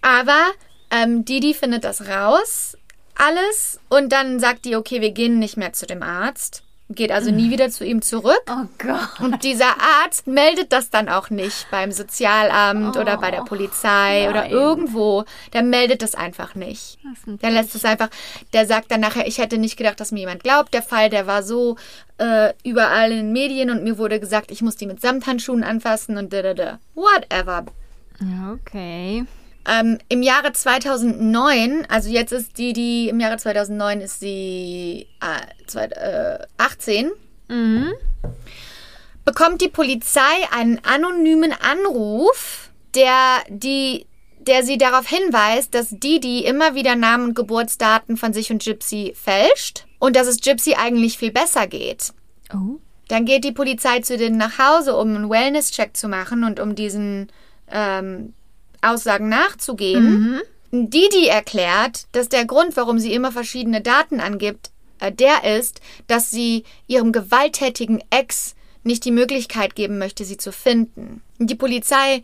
Aber 0.00 0.46
ähm, 0.90 1.24
Didi 1.24 1.54
findet 1.54 1.84
das 1.84 2.08
raus, 2.08 2.76
alles. 3.16 3.80
Und 3.88 4.12
dann 4.12 4.40
sagt 4.40 4.64
die, 4.64 4.76
okay, 4.76 5.00
wir 5.00 5.10
gehen 5.12 5.38
nicht 5.38 5.56
mehr 5.56 5.72
zu 5.72 5.86
dem 5.86 6.02
Arzt. 6.02 6.62
Geht 6.92 7.12
also 7.12 7.30
nie 7.30 7.50
wieder 7.50 7.70
zu 7.70 7.84
ihm 7.84 8.02
zurück. 8.02 8.42
Oh 8.50 8.66
Gott. 8.78 9.20
Und 9.20 9.44
dieser 9.44 9.76
Arzt 10.02 10.26
meldet 10.26 10.72
das 10.72 10.90
dann 10.90 11.08
auch 11.08 11.30
nicht 11.30 11.70
beim 11.70 11.92
Sozialamt 11.92 12.96
oder 12.96 13.16
bei 13.16 13.30
der 13.30 13.42
Polizei 13.42 14.28
oder 14.28 14.42
nein. 14.42 14.50
irgendwo. 14.50 15.24
Der 15.52 15.62
meldet 15.62 16.02
das 16.02 16.16
einfach 16.16 16.56
nicht. 16.56 16.98
ein 17.26 17.38
Der 17.38 17.50
lässt 17.52 17.76
es 17.76 17.84
einfach, 17.84 18.10
der 18.52 18.66
sagt 18.66 18.90
dann 18.90 19.00
nachher, 19.00 19.28
ich 19.28 19.38
hätte 19.38 19.56
nicht 19.56 19.76
gedacht, 19.76 20.00
dass 20.00 20.10
mir 20.10 20.18
jemand 20.18 20.42
glaubt. 20.42 20.74
Der 20.74 20.82
Fall, 20.82 21.10
der 21.10 21.28
war 21.28 21.44
so 21.44 21.76
äh, 22.18 22.52
überall 22.64 23.12
in 23.12 23.18
den 23.18 23.32
Medien 23.32 23.70
und 23.70 23.84
mir 23.84 23.96
wurde 23.96 24.18
gesagt, 24.18 24.50
ich 24.50 24.60
muss 24.60 24.74
die 24.74 24.86
mit 24.86 25.00
Samthandschuhen 25.00 25.62
anfassen 25.62 26.16
und 26.16 26.32
da, 26.32 26.42
da, 26.42 26.54
da. 26.54 26.78
Whatever. 26.96 27.66
Okay. 28.52 29.26
Ähm, 29.68 29.98
Im 30.08 30.22
Jahre 30.22 30.52
2009, 30.52 31.86
also 31.88 32.08
jetzt 32.08 32.32
ist 32.32 32.56
die, 32.58 32.72
die 32.72 33.08
im 33.08 33.20
Jahre 33.20 33.36
2009 33.36 34.00
ist 34.00 34.20
sie 34.20 35.06
äh, 35.20 35.66
zwei, 35.66 35.84
äh, 35.84 36.38
18, 36.58 37.10
Mhm. 37.48 37.92
bekommt 39.24 39.60
die 39.60 39.68
Polizei 39.68 40.20
einen 40.52 40.80
anonymen 40.84 41.52
Anruf, 41.52 42.70
der 42.94 43.38
die 43.48 44.06
der 44.38 44.64
sie 44.64 44.78
darauf 44.78 45.06
hinweist, 45.06 45.74
dass 45.74 45.90
Didi 45.90 46.44
immer 46.44 46.74
wieder 46.74 46.96
Namen 46.96 47.26
und 47.26 47.34
Geburtsdaten 47.34 48.16
von 48.16 48.32
sich 48.32 48.50
und 48.50 48.62
Gypsy 48.62 49.12
fälscht 49.14 49.84
und 49.98 50.16
dass 50.16 50.26
es 50.26 50.40
Gypsy 50.40 50.74
eigentlich 50.74 51.18
viel 51.18 51.30
besser 51.30 51.66
geht. 51.66 52.14
Oh. 52.54 52.78
Dann 53.08 53.26
geht 53.26 53.44
die 53.44 53.52
Polizei 53.52 54.00
zu 54.00 54.16
denen 54.16 54.38
nach 54.38 54.58
Hause, 54.58 54.96
um 54.96 55.14
einen 55.14 55.28
Wellness-Check 55.28 55.94
zu 55.96 56.08
machen 56.08 56.44
und 56.44 56.58
um 56.58 56.74
diesen 56.74 57.30
ähm, 57.70 58.32
Aussagen 58.82 59.28
nachzugehen. 59.28 60.40
Didi 60.72 61.26
erklärt, 61.26 62.06
dass 62.12 62.28
der 62.28 62.44
Grund, 62.44 62.76
warum 62.76 62.98
sie 62.98 63.12
immer 63.12 63.32
verschiedene 63.32 63.80
Daten 63.80 64.20
angibt, 64.20 64.70
äh, 65.00 65.10
der 65.10 65.58
ist, 65.58 65.80
dass 66.06 66.30
sie 66.30 66.64
ihrem 66.86 67.12
gewalttätigen 67.12 68.02
Ex 68.10 68.54
nicht 68.82 69.04
die 69.04 69.10
Möglichkeit 69.10 69.74
geben 69.74 69.98
möchte, 69.98 70.24
sie 70.24 70.36
zu 70.36 70.52
finden. 70.52 71.22
Die 71.38 71.54
Polizei 71.54 72.22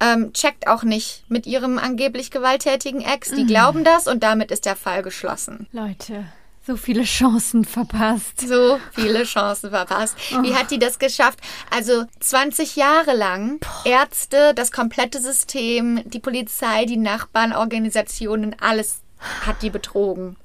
ähm, 0.00 0.32
checkt 0.32 0.66
auch 0.66 0.82
nicht 0.82 1.24
mit 1.28 1.46
ihrem 1.46 1.78
angeblich 1.78 2.30
gewalttätigen 2.30 3.00
Ex. 3.00 3.30
Die 3.30 3.46
glauben 3.46 3.84
das 3.84 4.08
und 4.08 4.22
damit 4.22 4.50
ist 4.50 4.64
der 4.64 4.76
Fall 4.76 5.02
geschlossen. 5.02 5.68
Leute, 5.72 6.24
so 6.66 6.76
viele 6.76 7.04
Chancen 7.04 7.64
verpasst. 7.64 8.40
So 8.40 8.80
viele 8.92 9.24
Chancen 9.24 9.70
verpasst. 9.70 10.16
Wie 10.42 10.54
hat 10.54 10.70
die 10.70 10.78
das 10.78 10.98
geschafft? 10.98 11.38
Also 11.70 12.04
20 12.20 12.76
Jahre 12.76 13.14
lang 13.14 13.60
Ärzte, 13.84 14.54
das 14.54 14.72
komplette 14.72 15.20
System, 15.20 16.00
die 16.08 16.20
Polizei, 16.20 16.86
die 16.86 16.96
Nachbarn, 16.96 17.52
Organisationen, 17.52 18.56
alles 18.60 19.02
hat 19.46 19.62
die 19.62 19.70
betrogen. 19.70 20.36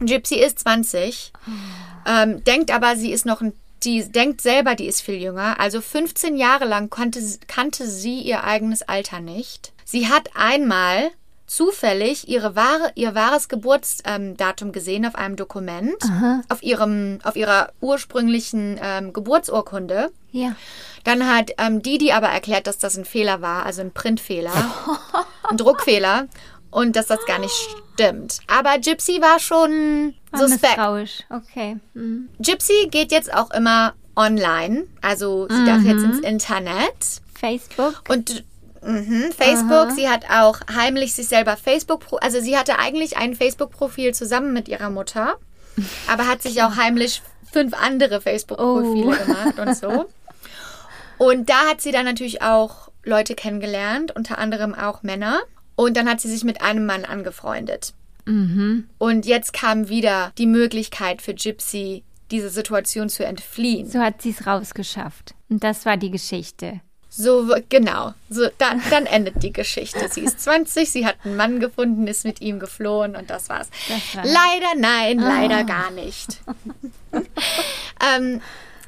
Gypsy 0.00 0.36
ist 0.36 0.60
20, 0.60 1.32
ähm, 2.06 2.42
denkt 2.44 2.72
aber, 2.72 2.96
sie 2.96 3.12
ist 3.12 3.26
noch 3.26 3.40
ein 3.40 3.52
die 3.84 4.02
denkt 4.10 4.40
selber, 4.40 4.76
die 4.76 4.86
ist 4.86 5.02
viel 5.02 5.20
jünger. 5.20 5.60
Also 5.60 5.82
15 5.82 6.36
Jahre 6.36 6.64
lang 6.64 6.88
konnte, 6.88 7.20
kannte 7.46 7.86
sie 7.86 8.20
ihr 8.20 8.44
eigenes 8.44 8.80
Alter 8.80 9.20
nicht. 9.20 9.74
Sie 9.84 10.08
hat 10.08 10.30
einmal 10.34 11.10
zufällig 11.54 12.28
ihre 12.28 12.56
wahre, 12.56 12.90
ihr 12.94 13.14
wahres 13.14 13.48
Geburtsdatum 13.48 14.72
gesehen 14.72 15.06
auf 15.06 15.14
einem 15.14 15.36
Dokument, 15.36 15.96
auf, 16.48 16.62
ihrem, 16.62 17.18
auf 17.22 17.36
ihrer 17.36 17.72
ursprünglichen 17.80 18.78
ähm, 18.82 19.12
Geburtsurkunde. 19.12 20.10
Ja. 20.32 20.56
Dann 21.04 21.26
hat 21.26 21.52
ähm, 21.58 21.82
Didi 21.82 22.12
aber 22.12 22.28
erklärt, 22.28 22.66
dass 22.66 22.78
das 22.78 22.96
ein 22.96 23.04
Fehler 23.04 23.40
war, 23.40 23.64
also 23.66 23.82
ein 23.82 23.92
Printfehler, 23.92 24.52
ein 25.48 25.56
Druckfehler 25.56 26.26
und 26.70 26.96
dass 26.96 27.06
das 27.06 27.24
gar 27.26 27.38
nicht 27.38 27.54
stimmt. 27.92 28.38
Aber 28.48 28.78
Gypsy 28.78 29.20
war 29.20 29.38
schon 29.38 30.14
suspekt. 30.32 30.62
Misstrauisch. 30.62 31.22
Okay. 31.30 31.76
Mhm. 31.94 32.30
Gypsy 32.40 32.88
geht 32.90 33.12
jetzt 33.12 33.32
auch 33.32 33.52
immer 33.52 33.94
online, 34.16 34.86
also 35.02 35.46
sie 35.48 35.64
darf 35.64 35.82
jetzt 35.82 36.02
ins 36.02 36.20
Internet 36.20 37.20
Facebook. 37.34 38.02
und 38.08 38.44
mhm, 38.84 39.32
Facebook. 39.36 39.90
Sie 39.96 40.08
hat 40.08 40.24
auch 40.30 40.60
heimlich 40.74 41.14
sich 41.14 41.28
selber 41.28 41.56
Facebook, 41.56 42.02
also 42.22 42.40
sie 42.40 42.56
hatte 42.56 42.78
eigentlich 42.78 43.16
ein 43.16 43.34
Facebook-Profil 43.34 44.14
zusammen 44.14 44.52
mit 44.52 44.68
ihrer 44.68 44.90
Mutter, 44.90 45.36
aber 46.08 46.26
hat 46.28 46.42
sich 46.42 46.62
auch 46.62 46.76
heimlich 46.76 47.22
fünf 47.52 47.74
andere 47.74 48.20
Facebook-Profile 48.20 49.16
Oh. 49.20 49.24
gemacht 49.26 49.58
und 49.58 49.76
so. 49.76 50.06
Und 51.18 51.48
da 51.48 51.68
hat 51.68 51.80
sie 51.80 51.92
dann 51.92 52.04
natürlich 52.04 52.42
auch 52.42 52.90
Leute 53.04 53.34
kennengelernt, 53.34 54.14
unter 54.14 54.38
anderem 54.38 54.74
auch 54.74 55.02
Männer. 55.02 55.40
Und 55.76 55.96
dann 55.96 56.08
hat 56.08 56.20
sie 56.20 56.30
sich 56.30 56.44
mit 56.44 56.62
einem 56.62 56.86
Mann 56.86 57.04
angefreundet. 57.04 57.94
Mhm. 58.26 58.88
Und 58.98 59.26
jetzt 59.26 59.52
kam 59.52 59.88
wieder 59.88 60.32
die 60.38 60.46
Möglichkeit 60.46 61.20
für 61.22 61.34
Gypsy, 61.34 62.04
diese 62.30 62.48
Situation 62.48 63.08
zu 63.08 63.24
entfliehen. 63.24 63.88
So 63.88 64.00
hat 64.00 64.22
sie 64.22 64.30
es 64.30 64.46
rausgeschafft. 64.46 65.34
Und 65.48 65.62
das 65.62 65.84
war 65.84 65.96
die 65.96 66.10
Geschichte. 66.10 66.80
So, 67.16 67.54
genau. 67.68 68.12
So, 68.28 68.48
dann, 68.58 68.82
dann 68.90 69.06
endet 69.06 69.40
die 69.44 69.52
Geschichte. 69.52 70.08
Sie 70.10 70.22
ist 70.22 70.40
20, 70.40 70.90
sie 70.90 71.06
hat 71.06 71.16
einen 71.24 71.36
Mann 71.36 71.60
gefunden, 71.60 72.08
ist 72.08 72.24
mit 72.24 72.40
ihm 72.40 72.58
geflohen 72.58 73.14
und 73.14 73.30
das 73.30 73.48
war's. 73.48 73.68
Das 73.88 74.16
war's. 74.16 74.28
Leider 74.28 74.74
nein, 74.76 75.18
leider 75.18 75.62
gar 75.62 75.92
nicht. 75.92 76.40
ähm, 78.16 78.40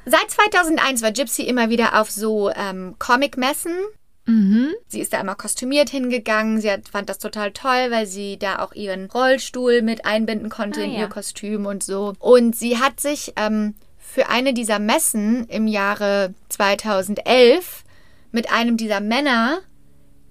seit 0.07 0.29
2001 0.29 1.03
war 1.03 1.13
Gypsy 1.13 1.43
immer 1.43 1.71
wieder 1.71 2.01
auf 2.01 2.11
so 2.11 2.51
ähm, 2.51 2.97
Comic-Messen. 2.99 3.77
Mhm. 4.25 4.75
Sie 4.89 5.01
ist 5.01 5.13
da 5.13 5.21
immer 5.21 5.37
kostümiert 5.37 5.91
hingegangen. 5.91 6.61
Sie 6.61 6.69
hat, 6.69 6.89
fand 6.89 7.09
das 7.09 7.19
total 7.19 7.53
toll, 7.53 7.91
weil 7.91 8.07
sie 8.07 8.41
da 8.41 8.59
auch 8.59 8.73
ihren 8.73 9.09
Rollstuhl 9.09 9.83
mit 9.83 10.05
einbinden 10.05 10.49
konnte 10.49 10.81
Ah, 10.81 10.85
in 10.85 10.91
ja. 10.91 10.99
ihr 11.03 11.09
Kostüm 11.09 11.65
und 11.65 11.85
so. 11.85 12.15
Und 12.19 12.57
sie 12.57 12.79
hat 12.79 12.99
sich 12.99 13.35
ähm, 13.37 13.75
für 14.01 14.29
eine 14.29 14.53
dieser 14.53 14.81
Messen 14.81 15.47
im 15.47 15.69
Jahre 15.69 16.35
2011 16.49 17.85
mit 18.37 18.53
einem 18.53 18.77
dieser 18.77 19.01
Männer, 19.01 19.59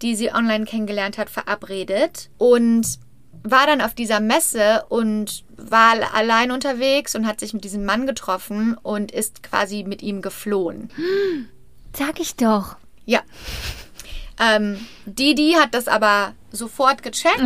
die 0.01 0.15
sie 0.15 0.31
online 0.31 0.63
kennengelernt 0.65 1.17
hat, 1.17 1.29
verabredet 1.29 2.29
und 2.37 2.99
war 3.43 3.65
dann 3.67 3.81
auf 3.81 3.93
dieser 3.93 4.19
Messe 4.19 4.85
und 4.89 5.43
war 5.57 5.95
allein 6.13 6.51
unterwegs 6.51 7.15
und 7.15 7.27
hat 7.27 7.39
sich 7.39 7.53
mit 7.53 7.63
diesem 7.63 7.83
Mann 7.83 8.05
getroffen 8.07 8.77
und 8.81 9.11
ist 9.11 9.43
quasi 9.43 9.83
mit 9.83 10.01
ihm 10.03 10.21
geflohen. 10.21 10.89
Sag 11.93 12.19
ich 12.19 12.35
doch. 12.35 12.75
Ja. 13.05 13.21
Ähm, 14.39 14.79
Didi 15.05 15.55
hat 15.59 15.73
das 15.73 15.87
aber 15.87 16.33
sofort 16.51 17.03
gecheckt 17.03 17.41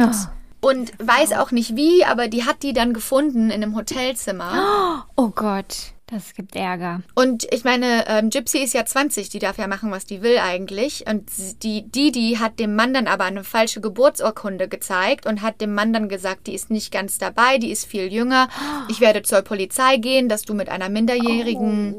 Oh. 0.62 0.70
und 0.70 0.91
weiß 0.99 1.34
auch 1.34 1.51
nicht 1.51 1.76
wie, 1.76 2.03
aber 2.05 2.28
die 2.28 2.45
hat 2.45 2.64
die 2.64 2.74
dann 2.74 2.93
gefunden 2.93 3.49
in 3.51 3.62
einem 3.64 3.76
Hotelzimmer. 3.76 5.05
Oh 5.16 5.30
Gott, 5.30 5.93
das 6.12 6.34
gibt 6.34 6.55
Ärger. 6.55 7.01
Und 7.16 7.45
ich 7.53 7.64
meine, 7.64 8.05
ähm, 8.07 8.30
Gypsy 8.30 8.60
ist 8.60 8.74
ja 8.74 8.84
20, 8.86 9.30
die 9.30 9.39
darf 9.39 9.57
ja 9.57 9.68
machen, 9.68 9.91
was 9.91 10.05
die 10.05 10.22
will 10.22 10.38
eigentlich. 10.39 11.05
Und 11.07 11.30
die 11.64 11.84
Didi 11.84 12.38
hat 12.39 12.60
dem 12.60 12.76
Mann 12.76 12.93
dann 12.93 13.07
aber 13.07 13.26
eine 13.26 13.43
falsche 13.43 13.80
Geburtsurkunde 13.82 14.68
gezeigt 14.68 15.26
und 15.26 15.41
hat 15.41 15.62
dem 15.62 15.74
Mann 15.74 15.93
dann 15.93 16.10
gesagt, 16.10 16.47
die 16.47 16.53
ist 16.55 16.72
nicht 16.72 16.91
ganz 16.91 17.18
dabei, 17.20 17.57
die 17.60 17.72
ist 17.72 17.86
viel 17.86 18.12
jünger. 18.12 18.49
Ich 18.88 19.01
werde 19.01 19.22
zur 19.22 19.41
Polizei 19.43 19.97
gehen, 19.97 20.30
dass 20.30 20.41
du 20.43 20.53
mit 20.53 20.70
einer 20.70 20.89
Minderjährigen 20.89 21.95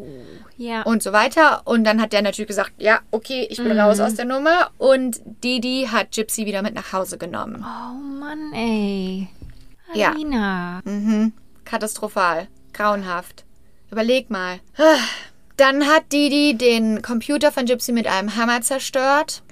Ja. 0.56 0.82
und 0.82 1.02
so 1.02 1.12
weiter. 1.12 1.62
Und 1.64 1.84
dann 1.84 2.00
hat 2.02 2.12
der 2.12 2.22
natürlich 2.22 2.48
gesagt, 2.48 2.72
ja, 2.78 3.00
okay, 3.12 3.46
ich 3.48 3.58
bin 3.58 3.78
raus 3.78 4.00
aus 4.00 4.14
der 4.16 4.24
Nummer. 4.24 4.70
Und 4.78 5.20
Didi 5.44 5.88
hat 5.90 6.12
Gypsy 6.12 6.46
wieder 6.46 6.62
mit 6.62 6.74
nach 6.74 6.92
Hause 6.92 7.16
genommen. 7.16 7.64
oh 7.64 7.94
Mann, 8.18 8.52
ey. 8.54 9.28
Ja. 9.94 10.10
Alina. 10.10 10.80
Mhm. 10.84 11.32
Katastrophal. 11.64 12.48
Grauenhaft. 12.72 13.44
Überleg 13.90 14.30
mal. 14.30 14.60
Dann 15.56 15.86
hat 15.86 16.12
Didi 16.12 16.56
den 16.56 17.02
Computer 17.02 17.52
von 17.52 17.66
Gypsy 17.66 17.92
mit 17.92 18.06
einem 18.06 18.36
Hammer 18.36 18.62
zerstört, 18.62 19.42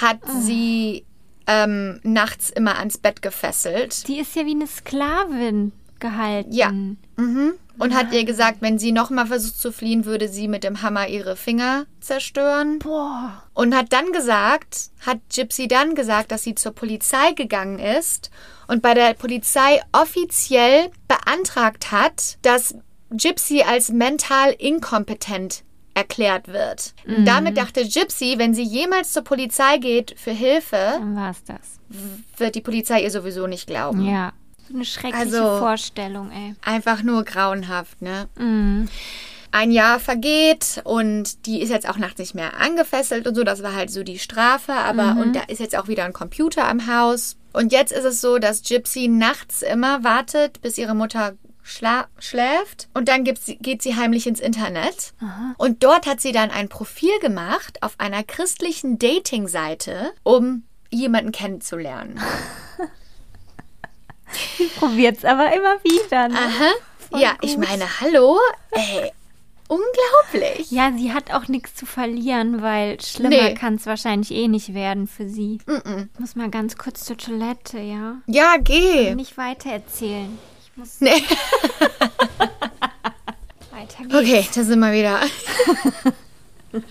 hat 0.00 0.18
sie 0.42 1.04
ähm, 1.48 1.98
nachts 2.04 2.50
immer 2.50 2.78
ans 2.78 2.98
Bett 2.98 3.22
gefesselt. 3.22 4.06
Die 4.06 4.20
ist 4.20 4.36
ja 4.36 4.46
wie 4.46 4.52
eine 4.52 4.66
Sklavin 4.66 5.72
gehalten. 5.98 6.52
Ja. 6.52 6.70
Mhm. 6.70 7.54
Und 7.78 7.94
hat 7.94 8.12
ihr 8.12 8.24
gesagt, 8.24 8.60
wenn 8.60 8.78
sie 8.78 8.90
nochmal 8.90 9.26
versucht 9.26 9.60
zu 9.60 9.72
fliehen, 9.72 10.04
würde 10.04 10.28
sie 10.28 10.48
mit 10.48 10.64
dem 10.64 10.82
Hammer 10.82 11.06
ihre 11.06 11.36
Finger 11.36 11.86
zerstören. 12.00 12.80
Boah. 12.80 13.44
Und 13.54 13.74
hat 13.74 13.92
dann 13.92 14.12
gesagt, 14.12 14.90
hat 15.06 15.18
Gypsy 15.32 15.68
dann 15.68 15.94
gesagt, 15.94 16.32
dass 16.32 16.42
sie 16.42 16.56
zur 16.56 16.72
Polizei 16.72 17.32
gegangen 17.32 17.78
ist 17.78 18.30
und 18.66 18.82
bei 18.82 18.94
der 18.94 19.14
Polizei 19.14 19.80
offiziell 19.92 20.90
beantragt 21.06 21.92
hat, 21.92 22.38
dass 22.42 22.74
Gypsy 23.10 23.62
als 23.62 23.90
mental 23.90 24.52
inkompetent 24.58 25.62
erklärt 25.94 26.48
wird. 26.48 26.94
Damit 27.24 27.56
dachte 27.56 27.86
Gypsy, 27.88 28.34
wenn 28.38 28.54
sie 28.54 28.62
jemals 28.62 29.12
zur 29.12 29.24
Polizei 29.24 29.78
geht 29.78 30.14
für 30.16 30.30
Hilfe, 30.30 30.76
Dann 30.76 31.16
war's 31.16 31.42
das. 31.44 31.80
wird 32.36 32.54
die 32.54 32.60
Polizei 32.60 33.02
ihr 33.02 33.10
sowieso 33.10 33.46
nicht 33.46 33.66
glauben. 33.66 34.06
Ja. 34.08 34.32
So 34.68 34.74
eine 34.74 34.84
schreckliche 34.84 35.16
Also- 35.38 35.58
Vorstellung, 35.58 36.30
ey. 36.30 36.54
Einfach 36.62 37.02
nur 37.02 37.24
grauenhaft, 37.24 38.00
ne? 38.02 38.28
Mhm. 38.38 38.88
ein 39.50 39.70
Jahr 39.72 39.98
vergeht 39.98 40.82
und 40.84 41.46
die 41.46 41.62
ist 41.62 41.70
jetzt 41.70 41.88
auch 41.88 41.96
nachts 41.96 42.18
nicht 42.18 42.34
mehr 42.34 42.60
angefesselt 42.60 43.26
und 43.26 43.34
so. 43.34 43.44
Das 43.44 43.62
war 43.62 43.74
halt 43.74 43.90
so 43.90 44.02
die 44.02 44.18
Strafe. 44.18 44.74
Aber 44.74 45.16
und 45.18 45.34
da 45.34 45.40
ist 45.48 45.58
jetzt 45.58 45.74
auch 45.74 45.88
wieder 45.88 46.04
ein 46.04 46.12
Computer 46.12 46.68
am 46.68 46.86
Haus. 46.86 47.38
Und 47.54 47.72
jetzt 47.72 47.90
ist 47.90 48.04
es 48.04 48.20
so, 48.20 48.38
dass 48.38 48.60
Gypsy 48.62 49.08
nachts 49.08 49.62
immer 49.62 50.04
wartet, 50.04 50.60
bis 50.60 50.76
ihre 50.76 50.94
Mutter 50.94 51.32
schla 51.68 52.08
schläft. 52.18 52.88
Und 52.94 53.08
dann 53.08 53.24
sie, 53.40 53.56
geht 53.58 53.82
sie 53.82 53.96
heimlich 53.96 54.26
ins 54.26 54.40
Internet. 54.40 55.12
Und 55.58 55.84
dort 55.84 56.06
hat 56.06 56.20
sie 56.20 56.32
dann 56.32 56.50
ein 56.50 56.68
Profil 56.68 57.16
gemacht 57.20 57.82
auf 57.82 57.94
einer 57.98 58.22
christlichen 58.24 58.98
Dating-Seite, 58.98 60.12
um 60.22 60.64
jemanden 60.90 61.32
kennenzulernen. 61.32 62.20
Probiert's 64.78 65.24
aber 65.24 65.52
immer 65.54 65.76
wieder. 65.84 66.28
Ne? 66.28 66.38
Aha. 66.38 67.18
Ja, 67.18 67.36
ich 67.40 67.56
meine, 67.56 68.00
hallo? 68.00 68.38
Ey, 68.70 69.10
unglaublich. 69.68 70.70
Ja, 70.70 70.92
sie 70.96 71.12
hat 71.14 71.32
auch 71.32 71.48
nichts 71.48 71.74
zu 71.74 71.86
verlieren, 71.86 72.60
weil 72.62 73.00
schlimmer 73.00 73.30
Nee. 73.30 73.54
kann 73.54 73.76
es 73.76 73.86
wahrscheinlich 73.86 74.30
eh 74.32 74.48
nicht 74.48 74.74
werden 74.74 75.06
für 75.06 75.28
sie. 75.28 75.58
Ich 75.66 76.20
muss 76.20 76.36
mal 76.36 76.50
ganz 76.50 76.76
kurz 76.76 77.04
zur 77.04 77.16
Toilette, 77.16 77.78
ja? 77.78 78.16
Ja, 78.26 78.56
geh. 78.58 79.14
Nicht 79.14 79.36
weiter 79.38 79.70
erzählen. 79.70 80.38
Muss 80.78 81.00
Nee. 81.00 81.10
weitergehen. 83.72 84.14
Okay, 84.14 84.46
da 84.54 84.62
sind 84.62 84.78
wir 84.78 84.92
wieder. 84.92 85.20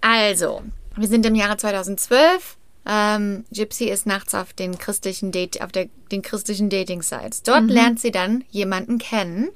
also, 0.00 0.62
wir 0.96 1.06
sind 1.06 1.26
im 1.26 1.34
Jahre 1.34 1.58
2012. 1.58 2.56
Ähm, 2.88 3.44
Gypsy 3.52 3.90
ist 3.90 4.06
nachts 4.06 4.34
auf 4.34 4.54
den 4.54 4.78
christlichen 4.78 5.30
Date, 5.30 5.60
auf 5.60 5.72
der, 5.72 5.90
den 6.10 6.22
christlichen 6.22 6.70
Dating-Sites. 6.70 7.42
Dort 7.42 7.68
lernt 7.68 8.00
sie 8.00 8.12
dann 8.12 8.44
jemanden 8.50 8.98
kennen 8.98 9.50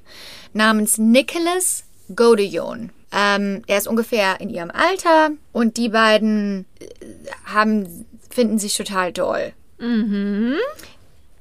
namens 0.53 0.99
Nicholas 0.99 1.85
Godejon. 2.15 2.91
Ähm, 3.11 3.63
er 3.65 3.79
ist 3.79 3.87
ungefähr 3.87 4.39
in 4.39 4.51
ihrem 4.51 4.69
Alter 4.69 5.31
und 5.51 5.77
die 5.77 5.89
beiden 5.89 6.65
äh, 6.79 6.85
haben, 7.45 8.05
finden 8.29 8.59
sich 8.59 8.75
total 8.75 9.11
doll. 9.11 9.53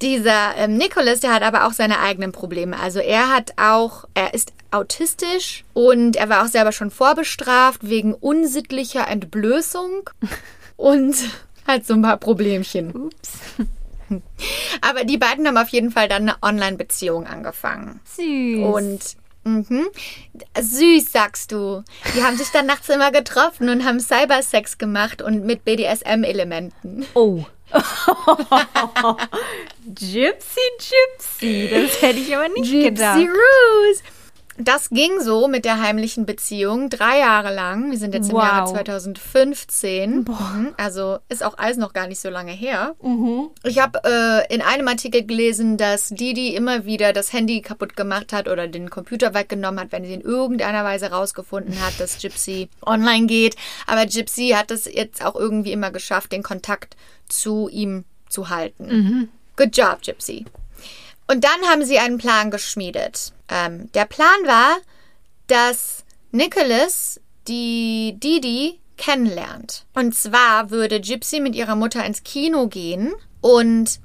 Dieser 0.03 0.57
ähm, 0.57 0.77
Nicholas, 0.77 1.21
der 1.21 1.35
hat 1.35 1.43
aber 1.43 1.67
auch 1.67 1.73
seine 1.73 2.01
eigenen 2.01 2.33
Probleme. 2.33 2.79
Also 2.79 3.01
er 3.01 3.29
hat 3.29 3.53
auch, 3.57 4.07
er 4.15 4.33
ist 4.33 4.53
autistisch 4.71 5.65
und 5.75 6.17
er 6.17 6.29
war 6.29 6.45
auch 6.45 6.49
selber 6.49 6.73
schon 6.73 6.91
vorbestraft 6.91 7.81
wegen 7.83 8.15
unsittlicher 8.15 9.09
Entblößung 9.09 10.09
und 10.77 11.17
hat 11.67 11.87
so 11.87 11.95
ein 11.95 12.03
paar 12.03 12.17
Problemchen. 12.17 12.95
Ups. 12.95 13.33
Aber 14.81 15.05
die 15.05 15.19
beiden 15.19 15.47
haben 15.47 15.59
auf 15.59 15.69
jeden 15.69 15.93
Fall 15.93 16.09
dann 16.09 16.23
eine 16.23 16.37
Online-Beziehung 16.43 17.27
angefangen. 17.27 18.01
Süß. 18.17 18.59
Und 18.75 19.01
mhm, 19.45 19.87
süß, 20.59 21.13
sagst 21.13 21.53
du. 21.53 21.85
Die 22.17 22.23
haben 22.23 22.37
sich 22.37 22.49
dann 22.49 22.67
nachts 22.67 22.89
immer 22.89 23.13
getroffen 23.13 23.69
und 23.69 23.85
haben 23.85 24.01
Cybersex 24.01 24.79
gemacht 24.79 25.23
und 25.23 25.45
mit 25.45 25.65
BDSM-Elementen. 25.65 27.07
oh. 27.15 27.45
Gypsy, 29.87 30.61
Gypsy. 30.79 31.69
Das 31.71 32.03
hätte 32.03 32.19
ich 32.19 32.37
aber 32.37 32.49
nicht 32.49 32.71
gedacht. 32.71 33.19
Gypsy 33.19 33.31
Rose. 33.31 34.03
Das 34.63 34.91
ging 34.91 35.21
so 35.21 35.49
mit 35.49 35.65
der 35.65 35.81
heimlichen 35.81 36.27
Beziehung 36.27 36.91
drei 36.91 37.19
Jahre 37.21 37.55
lang. 37.55 37.91
Wir 37.91 37.99
sind 37.99 38.15
jetzt 38.15 38.29
im 38.29 38.35
Wow. 38.37 38.43
Jahre 38.43 38.71
2015. 38.73 40.25
Mhm, 40.29 40.75
Also 40.77 41.19
ist 41.29 41.43
auch 41.45 41.57
alles 41.59 41.77
noch 41.77 41.93
gar 41.93 42.07
nicht 42.07 42.21
so 42.21 42.29
lange 42.31 42.53
her. 42.53 42.95
Ich 43.65 43.79
habe 43.79 44.01
äh, 44.05 44.55
in 44.55 44.61
einem 44.63 44.89
Artikel 44.89 45.25
gelesen, 45.25 45.77
dass 45.77 46.09
Didi 46.09 46.55
immer 46.55 46.85
wieder 46.85 47.13
das 47.13 47.33
Handy 47.33 47.61
kaputt 47.63 47.97
gemacht 47.97 48.33
hat 48.33 48.49
oder 48.49 48.69
den 48.69 48.91
Computer 48.91 49.35
weggenommen 49.35 49.81
hat, 49.81 49.93
wenn 49.93 50.05
sie 50.05 50.15
in 50.15 50.21
irgendeiner 50.21 50.85
Weise 50.85 51.11
rausgefunden 51.11 51.81
hat, 51.81 51.99
dass 51.99 52.19
Gypsy 52.19 52.69
online 52.85 53.27
geht. 53.27 53.57
Aber 53.87 54.07
Gypsy 54.07 54.51
hat 54.57 54.71
es 54.71 54.85
jetzt 54.85 55.25
auch 55.25 55.37
irgendwie 55.37 55.73
immer 55.73 55.91
geschafft, 55.91 56.33
den 56.33 56.43
Kontakt 56.43 56.97
zu 57.29 57.69
ihm 57.69 58.05
zu 58.29 58.49
halten. 58.51 59.31
Good 59.57 59.77
job, 59.77 60.03
Gypsy. 60.03 60.45
Und 61.29 61.45
dann 61.45 61.63
haben 61.71 61.85
sie 61.85 61.99
einen 61.99 62.19
Plan 62.19 62.51
geschmiedet. 62.51 63.33
Ähm, 63.51 63.91
der 63.93 64.07
Plan 64.07 64.47
war, 64.47 64.79
dass 65.47 66.05
Nicholas 66.31 67.21
die 67.49 68.17
Didi 68.19 68.81
kennenlernt. 68.97 69.87
Und 69.95 70.15
zwar 70.15 70.71
würde 70.71 71.01
Gypsy 71.01 71.41
mit 71.41 71.55
ihrer 71.55 71.75
Mutter 71.75 72.05
ins 72.05 72.23
Kino 72.23 72.69
gehen 72.69 73.13
und 73.41 73.99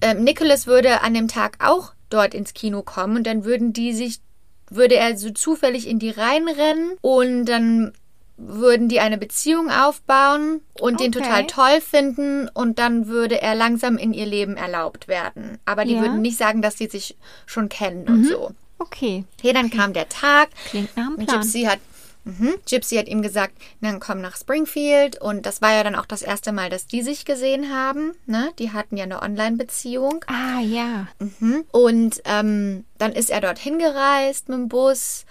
ähm, 0.00 0.24
Nicholas 0.24 0.66
würde 0.66 1.02
an 1.02 1.14
dem 1.14 1.28
Tag 1.28 1.58
auch 1.64 1.92
dort 2.10 2.34
ins 2.34 2.54
Kino 2.54 2.82
kommen 2.82 3.18
und 3.18 3.26
dann 3.26 3.44
würden 3.44 3.72
die 3.72 3.92
sich 3.92 4.20
würde 4.68 4.96
er 4.96 5.16
so 5.16 5.30
zufällig 5.30 5.86
in 5.86 5.98
die 5.98 6.10
reinrennen 6.10 6.96
und 7.00 7.46
dann 7.46 7.92
würden 8.38 8.88
die 8.88 9.00
eine 9.00 9.18
Beziehung 9.18 9.70
aufbauen 9.70 10.60
und 10.80 11.00
den 11.00 11.08
Okay. 11.14 11.22
total 11.22 11.46
toll 11.46 11.80
finden 11.80 12.48
und 12.52 12.78
dann 12.78 13.06
würde 13.06 13.40
er 13.40 13.54
langsam 13.54 13.96
in 13.96 14.12
ihr 14.12 14.26
Leben 14.26 14.56
erlaubt 14.56 15.08
werden. 15.08 15.58
Aber 15.64 15.84
die 15.84 15.94
Ja. 15.94 16.00
würden 16.02 16.20
nicht 16.22 16.36
sagen, 16.36 16.60
dass 16.62 16.76
sie 16.78 16.86
sich 16.88 17.16
schon 17.46 17.68
kennen 17.68 18.06
und 18.08 18.24
so. 18.26 18.50
Okay. 18.78 19.24
Okay, 19.38 19.52
dann 19.54 19.70
kam 19.70 19.92
der 19.94 20.08
Tag. 20.10 20.48
Klingt 20.66 20.94
nach 20.96 21.06
einem 21.06 21.16
Plan. 21.24 21.40
Gypsy 21.40 21.62
hat, 21.62 21.78
mhm, 22.24 22.52
Gypsy 22.68 22.96
hat 22.96 23.08
ihm 23.08 23.22
gesagt, 23.22 23.54
dann 23.80 24.00
komm 24.00 24.20
nach 24.20 24.36
Springfield. 24.36 25.18
Und 25.18 25.46
das 25.46 25.62
war 25.62 25.72
ja 25.72 25.82
dann 25.82 25.94
auch 25.94 26.04
das 26.04 26.20
erste 26.20 26.52
Mal, 26.52 26.68
dass 26.68 26.86
die 26.86 27.00
sich 27.00 27.24
gesehen 27.24 27.74
haben. 27.74 28.12
Ne? 28.26 28.50
Die 28.58 28.72
hatten 28.72 28.98
ja 28.98 29.04
eine 29.04 29.22
Online-Beziehung. 29.22 30.24
Ah, 30.26 30.60
ja. 30.60 31.08
Mhm. 31.40 31.64
Und 31.72 32.20
ähm, 32.26 32.84
dann 32.98 33.12
ist 33.12 33.30
er 33.30 33.40
dorthin 33.40 33.78
gereist 33.78 34.50
mit 34.50 34.58
dem 34.58 34.68
Bus 34.68 35.24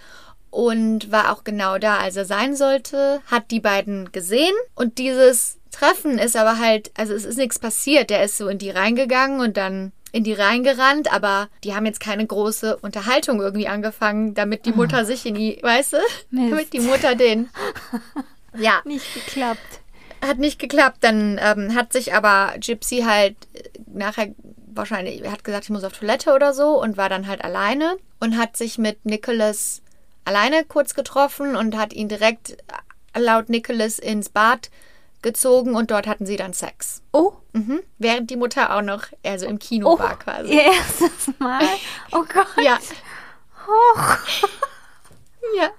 und 0.50 1.10
war 1.12 1.32
auch 1.32 1.44
genau 1.44 1.78
da, 1.78 1.98
als 1.98 2.16
er 2.16 2.24
sein 2.24 2.56
sollte, 2.56 3.20
hat 3.26 3.50
die 3.50 3.60
beiden 3.60 4.12
gesehen 4.12 4.54
und 4.74 4.98
dieses 4.98 5.58
Treffen 5.70 6.18
ist 6.18 6.36
aber 6.36 6.58
halt, 6.58 6.90
also 6.96 7.12
es 7.12 7.24
ist 7.26 7.36
nichts 7.36 7.58
passiert. 7.58 8.08
Der 8.08 8.24
ist 8.24 8.38
so 8.38 8.48
in 8.48 8.56
die 8.58 8.70
reingegangen 8.70 9.40
und 9.40 9.56
dann 9.58 9.92
in 10.12 10.24
die 10.24 10.32
reingerannt, 10.32 11.12
aber 11.12 11.48
die 11.64 11.74
haben 11.74 11.84
jetzt 11.84 12.00
keine 12.00 12.24
große 12.26 12.78
Unterhaltung 12.78 13.40
irgendwie 13.42 13.68
angefangen, 13.68 14.32
damit 14.32 14.64
die 14.64 14.72
Mutter 14.72 15.04
sich 15.04 15.26
in 15.26 15.34
die, 15.34 15.58
weißt 15.60 15.92
du, 15.92 15.96
Mist. 16.30 16.52
damit 16.52 16.72
die 16.72 16.80
Mutter 16.80 17.14
den, 17.14 17.50
ja, 18.58 18.80
Nicht 18.86 19.12
geklappt. 19.12 19.60
hat 20.24 20.38
nicht 20.38 20.58
geklappt. 20.58 20.98
Dann 21.02 21.38
ähm, 21.42 21.74
hat 21.74 21.92
sich 21.92 22.14
aber 22.14 22.54
Gypsy 22.58 23.02
halt 23.06 23.36
äh, 23.52 23.68
nachher 23.92 24.28
wahrscheinlich, 24.72 25.22
er 25.22 25.32
hat 25.32 25.44
gesagt, 25.44 25.64
ich 25.64 25.70
muss 25.70 25.84
auf 25.84 25.92
Toilette 25.92 26.32
oder 26.34 26.54
so 26.54 26.80
und 26.80 26.96
war 26.96 27.10
dann 27.10 27.26
halt 27.26 27.44
alleine 27.44 27.96
und 28.20 28.38
hat 28.38 28.56
sich 28.56 28.78
mit 28.78 29.04
Nicholas 29.04 29.82
alleine 30.26 30.64
kurz 30.64 30.94
getroffen 30.94 31.56
und 31.56 31.76
hat 31.76 31.94
ihn 31.94 32.08
direkt 32.08 32.50
äh, 33.14 33.20
laut 33.20 33.48
Nicholas 33.48 33.98
ins 33.98 34.28
Bad 34.28 34.70
gezogen 35.22 35.74
und 35.74 35.90
dort 35.90 36.06
hatten 36.06 36.26
sie 36.26 36.36
dann 36.36 36.52
Sex. 36.52 37.02
Oh, 37.12 37.32
Mhm. 37.56 37.82
Während 37.98 38.28
die 38.28 38.36
Mutter 38.36 38.76
auch 38.76 38.82
noch, 38.82 39.04
also 39.24 39.46
im 39.46 39.58
Kino 39.58 39.94
oh. 39.94 39.98
war 39.98 40.18
quasi. 40.18 40.52
Ihr 40.52 40.62
erstes 40.72 41.32
Mal. 41.38 41.64
Oh 42.12 42.22
Gott. 42.32 42.46
Ja, 42.62 42.78
Hoch. 43.66 44.18
ja. 45.56 45.70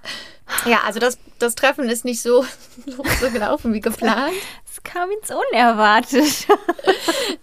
Ja, 0.66 0.82
also 0.86 1.00
das, 1.00 1.20
das 1.40 1.56
Treffen 1.56 1.88
ist 1.90 2.04
nicht 2.04 2.22
so, 2.22 2.44
so 3.22 3.30
gelaufen 3.30 3.74
wie 3.74 3.80
geplant. 3.80 4.34
Es 4.66 4.82
kam 4.82 5.12
ins 5.12 5.30
Unerwartet. 5.30 6.48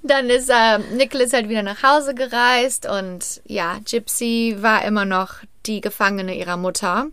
Dann 0.02 0.30
ist 0.30 0.50
äh, 0.50 0.78
Nicholas 0.78 1.32
halt 1.32 1.48
wieder 1.48 1.62
nach 1.62 1.82
Hause 1.82 2.14
gereist 2.14 2.86
und 2.86 3.40
ja, 3.44 3.78
Gypsy 3.84 4.56
war 4.58 4.84
immer 4.84 5.04
noch 5.04 5.34
die 5.66 5.80
Gefangene 5.80 6.36
ihrer 6.36 6.56
Mutter. 6.56 7.06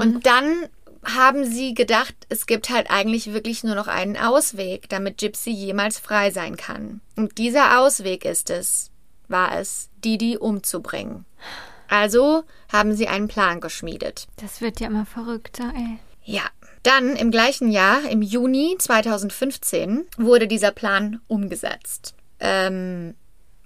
Und 0.00 0.26
dann 0.26 0.68
haben 1.04 1.44
sie 1.44 1.74
gedacht, 1.74 2.14
es 2.28 2.46
gibt 2.46 2.70
halt 2.70 2.90
eigentlich 2.90 3.32
wirklich 3.32 3.64
nur 3.64 3.74
noch 3.74 3.88
einen 3.88 4.16
Ausweg, 4.16 4.88
damit 4.88 5.18
Gypsy 5.18 5.50
jemals 5.50 5.98
frei 5.98 6.30
sein 6.30 6.56
kann. 6.56 7.00
Und 7.16 7.38
dieser 7.38 7.80
Ausweg 7.80 8.24
ist 8.24 8.50
es, 8.50 8.90
war 9.28 9.58
es, 9.58 9.90
Didi 10.04 10.36
umzubringen. 10.36 11.24
Also 11.88 12.44
haben 12.72 12.94
sie 12.94 13.08
einen 13.08 13.28
Plan 13.28 13.60
geschmiedet. 13.60 14.26
Das 14.36 14.60
wird 14.60 14.80
ja 14.80 14.86
immer 14.86 15.06
verrückter, 15.06 15.72
ey. 15.76 15.98
Ja. 16.24 16.42
Dann 16.82 17.16
im 17.16 17.30
gleichen 17.30 17.70
Jahr, 17.70 18.02
im 18.10 18.20
Juni 18.20 18.76
2015, 18.78 20.06
wurde 20.18 20.46
dieser 20.46 20.70
Plan 20.70 21.20
umgesetzt. 21.28 22.14
Ähm, 22.40 23.14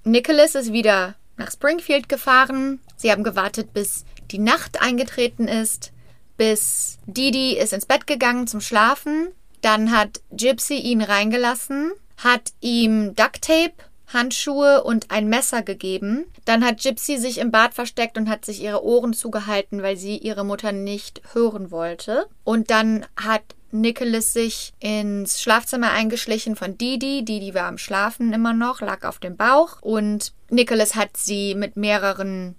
Nicholas 0.04 0.54
ist 0.54 0.72
wieder 0.72 1.16
nach 1.36 1.50
Springfield 1.50 2.08
gefahren. 2.08 2.80
Sie 2.96 3.10
haben 3.10 3.24
gewartet, 3.24 3.72
bis 3.72 4.04
die 4.30 4.38
Nacht 4.38 4.80
eingetreten 4.80 5.48
ist, 5.48 5.92
bis 6.36 6.98
Didi 7.06 7.58
ist 7.58 7.72
ins 7.72 7.86
Bett 7.86 8.06
gegangen 8.06 8.46
zum 8.46 8.60
Schlafen. 8.60 9.28
Dann 9.60 9.90
hat 9.90 10.20
Gypsy 10.30 10.76
ihn 10.76 11.02
reingelassen, 11.02 11.92
hat 12.16 12.52
ihm 12.60 13.14
Ducktape, 13.16 13.74
Handschuhe 14.12 14.84
und 14.84 15.10
ein 15.10 15.28
Messer 15.28 15.62
gegeben. 15.62 16.26
Dann 16.44 16.64
hat 16.64 16.80
Gypsy 16.80 17.18
sich 17.18 17.38
im 17.38 17.50
Bad 17.50 17.74
versteckt 17.74 18.16
und 18.16 18.28
hat 18.28 18.44
sich 18.44 18.62
ihre 18.62 18.84
Ohren 18.84 19.12
zugehalten, 19.12 19.82
weil 19.82 19.96
sie 19.96 20.16
ihre 20.16 20.44
Mutter 20.44 20.72
nicht 20.72 21.20
hören 21.34 21.70
wollte. 21.70 22.26
Und 22.44 22.70
dann 22.70 23.04
hat 23.16 23.42
Nicholas 23.70 24.32
sich 24.32 24.72
ins 24.80 25.42
Schlafzimmer 25.42 25.90
eingeschlichen 25.90 26.56
von 26.56 26.78
Didi. 26.78 27.24
Didi 27.24 27.52
war 27.52 27.66
am 27.66 27.76
Schlafen 27.76 28.32
immer 28.32 28.54
noch, 28.54 28.80
lag 28.80 29.04
auf 29.04 29.18
dem 29.18 29.36
Bauch. 29.36 29.82
Und 29.82 30.32
Nicholas 30.48 30.94
hat 30.94 31.16
sie 31.16 31.54
mit 31.54 31.76
mehreren 31.76 32.54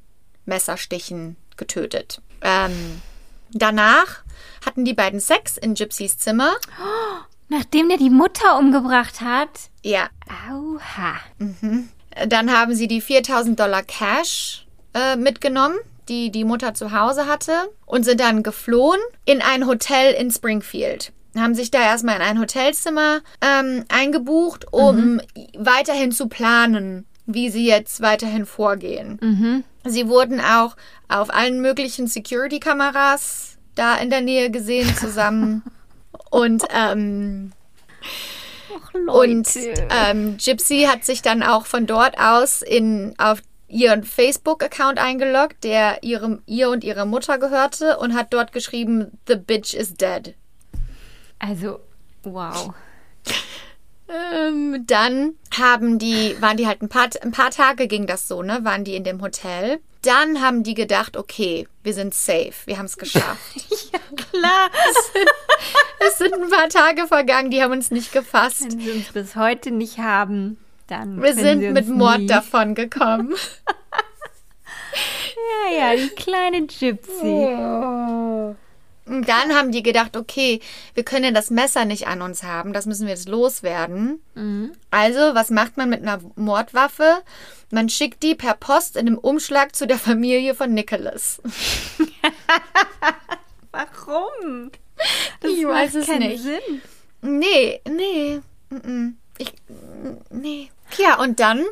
Messerstichen 0.45 1.35
getötet. 1.59 2.21
Ähm, 2.41 3.01
danach 3.51 4.23
hatten 4.65 4.85
die 4.85 4.95
beiden 4.95 5.19
Sex 5.19 5.57
in 5.57 5.75
Gypsys 5.75 6.17
Zimmer. 6.17 6.53
Nachdem 7.49 7.89
der 7.89 7.97
die 7.97 8.09
Mutter 8.09 8.57
umgebracht 8.57 9.21
hat. 9.21 9.49
Ja, 9.83 10.09
Auha. 10.49 11.15
Dann 12.27 12.51
haben 12.51 12.73
sie 12.75 12.87
die 12.87 13.01
4000 13.01 13.59
Dollar 13.59 13.83
Cash 13.83 14.65
äh, 14.93 15.15
mitgenommen, 15.15 15.77
die 16.09 16.31
die 16.31 16.43
Mutter 16.43 16.73
zu 16.73 16.91
Hause 16.91 17.27
hatte, 17.27 17.53
und 17.85 18.03
sind 18.03 18.19
dann 18.19 18.43
geflohen 18.43 18.99
in 19.25 19.41
ein 19.41 19.67
Hotel 19.67 20.13
in 20.13 20.31
Springfield. 20.31 21.11
Haben 21.37 21.53
sich 21.55 21.69
da 21.71 21.79
erstmal 21.79 22.15
in 22.17 22.21
ein 22.23 22.39
Hotelzimmer 22.39 23.21
ähm, 23.41 23.85
eingebucht, 23.87 24.65
um 24.71 25.21
weiterhin 25.57 26.11
zu 26.11 26.27
planen, 26.27 27.05
wie 27.25 27.49
sie 27.49 27.65
jetzt 27.65 28.01
weiterhin 28.01 28.45
vorgehen. 28.47 29.63
Sie 29.85 30.07
wurden 30.07 30.41
auch 30.41 30.75
auf 31.07 31.33
allen 31.33 31.61
möglichen 31.61 32.07
Security-Kameras 32.07 33.57
da 33.75 33.95
in 33.95 34.09
der 34.09 34.21
Nähe 34.21 34.51
gesehen 34.51 34.95
zusammen. 34.95 35.63
und 36.29 36.63
ähm, 36.73 37.51
Ach, 38.71 38.93
und 38.93 39.47
ähm, 39.89 40.37
Gypsy 40.37 40.87
hat 40.89 41.05
sich 41.05 41.21
dann 41.21 41.43
auch 41.43 41.65
von 41.65 41.85
dort 41.85 42.19
aus 42.19 42.61
in, 42.61 43.15
auf 43.17 43.41
ihren 43.67 44.03
Facebook-Account 44.03 44.99
eingeloggt, 44.99 45.63
der 45.63 46.03
ihrem, 46.03 46.41
ihr 46.45 46.69
und 46.69 46.83
ihrer 46.83 47.05
Mutter 47.05 47.37
gehörte 47.37 47.97
und 47.97 48.15
hat 48.15 48.33
dort 48.33 48.51
geschrieben, 48.51 49.19
The 49.27 49.35
bitch 49.35 49.73
is 49.73 49.93
dead. 49.93 50.35
also, 51.39 51.79
wow. 52.23 52.73
Ähm, 54.09 54.85
dann 54.87 55.35
haben 55.57 55.99
die, 55.99 56.35
waren 56.39 56.57
die 56.57 56.67
halt 56.67 56.81
ein 56.81 56.89
paar, 56.89 57.09
ein 57.21 57.31
paar 57.31 57.51
Tage 57.51 57.87
ging 57.87 58.07
das 58.07 58.27
so, 58.27 58.41
ne? 58.41 58.59
Waren 58.63 58.83
die 58.83 58.95
in 58.95 59.03
dem 59.03 59.21
Hotel. 59.21 59.79
Dann 60.01 60.41
haben 60.41 60.63
die 60.63 60.73
gedacht, 60.73 61.17
okay, 61.17 61.67
wir 61.83 61.93
sind 61.93 62.13
safe, 62.13 62.53
wir 62.65 62.77
haben 62.77 62.85
es 62.85 62.97
geschafft. 62.97 63.55
Klar. 64.31 64.69
es 66.07 66.17
sind 66.17 66.33
ein 66.33 66.49
paar 66.49 66.69
Tage 66.69 67.05
vergangen, 67.07 67.51
die 67.51 67.61
haben 67.61 67.73
uns 67.73 67.91
nicht 67.91 68.11
gefasst. 68.11 68.71
Wenn 68.71 68.79
sie 68.79 68.91
uns 68.91 69.11
bis 69.11 69.35
heute 69.35 69.71
nicht 69.71 69.97
haben, 69.99 70.57
dann. 70.87 71.21
Wir 71.21 71.35
sind 71.35 71.73
mit 71.73 71.87
Mord 71.87 72.19
nie. 72.19 72.27
davon 72.27 72.75
gekommen. 72.75 73.35
Ja, 75.71 75.93
ja, 75.93 75.95
die 75.95 76.09
kleine 76.09 76.65
Gypsy. 76.65 78.57
Und 79.09 79.27
dann 79.27 79.55
haben 79.55 79.71
die 79.71 79.81
gedacht, 79.83 80.15
okay, 80.15 80.59
wir 80.93 81.03
können 81.03 81.25
ja 81.25 81.31
das 81.31 81.49
Messer 81.49 81.83
nicht 81.85 82.07
an 82.07 82.21
uns 82.21 82.43
haben, 82.43 82.73
das 82.73 82.85
müssen 82.85 83.07
wir 83.07 83.13
jetzt 83.13 83.27
loswerden. 83.27 84.21
Also, 84.91 85.19
was 85.33 85.49
macht 85.49 85.77
man 85.77 85.89
mit 85.89 86.01
einer 86.03 86.19
Mordwaffe? 86.35 87.21
Man 87.71 87.89
schickt 87.89 88.21
die 88.23 88.35
per 88.35 88.53
Post 88.53 88.95
in 88.95 89.07
einem 89.07 89.17
Umschlag 89.17 89.75
zu 89.75 89.87
der 89.87 89.97
Familie 89.97 90.53
von 90.55 90.73
Nicholas. 90.73 91.41
Warum? 93.71 94.71
Das 95.41 95.51
Ich 95.51 95.63
macht 95.63 95.73
weiß 95.73 95.95
es 95.95 96.05
keinen 96.07 96.29
nicht. 96.29 96.43
Sinn. 96.43 96.81
Nee, 97.21 97.81
nee, 97.89 98.39
ich, 99.37 99.53
nee. 100.29 100.69
Ja, 100.97 101.19
und 101.19 101.39
dann 101.39 101.65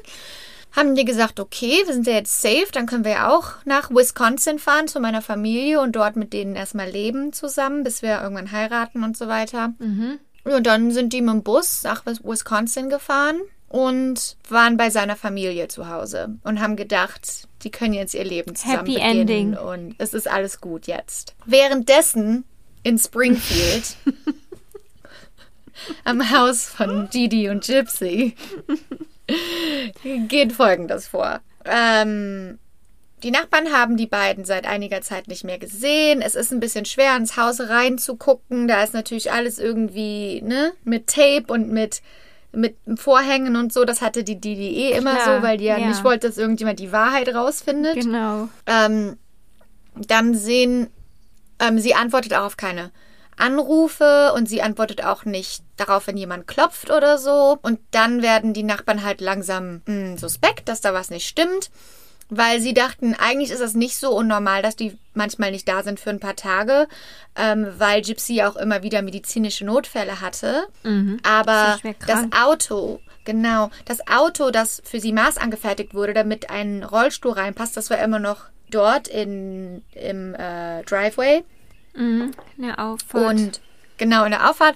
haben 0.77 0.95
die 0.95 1.05
gesagt, 1.05 1.39
okay, 1.39 1.81
wir 1.85 1.93
sind 1.93 2.07
ja 2.07 2.13
jetzt 2.13 2.41
safe, 2.41 2.67
dann 2.71 2.85
können 2.85 3.03
wir 3.03 3.11
ja 3.11 3.35
auch 3.35 3.53
nach 3.65 3.89
Wisconsin 3.89 4.59
fahren 4.59 4.87
zu 4.87 4.99
meiner 4.99 5.21
Familie 5.21 5.81
und 5.81 5.95
dort 5.95 6.15
mit 6.15 6.33
denen 6.33 6.55
erstmal 6.55 6.89
leben 6.89 7.33
zusammen, 7.33 7.83
bis 7.83 8.01
wir 8.01 8.21
irgendwann 8.21 8.51
heiraten 8.51 9.03
und 9.03 9.17
so 9.17 9.27
weiter. 9.27 9.73
Und 9.79 10.65
dann 10.67 10.91
sind 10.91 11.13
die 11.13 11.21
mit 11.21 11.33
dem 11.33 11.43
Bus 11.43 11.83
nach 11.83 12.05
Wis- 12.05 12.23
Wisconsin 12.23 12.89
gefahren 12.89 13.39
und 13.69 14.37
waren 14.47 14.77
bei 14.77 14.89
seiner 14.89 15.17
Familie 15.17 15.67
zu 15.67 15.89
Hause 15.89 16.37
und 16.43 16.61
haben 16.61 16.77
gedacht, 16.77 17.47
die 17.63 17.71
können 17.71 17.93
jetzt 17.93 18.13
ihr 18.13 18.23
Leben 18.23 18.55
zusammen 18.55 18.77
Happy 18.77 18.93
beginnen 18.93 19.19
Ending. 19.19 19.57
und 19.57 19.95
es 19.97 20.13
ist 20.13 20.29
alles 20.29 20.61
gut 20.61 20.87
jetzt. 20.87 21.35
Währenddessen 21.45 22.45
in 22.83 22.97
Springfield 22.97 23.97
am 26.05 26.29
Haus 26.31 26.63
von 26.65 27.09
Didi 27.09 27.49
und 27.49 27.65
Gypsy 27.65 28.35
geht 30.27 30.53
Folgendes 30.53 31.07
vor. 31.07 31.41
Ähm, 31.65 32.59
die 33.23 33.31
Nachbarn 33.31 33.71
haben 33.71 33.97
die 33.97 34.05
beiden 34.05 34.45
seit 34.45 34.67
einiger 34.67 35.01
Zeit 35.01 35.27
nicht 35.27 35.43
mehr 35.43 35.57
gesehen. 35.57 36.21
Es 36.21 36.35
ist 36.35 36.51
ein 36.51 36.59
bisschen 36.59 36.85
schwer, 36.85 37.15
ins 37.17 37.35
Haus 37.35 37.59
reinzugucken. 37.59 38.67
Da 38.67 38.83
ist 38.83 38.93
natürlich 38.93 39.31
alles 39.31 39.57
irgendwie 39.57 40.41
ne, 40.43 40.73
mit 40.83 41.07
Tape 41.07 41.45
und 41.47 41.71
mit, 41.71 42.01
mit 42.51 42.77
Vorhängen 42.95 43.55
und 43.55 43.73
so. 43.73 43.85
Das 43.85 44.01
hatte 44.01 44.23
die 44.23 44.39
Didi 44.39 44.69
eh 44.69 44.91
immer 44.91 45.15
Klar, 45.15 45.37
so, 45.37 45.43
weil 45.43 45.57
die 45.57 45.65
ja, 45.65 45.77
ja. 45.77 45.87
nicht 45.87 46.03
wollte, 46.03 46.27
dass 46.27 46.37
irgendjemand 46.37 46.79
die 46.79 46.91
Wahrheit 46.91 47.33
rausfindet. 47.33 47.95
Genau. 47.95 48.49
Ähm, 48.67 49.17
Dann 49.95 50.35
sehen, 50.35 50.87
ähm, 51.59 51.79
sie 51.79 51.95
antwortet 51.95 52.35
auch 52.35 52.45
auf 52.45 52.57
keine 52.57 52.91
Anrufe 53.37 54.33
und 54.33 54.47
sie 54.47 54.61
antwortet 54.61 55.03
auch 55.03 55.25
nicht 55.25 55.63
darauf, 55.77 56.07
wenn 56.07 56.17
jemand 56.17 56.47
klopft 56.47 56.89
oder 56.91 57.17
so. 57.17 57.57
Und 57.61 57.79
dann 57.91 58.21
werden 58.21 58.53
die 58.53 58.63
Nachbarn 58.63 59.03
halt 59.03 59.21
langsam 59.21 59.81
mh, 59.85 60.17
suspekt, 60.17 60.67
dass 60.69 60.81
da 60.81 60.93
was 60.93 61.09
nicht 61.09 61.27
stimmt 61.27 61.69
weil 62.29 62.59
sie 62.59 62.73
dachten, 62.73 63.15
eigentlich 63.17 63.51
ist 63.51 63.61
das 63.61 63.73
nicht 63.73 63.97
so 63.97 64.11
unnormal, 64.11 64.61
dass 64.61 64.75
die 64.75 64.97
manchmal 65.13 65.51
nicht 65.51 65.67
da 65.67 65.83
sind 65.83 65.99
für 65.99 66.09
ein 66.09 66.19
paar 66.19 66.35
Tage, 66.35 66.87
ähm, 67.35 67.67
weil 67.77 68.01
Gypsy 68.01 68.41
auch 68.43 68.55
immer 68.55 68.83
wieder 68.83 69.01
medizinische 69.01 69.65
Notfälle 69.65 70.19
hatte. 70.19 70.67
Mhm. 70.83 71.19
Aber 71.23 71.79
das. 72.05 72.25
Auto, 72.37 72.99
genau, 73.23 73.69
das 73.85 74.05
Auto, 74.07 74.51
das 74.51 74.81
für 74.83 74.99
sie 74.99 75.13
Maß 75.13 75.37
angefertigt 75.37 75.93
wurde, 75.93 76.13
damit 76.13 76.49
ein 76.49 76.83
Rollstuhl 76.83 77.31
reinpasst, 77.31 77.77
das 77.77 77.89
war 77.89 77.99
immer 77.99 78.19
noch 78.19 78.45
dort 78.69 79.07
in, 79.07 79.83
im 79.93 80.35
äh, 80.35 80.83
Driveway. 80.83 81.43
Mhm. 81.97 82.31
Eine 82.57 82.79
Auffahrt. 82.79 83.25
Und 83.35 83.61
genau 83.97 84.23
in 84.25 84.31
der 84.31 84.49
Auffahrt. 84.49 84.75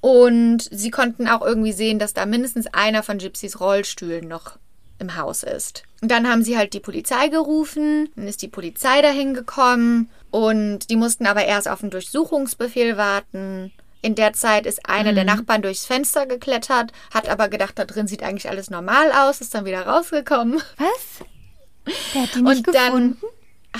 Und 0.00 0.68
sie 0.70 0.90
konnten 0.90 1.28
auch 1.28 1.42
irgendwie 1.42 1.72
sehen, 1.72 1.98
dass 1.98 2.14
da 2.14 2.26
mindestens 2.26 2.66
einer 2.72 3.02
von 3.02 3.18
Gypsys 3.18 3.60
Rollstühlen 3.60 4.26
noch 4.26 4.58
im 4.98 5.16
Haus 5.16 5.42
ist. 5.42 5.84
Und 6.00 6.10
dann 6.10 6.28
haben 6.28 6.42
sie 6.42 6.56
halt 6.56 6.72
die 6.74 6.80
Polizei 6.80 7.28
gerufen, 7.28 8.08
dann 8.16 8.26
ist 8.26 8.42
die 8.42 8.48
Polizei 8.48 9.02
dahin 9.02 9.34
gekommen 9.34 10.10
und 10.30 10.90
die 10.90 10.96
mussten 10.96 11.26
aber 11.26 11.44
erst 11.44 11.68
auf 11.68 11.82
einen 11.82 11.90
Durchsuchungsbefehl 11.90 12.96
warten. 12.96 13.72
In 14.00 14.16
der 14.16 14.32
Zeit 14.32 14.66
ist 14.66 14.88
einer 14.88 15.12
der 15.12 15.24
Nachbarn 15.24 15.62
durchs 15.62 15.86
Fenster 15.86 16.26
geklettert, 16.26 16.92
hat 17.14 17.28
aber 17.28 17.48
gedacht, 17.48 17.78
da 17.78 17.84
drin 17.84 18.08
sieht 18.08 18.24
eigentlich 18.24 18.48
alles 18.48 18.70
normal 18.70 19.12
aus, 19.12 19.40
ist 19.40 19.54
dann 19.54 19.64
wieder 19.64 19.86
rausgekommen. 19.86 20.60
Was? 20.78 21.26
Der 22.14 22.22
hat 22.22 22.34
die 22.34 22.42
nicht 22.42 22.66
Und 22.68 22.74
dann 22.74 22.84
gefunden? 22.84 23.18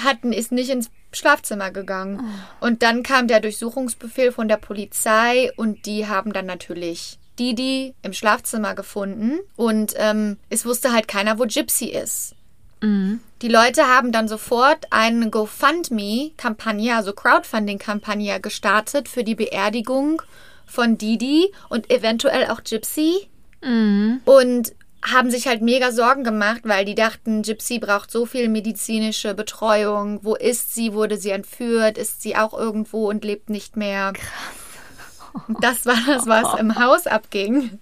hatten, 0.05 0.33
ist 0.33 0.53
nicht 0.53 0.71
ins 0.71 0.91
Schlafzimmer 1.13 1.71
gegangen. 1.71 2.25
Und 2.61 2.83
dann 2.83 3.03
kam 3.03 3.29
der 3.29 3.41
Durchsuchungsbefehl 3.41 4.33
von 4.33 4.49
der 4.49 4.57
Polizei 4.57 5.51
und 5.57 5.87
die 5.87 6.07
haben 6.07 6.33
dann 6.33 6.47
natürlich 6.47 7.19
Didi 7.39 7.95
im 8.03 8.13
Schlafzimmer 8.13 8.75
gefunden. 8.75 9.39
Und 9.57 9.95
ähm, 9.97 10.39
es 10.51 10.65
wusste 10.67 10.93
halt 10.93 11.09
keiner, 11.09 11.39
wo 11.39 11.45
Gypsy 11.45 11.87
ist. 11.87 12.35
Mhm. 12.81 13.21
Die 13.43 13.49
Leute 13.49 13.87
haben 13.89 14.13
dann 14.13 14.29
sofort 14.29 14.87
eine 14.91 15.31
GoFundMe-Kampagne, 15.31 16.95
also 16.95 17.13
Crowdfunding-Kampagne 17.13 18.41
gestartet 18.41 19.09
für 19.09 19.25
die 19.25 19.35
Beerdigung 19.35 20.23
von 20.67 20.99
Didi 20.99 21.53
und 21.69 21.91
eventuell 21.91 22.47
auch 22.47 22.63
Gypsy 22.63 23.29
Mhm. 23.65 24.21
und 24.25 24.73
haben 25.03 25.31
sich 25.31 25.47
halt 25.49 25.63
mega 25.63 25.91
Sorgen 25.91 26.23
gemacht, 26.25 26.61
weil 26.65 26.85
die 26.85 26.95
dachten, 26.95 27.43
Gypsy 27.43 27.79
braucht 27.79 28.11
so 28.11 28.25
viel 28.27 28.49
medizinische 28.49 29.35
Betreuung. 29.35 30.21
Wo 30.23 30.35
ist 30.35 30.75
sie? 30.75 30.93
Wurde 30.93 31.17
sie 31.19 31.31
entführt? 31.31 31.99
Ist 31.99 32.23
sie 32.23 32.37
auch 32.37 32.55
irgendwo 32.57 33.09
und 33.09 33.25
lebt 33.25 33.51
nicht 33.51 33.77
mehr? 33.77 34.13
Krass. 34.13 35.47
Das 35.61 35.87
war 35.87 35.97
das, 36.07 36.27
was 36.27 36.61
im 36.61 36.79
Haus 36.79 37.07
abging. 37.07 37.81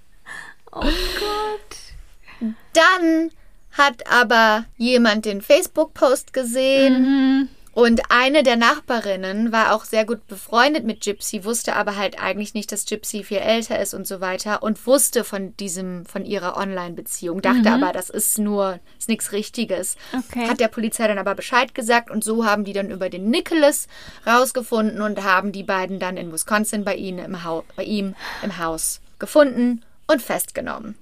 Oh 0.73 0.81
Gott. 0.83 2.53
Dann 2.73 3.31
hat 3.73 4.07
aber 4.11 4.64
jemand 4.77 5.25
den 5.25 5.43
Facebook-Post 5.43 6.33
gesehen 6.33 7.03
Mhm. 7.03 7.49
Und 7.73 8.03
eine 8.11 8.43
der 8.43 8.57
Nachbarinnen 8.57 9.53
war 9.53 9.75
auch 9.75 9.85
sehr 9.85 10.05
gut 10.05 10.27
befreundet 10.27 10.85
mit 10.85 11.03
Gypsy, 11.03 11.45
wusste 11.45 11.77
aber 11.77 11.97
halt 11.97 12.21
eigentlich 12.21 12.53
nicht, 12.53 12.73
dass 12.73 12.85
Gypsy 12.85 13.23
viel 13.23 13.39
älter 13.39 13.79
ist 13.79 13.95
und 13.95 14.07
so 14.07 14.21
weiter 14.21 14.62
und 14.62 14.87
wusste 14.87 15.23
von 15.23 15.57
diesem, 15.57 16.05
von 16.05 16.25
ihrer 16.25 16.57
Online-Beziehung, 16.57 17.43
dachte 17.43 17.71
aber, 17.71 17.93
das 17.93 18.11
ist 18.11 18.39
nur, 18.39 18.81
ist 18.99 19.09
nichts 19.09 19.33
Richtiges. 19.33 19.97
Okay. 20.12 20.49
Hat 20.49 20.59
der 20.59 20.68
Polizei 20.68 21.07
dann 21.07 21.18
aber 21.18 21.35
Bescheid 21.35 21.75
gesagt 21.75 22.11
und 22.11 22.25
so 22.25 22.45
haben 22.45 22.64
die 22.64 22.73
dann 22.73 22.91
über 22.91 23.09
den 23.09 23.31
Nicholas 23.31 23.87
rausgefunden 24.27 25.01
und 25.01 25.23
haben 25.23 25.53
die 25.53 25.62
beiden 25.62 26.01
dann 26.01 26.16
in 26.16 26.33
Wisconsin 26.33 26.85
bei 26.85 26.97
ihnen 26.97 27.25
im 27.25 27.45
Haus, 27.45 27.64
bei 27.77 27.85
ihm 27.85 28.14
im 28.43 28.59
Haus 28.59 29.01
gefunden 29.18 29.83
und 30.09 30.21
festgenommen. 30.21 30.97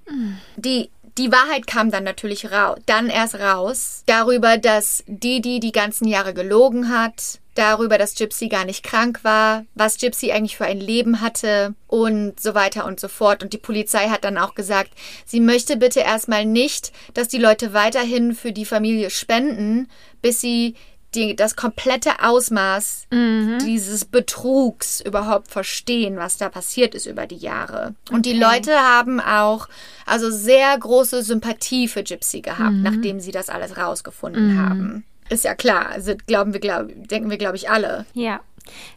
Die, 0.57 0.91
die 1.19 1.33
Wahrheit 1.33 1.67
kam 1.67 1.91
dann 1.91 2.05
natürlich 2.05 2.51
raus, 2.51 2.79
dann 2.87 3.09
erst 3.09 3.35
raus, 3.35 4.03
darüber, 4.07 4.57
dass 4.57 5.05
Didi 5.07 5.61
die 5.61 5.73
ganzen 5.73 6.07
Jahre 6.07 6.33
gelogen 6.33 6.89
hat, 6.89 7.41
darüber, 7.59 7.99
dass 7.99 8.15
Gypsy 8.15 8.49
gar 8.49 8.65
nicht 8.65 8.85
krank 8.85 9.25
war, 9.25 9.65
was 9.75 9.99
Gypsy 9.99 10.31
eigentlich 10.31 10.57
für 10.57 10.65
ein 10.65 10.79
Leben 10.79 11.21
hatte 11.21 11.75
und 11.89 12.39
so 12.41 12.55
weiter 12.55 12.85
und 12.85 13.01
so 13.01 13.09
fort. 13.09 13.43
Und 13.43 13.53
die 13.53 13.59
Polizei 13.59 14.09
hat 14.09 14.23
dann 14.23 14.39
auch 14.39 14.55
gesagt, 14.55 14.93
sie 15.27 15.41
möchte 15.41 15.77
bitte 15.77 16.01
erstmal 16.01 16.47
nicht, 16.47 16.93
dass 17.15 17.27
die 17.27 17.39
Leute 17.39 17.75
weiterhin 17.75 18.35
für 18.35 18.53
die 18.53 18.65
Familie 18.65 19.11
spenden, 19.11 19.89
bis 20.23 20.41
sie 20.41 20.77
die, 21.19 21.37
das 21.37 21.57
komplette 21.57 22.23
Ausmaß 22.23 23.09
dieses 23.11 24.05
Betrugs 24.05 25.01
überhaupt 25.01 25.49
verstehen, 25.49 26.17
was 26.17 26.37
da 26.37 26.49
passiert 26.49 26.95
ist 26.95 27.07
über 27.07 27.27
die 27.27 27.37
Jahre. 27.37 27.95
Und 28.11 28.25
die 28.27 28.33
Leute 28.39 28.73
haben 28.79 29.21
auch 29.21 29.69
also 30.07 30.31
sehr 30.31 30.79
große 30.79 31.23
Sympathie 31.23 31.89
für 31.89 32.03
Gypsy 32.03 32.41
gehabt, 32.41 32.77
nachdem 32.77 33.21
sie 33.21 33.33
das 33.33 33.49
alles 33.49 33.77
rausgefunden 33.77 34.59
haben. 34.59 35.05
Ist 35.29 35.45
ja 35.45 35.55
klar, 35.55 35.89
also 35.91 36.15
glauben 36.27 36.53
wir, 36.55 36.61
glaub, 36.61 36.87
denken 37.09 37.29
wir, 37.31 37.37
glaube 37.37 37.57
ich, 37.57 37.69
alle. 37.69 38.07
Ja. 38.15 38.41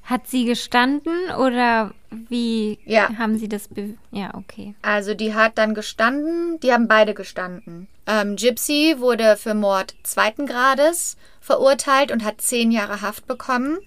Hat 0.04 0.28
sie 0.28 0.46
gestanden 0.46 1.14
oder 1.40 1.92
wie 2.30 2.78
Ja. 2.86 3.10
haben 3.18 3.38
sie 3.38 3.48
das? 3.48 3.68
Be 3.70 3.96
ja, 4.12 4.34
okay. 4.36 4.76
Also 4.82 5.14
die 5.14 5.34
hat 5.34 5.58
dann 5.58 5.74
gestanden, 5.74 6.60
die 6.62 6.72
haben 6.74 6.88
beide 6.88 7.14
gestanden. 7.14 7.88
Ähm, 8.08 8.36
Gypsy 8.36 8.95
wurde 8.97 9.38
für 9.38 9.54
Mord 9.54 9.95
zweiten 10.04 10.45
Grades 10.45 11.18
verurteilt 11.39 12.12
und 12.12 12.24
hat 12.24 12.41
zehn 12.41 12.72
Jahre 12.72 13.02
Haft 13.02 13.28
bekommen. 13.28 13.80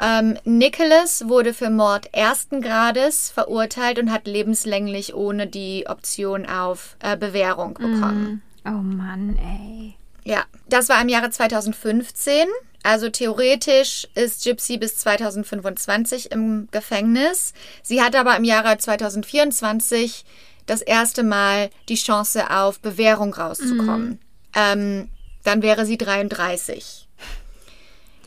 Ähm, 0.00 0.38
Nicholas 0.44 1.28
wurde 1.28 1.54
für 1.54 1.70
Mord 1.70 2.12
ersten 2.12 2.60
Grades 2.60 3.30
verurteilt 3.30 3.98
und 3.98 4.10
hat 4.10 4.26
lebenslänglich 4.26 5.14
ohne 5.14 5.46
die 5.46 5.86
Option 5.86 6.46
auf 6.46 6.96
äh, 7.00 7.16
Bewährung 7.16 7.74
bekommen. 7.74 8.42
Oh 8.64 8.70
Mann, 8.70 9.38
ey. 9.38 9.94
Ja, 10.24 10.44
das 10.68 10.88
war 10.88 11.00
im 11.00 11.08
Jahre 11.08 11.30
2015. 11.30 12.46
Also 12.82 13.10
theoretisch 13.10 14.08
ist 14.14 14.42
Gypsy 14.42 14.76
bis 14.76 14.96
2025 14.96 16.32
im 16.32 16.68
Gefängnis. 16.72 17.54
Sie 17.82 18.02
hat 18.02 18.16
aber 18.16 18.36
im 18.36 18.44
Jahre 18.44 18.76
2024 18.76 20.24
das 20.72 20.82
erste 20.82 21.22
Mal 21.22 21.70
die 21.88 21.96
Chance 21.96 22.50
auf 22.50 22.80
Bewährung 22.80 23.34
rauszukommen. 23.34 24.18
Ähm, 24.54 25.08
dann 25.44 25.62
wäre 25.62 25.84
sie 25.86 25.98
33. 25.98 27.08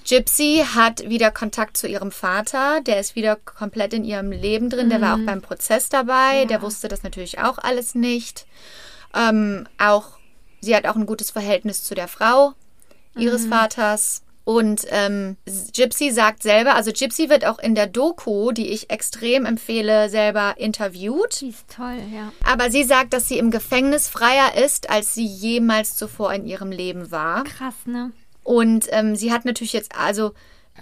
Gypsy 0.07 0.63
hat 0.75 1.09
wieder 1.09 1.31
Kontakt 1.31 1.77
zu 1.77 1.87
ihrem 1.87 2.11
Vater. 2.11 2.81
Der 2.81 2.99
ist 2.99 3.15
wieder 3.15 3.35
komplett 3.37 3.93
in 3.93 4.03
ihrem 4.03 4.31
Leben 4.31 4.69
drin. 4.69 4.89
Der 4.89 5.01
war 5.01 5.15
auch 5.15 5.25
beim 5.25 5.41
Prozess 5.41 5.89
dabei. 5.89 6.45
Der 6.45 6.61
wusste 6.61 6.87
das 6.87 7.01
natürlich 7.01 7.39
auch 7.39 7.57
alles 7.57 7.95
nicht. 7.95 8.45
Ähm, 9.15 9.67
auch 9.79 10.19
sie 10.61 10.75
hat 10.75 10.85
auch 10.85 10.95
ein 10.95 11.07
gutes 11.07 11.31
Verhältnis 11.31 11.83
zu 11.83 11.95
der 11.95 12.07
Frau 12.07 12.53
ihres 13.17 13.47
Vaters. 13.47 14.21
Und 14.45 14.85
ähm, 14.89 15.37
Gypsy 15.75 16.11
sagt 16.11 16.43
selber, 16.43 16.75
also 16.75 16.91
Gypsy 16.91 17.29
wird 17.29 17.45
auch 17.45 17.57
in 17.57 17.73
der 17.73 17.87
Doku, 17.87 18.51
die 18.51 18.69
ich 18.69 18.91
extrem 18.91 19.43
empfehle, 19.43 20.07
selber 20.07 20.53
interviewt. 20.57 21.41
Die 21.41 21.49
ist 21.49 21.65
toll, 21.75 21.97
ja. 22.13 22.31
Aber 22.43 22.69
sie 22.69 22.83
sagt, 22.83 23.13
dass 23.13 23.27
sie 23.27 23.39
im 23.39 23.49
Gefängnis 23.49 24.07
freier 24.07 24.55
ist, 24.63 24.91
als 24.91 25.15
sie 25.15 25.25
jemals 25.25 25.95
zuvor 25.97 26.31
in 26.31 26.45
ihrem 26.45 26.71
Leben 26.71 27.09
war. 27.09 27.43
Krass, 27.43 27.73
ne? 27.85 28.11
Und 28.43 28.85
ähm, 28.91 29.15
sie 29.15 29.33
hat 29.33 29.45
natürlich 29.45 29.73
jetzt, 29.73 29.97
also 29.97 30.33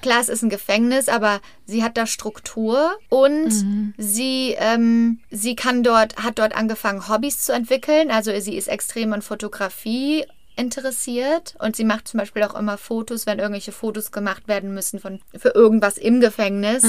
klar, 0.02 0.20
es 0.20 0.28
ist 0.28 0.42
ein 0.44 0.50
Gefängnis, 0.50 1.08
aber 1.08 1.40
sie 1.66 1.86
hat 1.86 1.96
da 1.96 2.06
Struktur 2.06 2.92
und 3.08 3.54
sie, 3.98 4.56
ähm, 4.58 5.20
sie 5.32 5.56
kann 5.56 5.84
dort, 5.84 6.18
hat 6.18 6.40
dort 6.40 6.54
angefangen, 6.54 7.08
Hobbys 7.08 7.40
zu 7.40 7.54
entwickeln. 7.54 8.12
Also 8.12 8.38
sie 8.42 8.58
ist 8.58 8.68
extrem 8.68 9.14
an 9.14 9.22
Fotografie 9.22 10.26
interessiert 10.56 11.56
und 11.60 11.76
sie 11.76 11.84
macht 11.84 12.08
zum 12.08 12.20
Beispiel 12.20 12.44
auch 12.44 12.56
immer 12.56 12.78
Fotos, 12.78 13.26
wenn 13.26 13.40
irgendwelche 13.40 13.72
Fotos 13.72 14.12
gemacht 14.12 14.48
werden 14.48 14.74
müssen 14.74 15.00
von 15.00 15.20
für 15.38 15.50
irgendwas 15.50 15.98
im 15.98 16.20
Gefängnis 16.20 16.84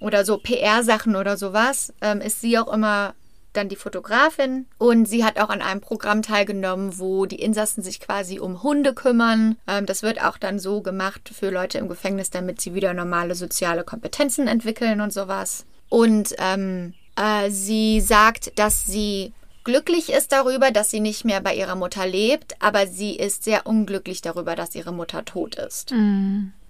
oder 0.00 0.24
so 0.24 0.38
PR-Sachen 0.38 1.16
oder 1.16 1.36
sowas, 1.36 1.92
ähm, 2.00 2.20
ist 2.20 2.40
sie 2.40 2.58
auch 2.58 2.72
immer 2.72 3.14
dann 3.52 3.68
die 3.68 3.76
Fotografin 3.76 4.66
und 4.78 5.06
sie 5.06 5.24
hat 5.24 5.38
auch 5.38 5.48
an 5.48 5.62
einem 5.62 5.80
Programm 5.80 6.22
teilgenommen, 6.22 6.98
wo 6.98 7.26
die 7.26 7.40
Insassen 7.40 7.82
sich 7.82 8.00
quasi 8.00 8.38
um 8.38 8.62
Hunde 8.62 8.94
kümmern. 8.94 9.56
Ähm, 9.66 9.86
das 9.86 10.02
wird 10.02 10.22
auch 10.22 10.38
dann 10.38 10.58
so 10.58 10.82
gemacht 10.82 11.30
für 11.32 11.50
Leute 11.50 11.78
im 11.78 11.88
Gefängnis, 11.88 12.30
damit 12.30 12.60
sie 12.60 12.74
wieder 12.74 12.94
normale 12.94 13.34
soziale 13.34 13.82
Kompetenzen 13.84 14.46
entwickeln 14.46 15.00
und 15.00 15.12
sowas. 15.12 15.64
Und 15.88 16.34
ähm, 16.38 16.94
äh, 17.16 17.50
sie 17.50 18.00
sagt, 18.00 18.58
dass 18.58 18.86
sie 18.86 19.32
glücklich 19.64 20.10
ist 20.10 20.32
darüber, 20.32 20.70
dass 20.70 20.90
sie 20.90 21.00
nicht 21.00 21.24
mehr 21.24 21.40
bei 21.40 21.54
ihrer 21.54 21.74
Mutter 21.76 22.06
lebt, 22.06 22.54
aber 22.60 22.86
sie 22.86 23.16
ist 23.16 23.44
sehr 23.44 23.66
unglücklich 23.66 24.22
darüber, 24.22 24.56
dass 24.56 24.74
ihre 24.74 24.92
Mutter 24.92 25.24
tot 25.24 25.54
ist. 25.56 25.92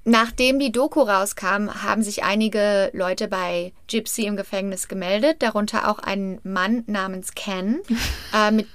Nachdem 0.05 0.59
die 0.59 0.73
Doku 0.73 1.03
rauskam, 1.03 1.69
haben 1.83 2.03
sich 2.03 2.25
einige 2.25 2.91
Leute 2.95 3.29
bei 3.29 3.73
Gypsy 3.89 4.25
im 4.25 4.37
Gefängnis 4.37 4.89
gemeldet, 4.89 5.37
darunter 5.43 5.91
auch 5.91 5.99
ein 5.99 6.41
Mann 6.43 6.85
namens 6.87 7.35
Ken, 7.35 7.81
äh, 8.35 8.51
mit 8.51 8.67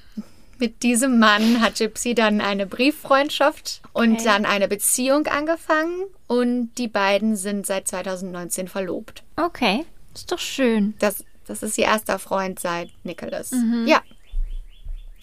mit 0.58 0.84
diesem 0.84 1.20
Mann 1.20 1.60
hat 1.60 1.76
Gypsy 1.80 2.16
dann 2.16 2.40
eine 2.40 2.66
Brieffreundschaft 2.66 3.82
und 3.92 4.14
Okay. 4.14 4.24
dann 4.24 4.46
eine 4.46 4.70
Beziehung 4.70 5.28
angefangen 5.28 6.06
und 6.28 6.72
die 6.78 6.88
beiden 6.88 7.36
sind 7.36 7.66
seit 7.66 7.90
2019 7.90 8.70
verlobt. 8.70 9.24
Okay, 9.36 9.84
ist 10.14 10.32
doch 10.32 10.40
schön. 10.40 10.94
Das, 11.00 11.26
das 11.46 11.64
ist 11.64 11.78
ihr 11.78 11.86
erster 11.86 12.20
Freund 12.20 12.60
seit 12.60 12.90
Nicholas. 13.04 13.52
Ja. 13.86 14.02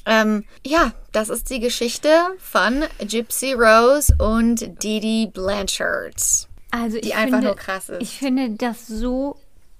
Ähm, 0.04 0.44
ja, 0.66 0.92
das 1.12 1.28
ist 1.28 1.50
die 1.50 1.60
Geschichte 1.60 2.08
von 2.38 2.84
Gypsy 2.98 3.52
Rose 3.52 4.14
und 4.18 4.82
Didi 4.82 5.30
Blanchard. 5.32 6.48
Also 6.72 6.98
Die 6.98 7.14
einfach 7.14 7.36
finde, 7.36 7.46
nur 7.48 7.56
krass 7.56 7.88
ist. 7.88 8.02
Ich 8.02 8.18
finde 8.18 8.50
das 8.50 8.86
so 8.86 9.36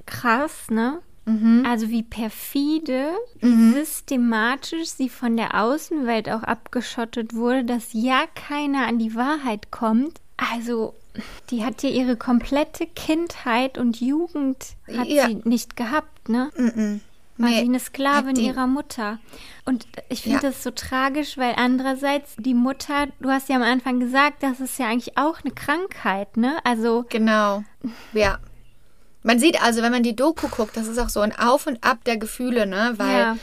krass, 0.06 0.70
ne? 0.70 1.00
Mhm. 1.24 1.64
Also 1.66 1.88
wie 1.88 2.02
perfide, 2.02 3.10
wie 3.40 3.72
systematisch 3.72 4.90
sie 4.90 5.08
von 5.08 5.36
der 5.36 5.60
Außenwelt 5.60 6.28
auch 6.28 6.42
abgeschottet 6.42 7.34
wurde, 7.34 7.64
dass 7.64 7.92
ja 7.92 8.24
keiner 8.34 8.86
an 8.86 8.98
die 8.98 9.14
Wahrheit 9.14 9.70
kommt. 9.70 10.20
Also 10.50 10.94
die 11.50 11.64
hat 11.64 11.82
ja 11.82 11.90
ihre 11.90 12.16
komplette 12.16 12.86
Kindheit 12.86 13.78
und 13.78 14.00
Jugend 14.00 14.64
hat 14.96 15.06
Ja. 15.08 15.26
sie 15.28 15.36
nicht 15.44 15.76
gehabt, 15.76 16.28
ne? 16.28 16.50
War 17.38 17.48
Nee, 17.48 17.56
sie 17.60 17.64
eine 17.64 17.80
Sklavin 17.80 18.36
ihrer 18.36 18.66
Mutter. 18.66 19.18
Und 19.64 19.86
ich 20.08 20.22
finde 20.22 20.36
Ja. 20.38 20.42
das 20.50 20.62
so 20.62 20.70
tragisch, 20.70 21.38
weil 21.38 21.54
andererseits 21.56 22.34
die 22.38 22.54
Mutter, 22.54 23.06
du 23.20 23.30
hast 23.30 23.48
ja 23.48 23.56
am 23.56 23.62
Anfang 23.62 24.00
gesagt, 24.00 24.42
das 24.42 24.60
ist 24.60 24.78
ja 24.78 24.86
eigentlich 24.88 25.16
auch 25.16 25.40
eine 25.44 25.52
Krankheit, 25.54 26.36
ne? 26.36 26.58
Also 26.64 27.04
Genau. 27.08 27.62
Ja. 28.12 28.38
Man 29.22 29.38
sieht 29.38 29.62
also, 29.62 29.82
wenn 29.82 29.92
man 29.92 30.02
die 30.02 30.16
Doku 30.16 30.48
guckt, 30.48 30.76
das 30.76 30.88
ist 30.88 30.98
auch 30.98 31.08
so 31.08 31.20
ein 31.20 31.36
Auf 31.38 31.66
und 31.66 31.82
Ab 31.84 32.04
der 32.04 32.16
Gefühle, 32.16 32.66
ne? 32.66 32.94
Weil 32.96 33.18
Ja. 33.18 33.36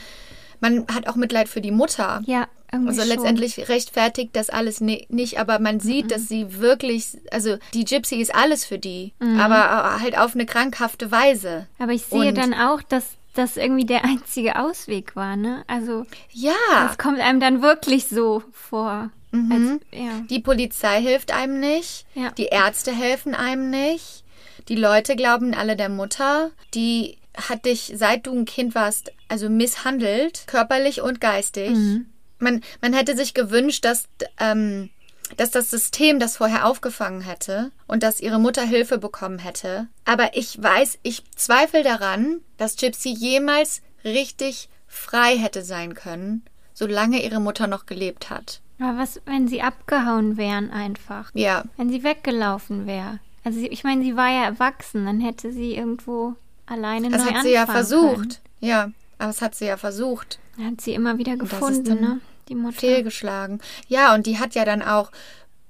man 0.60 0.86
hat 0.94 1.08
auch 1.08 1.16
Mitleid 1.16 1.48
für 1.48 1.60
die 1.60 1.70
Mutter. 1.72 2.20
ja, 2.26 2.46
irgendwie 2.72 2.90
Also 2.90 3.00
schon. 3.02 3.08
letztendlich 3.10 3.68
rechtfertigt 3.68 4.30
das 4.34 4.50
alles 4.50 4.80
ni- 4.80 5.06
nicht, 5.08 5.38
aber 5.38 5.58
man 5.58 5.80
sieht, 5.80 6.04
Mhm. 6.06 6.08
dass 6.08 6.28
sie 6.28 6.58
wirklich, 6.60 7.06
also 7.30 7.56
die 7.74 7.84
Gypsy 7.84 8.16
ist 8.16 8.34
alles 8.34 8.64
für 8.64 8.78
die, 8.78 9.12
Mhm. 9.18 9.40
aber 9.40 10.00
halt 10.00 10.18
auf 10.18 10.34
eine 10.34 10.46
krankhafte 10.46 11.10
Weise. 11.10 11.66
Aber 11.78 11.92
ich 11.92 12.04
sehe 12.06 12.28
Und- 12.28 12.38
dann 12.38 12.54
auch, 12.54 12.82
dass 12.82 13.04
das 13.34 13.56
irgendwie 13.56 13.84
der 13.86 14.04
einzige 14.04 14.58
Ausweg 14.60 15.14
war, 15.16 15.36
ne? 15.36 15.64
Also 15.66 16.04
Ja, 16.32 16.52
das 16.86 16.98
kommt 16.98 17.20
einem 17.20 17.40
dann 17.40 17.62
wirklich 17.62 18.06
so 18.08 18.42
vor. 18.52 19.10
Mhm. 19.32 19.52
Als, 19.52 20.00
ja. 20.00 20.10
die 20.28 20.40
Polizei 20.40 21.00
hilft 21.00 21.32
einem 21.32 21.60
nicht, 21.60 22.04
Ja. 22.14 22.30
die 22.32 22.46
Ärzte 22.46 22.90
helfen 22.92 23.34
einem 23.36 23.70
nicht, 23.70 24.24
die 24.68 24.74
Leute 24.74 25.14
glauben 25.14 25.54
alle 25.54 25.76
der 25.76 25.88
Mutter, 25.88 26.50
die 26.74 27.16
hat 27.36 27.64
dich, 27.64 27.92
seit 27.94 28.26
du 28.26 28.32
ein 28.36 28.44
Kind 28.44 28.74
warst, 28.74 29.12
also 29.28 29.48
misshandelt, 29.48 30.44
körperlich 30.48 31.00
und 31.00 31.20
geistig. 31.20 31.70
Mhm. 31.70 32.06
Man, 32.40 32.62
man 32.80 32.92
hätte 32.92 33.16
sich 33.16 33.34
gewünscht, 33.34 33.84
dass, 33.84 34.04
ähm, 34.38 34.90
dass 35.36 35.50
das 35.50 35.70
System 35.70 36.18
das 36.18 36.36
vorher 36.36 36.66
aufgefangen 36.66 37.20
hätte 37.20 37.70
und 37.86 38.02
dass 38.02 38.20
ihre 38.20 38.38
Mutter 38.40 38.62
Hilfe 38.62 38.98
bekommen 38.98 39.38
hätte. 39.38 39.86
Aber 40.04 40.36
ich 40.36 40.60
weiß, 40.60 40.98
ich 41.02 41.22
zweifle 41.36 41.82
daran, 41.82 42.40
dass 42.56 42.76
Gypsy 42.76 43.10
jemals 43.10 43.82
richtig 44.04 44.68
frei 44.86 45.36
hätte 45.36 45.62
sein 45.62 45.94
können, 45.94 46.44
solange 46.74 47.22
ihre 47.22 47.40
Mutter 47.40 47.66
noch 47.66 47.86
gelebt 47.86 48.30
hat. 48.30 48.60
Aber 48.80 48.98
was, 48.98 49.20
wenn 49.26 49.46
sie 49.46 49.62
abgehauen 49.62 50.36
wären 50.36 50.70
einfach? 50.70 51.30
Ja, 51.34 51.64
Wenn 51.76 51.90
sie 51.90 52.02
weggelaufen 52.02 52.86
wäre? 52.86 53.20
Also 53.44 53.60
ich 53.60 53.84
meine, 53.84 54.02
sie 54.02 54.16
war 54.16 54.28
ja 54.28 54.44
erwachsen, 54.44 55.06
dann 55.06 55.20
hätte 55.20 55.52
sie 55.52 55.74
irgendwo 55.74 56.34
alleine 56.66 57.10
das 57.10 57.24
hat 57.24 57.42
sie 57.42 57.52
ja 57.52 57.66
versucht. 57.66 58.40
Ja, 58.60 58.90
aber 59.18 59.28
das 59.28 59.42
hat 59.42 59.54
sie 59.54 59.66
ja 59.66 59.76
versucht. 59.76 60.38
Können. 60.56 60.72
Hat 60.72 60.80
sie 60.80 60.94
immer 60.94 61.18
wieder 61.18 61.36
gefunden, 61.36 62.00
ne? 62.00 62.20
Die 62.50 62.54
Mutter. 62.54 62.78
Fehlgeschlagen. 62.80 63.60
Ja, 63.88 64.14
und 64.14 64.26
die 64.26 64.38
hat 64.38 64.54
ja 64.54 64.66
dann 64.66 64.82
auch 64.82 65.10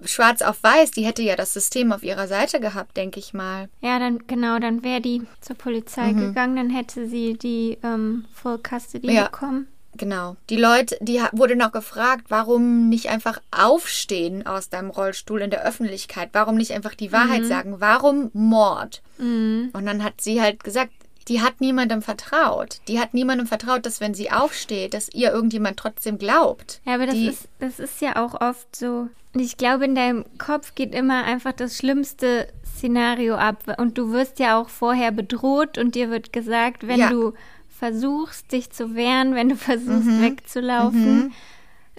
schwarz 0.02 0.40
auf 0.40 0.62
weiß, 0.62 0.92
die 0.92 1.04
hätte 1.04 1.22
ja 1.22 1.36
das 1.36 1.52
System 1.52 1.92
auf 1.92 2.02
ihrer 2.02 2.26
Seite 2.26 2.58
gehabt, 2.58 2.96
denke 2.96 3.20
ich 3.20 3.34
mal. 3.34 3.68
Ja, 3.82 3.98
dann 3.98 4.26
genau, 4.26 4.58
dann 4.58 4.82
wäre 4.82 5.02
die 5.02 5.22
zur 5.42 5.56
Polizei 5.56 6.12
gegangen, 6.14 6.56
dann 6.56 6.70
hätte 6.70 7.06
sie 7.06 7.34
die 7.34 7.76
ähm, 7.84 8.24
Full 8.32 8.58
Custody 8.66 9.08
Mhm. 9.08 9.12
Ja. 9.14 9.24
bekommen. 9.24 9.68
Genau. 9.96 10.36
Die 10.48 10.56
Leute, 10.56 10.96
die 11.02 11.20
wurde 11.32 11.56
noch 11.56 11.72
gefragt, 11.72 12.26
warum 12.28 12.88
nicht 12.88 13.08
einfach 13.10 13.40
aufstehen 13.50 14.46
aus 14.46 14.70
deinem 14.70 14.88
Rollstuhl 14.88 15.42
in 15.42 15.50
der 15.50 15.64
Öffentlichkeit? 15.66 16.30
Warum 16.32 16.56
nicht 16.56 16.72
einfach 16.72 16.94
die 16.94 17.12
Wahrheit 17.12 17.44
sagen? 17.44 17.80
Warum 17.80 18.30
Mord? 18.32 19.02
Und 19.18 19.72
dann 19.74 20.02
hat 20.04 20.20
sie 20.20 20.40
halt 20.40 20.62
gesagt, 20.64 20.92
die 21.28 21.40
hat 21.40 21.60
niemandem 21.60 22.02
vertraut. 22.02 22.80
Die 22.88 22.98
hat 22.98 23.14
niemandem 23.14 23.46
vertraut, 23.46 23.86
dass 23.86 24.00
wenn 24.00 24.14
sie 24.14 24.30
aufsteht, 24.30 24.94
dass 24.94 25.08
ihr 25.12 25.30
irgendjemand 25.32 25.76
trotzdem 25.78 26.18
glaubt. 26.18 26.80
Ja, 26.84 26.94
aber 26.94 27.06
das 27.06 27.14
die, 27.14 27.26
ist, 27.28 27.48
das 27.58 27.78
ist 27.78 28.00
ja 28.00 28.16
auch 28.24 28.40
oft 28.40 28.74
so. 28.74 29.08
Ich 29.34 29.56
glaube, 29.56 29.84
in 29.84 29.94
deinem 29.94 30.24
Kopf 30.38 30.74
geht 30.74 30.92
immer 30.94 31.24
einfach 31.24 31.52
das 31.52 31.76
schlimmste 31.76 32.48
Szenario 32.76 33.36
ab. 33.36 33.76
Und 33.78 33.96
du 33.98 34.10
wirst 34.12 34.38
ja 34.40 34.58
auch 34.60 34.68
vorher 34.68 35.12
bedroht 35.12 35.78
und 35.78 35.94
dir 35.94 36.10
wird 36.10 36.32
gesagt, 36.32 36.86
wenn 36.88 36.98
Ja. 36.98 37.10
du 37.10 37.34
versuchst, 37.68 38.50
dich 38.52 38.70
zu 38.70 38.94
wehren, 38.94 39.34
wenn 39.34 39.48
du 39.50 39.56
versuchst, 39.56 40.20
wegzulaufen, 40.20 41.32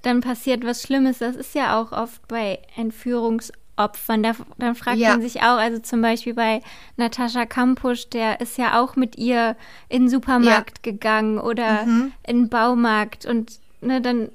dann 0.02 0.22
passiert 0.22 0.66
was 0.66 0.82
Schlimmes. 0.82 1.20
Das 1.20 1.36
ist 1.36 1.56
ja 1.56 1.80
auch 1.80 1.92
oft 1.92 2.28
bei 2.28 2.60
Entführungsopfern. 2.76 3.61
Da, 3.88 4.34
dann 4.58 4.76
fragt 4.76 4.98
Ja. 4.98 5.10
man 5.10 5.22
sich 5.22 5.42
auch, 5.42 5.58
also 5.58 5.80
zum 5.80 6.02
Beispiel 6.02 6.34
bei 6.34 6.62
Natascha 6.98 7.46
Kampusch, 7.46 8.10
der 8.10 8.42
ist 8.42 8.58
ja 8.58 8.80
auch 8.82 8.96
mit 8.96 9.18
ihr 9.18 9.56
in 9.90 10.04
den 10.04 10.10
Supermarkt 10.10 10.84
gegangen 10.84 11.38
oder 11.40 11.84
in 11.84 12.12
den 12.28 12.50
Baumarkt 12.50 13.26
und 13.26 13.60
ne, 13.82 14.02
dann 14.02 14.30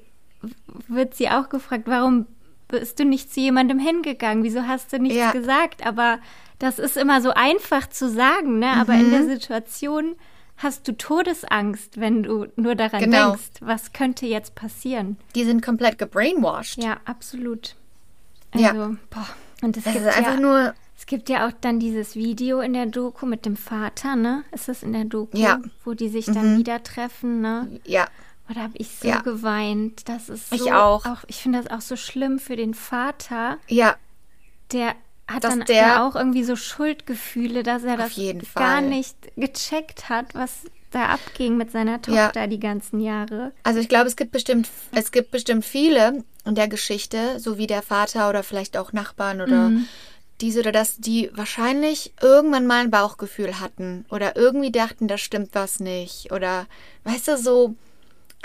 wird 0.87 1.15
sie 1.15 1.29
auch 1.29 1.49
gefragt, 1.49 1.83
warum 1.87 2.25
bist 2.67 2.99
du 2.99 3.05
nicht 3.05 3.33
zu 3.33 3.39
jemandem 3.39 3.79
hingegangen? 3.79 4.43
Wieso 4.43 4.63
hast 4.67 4.91
du 4.93 4.99
nichts 4.99 5.17
Ja. 5.17 5.31
gesagt? 5.31 5.85
Aber 5.85 6.19
das 6.59 6.79
ist 6.79 6.97
immer 6.97 7.21
so 7.21 7.29
einfach 7.31 7.87
zu 7.87 8.09
sagen, 8.09 8.59
ne? 8.59 8.71
Aber 8.71 8.93
in 8.95 9.09
der 9.09 9.21
Mhm. 9.21 9.29
Situation 9.29 10.15
hast 10.57 10.85
du 10.87 10.91
Todesangst, 10.97 11.99
wenn 11.99 12.23
du 12.23 12.47
nur 12.57 12.75
daran 12.75 12.99
Genau. 12.99 13.29
denkst, 13.31 13.61
was 13.61 13.93
könnte 13.93 14.25
jetzt 14.25 14.53
passieren. 14.55 15.15
die 15.35 15.43
sind 15.45 15.61
komplett 15.63 15.97
gebrainwashed. 15.97 16.83
Ja, 16.83 16.97
absolut. 17.05 17.75
Ja. 18.55 18.69
Also, 18.71 18.97
boah. 19.09 19.27
Und 19.61 19.75
es 19.77 19.83
Das 19.83 19.93
gibt 19.93 20.05
ist 20.05 20.17
einfach 20.17 20.35
ja, 20.35 20.39
nur, 20.39 20.73
es 20.97 21.05
gibt 21.05 21.29
ja 21.29 21.47
auch 21.47 21.51
dann 21.61 21.79
dieses 21.79 22.15
Video 22.15 22.59
in 22.61 22.73
der 22.73 22.85
Doku 22.85 23.25
mit 23.25 23.45
dem 23.45 23.55
Vater, 23.57 24.15
ne? 24.15 24.43
Ist 24.51 24.67
das 24.67 24.83
in 24.83 24.93
der 24.93 25.05
Doku? 25.05 25.37
Ja. 25.37 25.59
Wo 25.83 25.93
die 25.93 26.09
sich 26.09 26.25
dann 26.25 26.57
wieder 26.57 26.83
treffen, 26.83 27.41
ne? 27.41 27.79
ja, 27.85 28.07
Oh, 28.49 28.53
da 28.53 28.61
habe 28.61 28.77
ich 28.77 28.87
so 28.97 29.07
Ja. 29.09 29.19
geweint. 29.19 30.07
Das 30.07 30.29
ist 30.29 30.49
so, 30.51 30.55
Ich 30.55 30.71
auch. 30.71 31.03
Ich 31.27 31.35
finde 31.41 31.61
das 31.61 31.69
auch 31.69 31.81
so 31.81 31.97
schlimm 31.97 32.39
für 32.39 32.55
den 32.55 32.73
Vater. 32.73 33.57
ja, 33.67 33.95
Der 34.71 34.95
hat 35.27 35.43
Dass 35.43 35.51
dann 35.57 35.65
der- 35.65 35.75
ja 35.75 36.07
auch 36.07 36.15
irgendwie 36.15 36.43
so 36.45 36.55
Schuldgefühle, 36.55 37.63
dass 37.63 37.83
er 37.83 37.97
das 37.97 38.15
jeden 38.15 38.41
gar 38.55 38.79
nicht 38.79 39.15
gecheckt 39.35 40.07
hat, 40.07 40.33
was 40.33 40.63
da 40.91 41.07
abging 41.07 41.57
mit 41.57 41.71
seiner 41.71 41.99
Ja. 42.07 42.27
Tochter 42.27 42.47
die 42.47 42.59
ganzen 42.59 42.99
Jahre. 42.99 43.51
Also 43.63 43.79
ich 43.79 43.89
glaube, 43.89 44.07
es 44.07 44.15
gibt 44.15 44.31
bestimmt, 44.31 44.69
es 44.93 45.11
gibt 45.11 45.31
bestimmt 45.31 45.65
viele 45.65 46.23
in 46.45 46.55
der 46.55 46.67
Geschichte, 46.67 47.39
so 47.39 47.57
wie 47.57 47.67
der 47.67 47.81
Vater 47.81 48.29
oder 48.29 48.43
vielleicht 48.43 48.77
auch 48.77 48.93
Nachbarn 48.93 49.41
oder 49.41 49.69
Mhm. 49.69 49.87
diese 50.39 50.59
oder 50.59 50.71
das, 50.71 50.97
die 50.97 51.29
wahrscheinlich 51.33 52.13
irgendwann 52.21 52.67
mal 52.67 52.81
ein 52.83 52.91
Bauchgefühl 52.91 53.59
hatten 53.59 54.05
oder 54.11 54.35
irgendwie 54.35 54.71
dachten, 54.71 55.07
da 55.07 55.17
stimmt 55.17 55.49
was 55.53 55.79
nicht 55.79 56.31
oder 56.31 56.67
weißt 57.05 57.27
du 57.29 57.37
so 57.37 57.75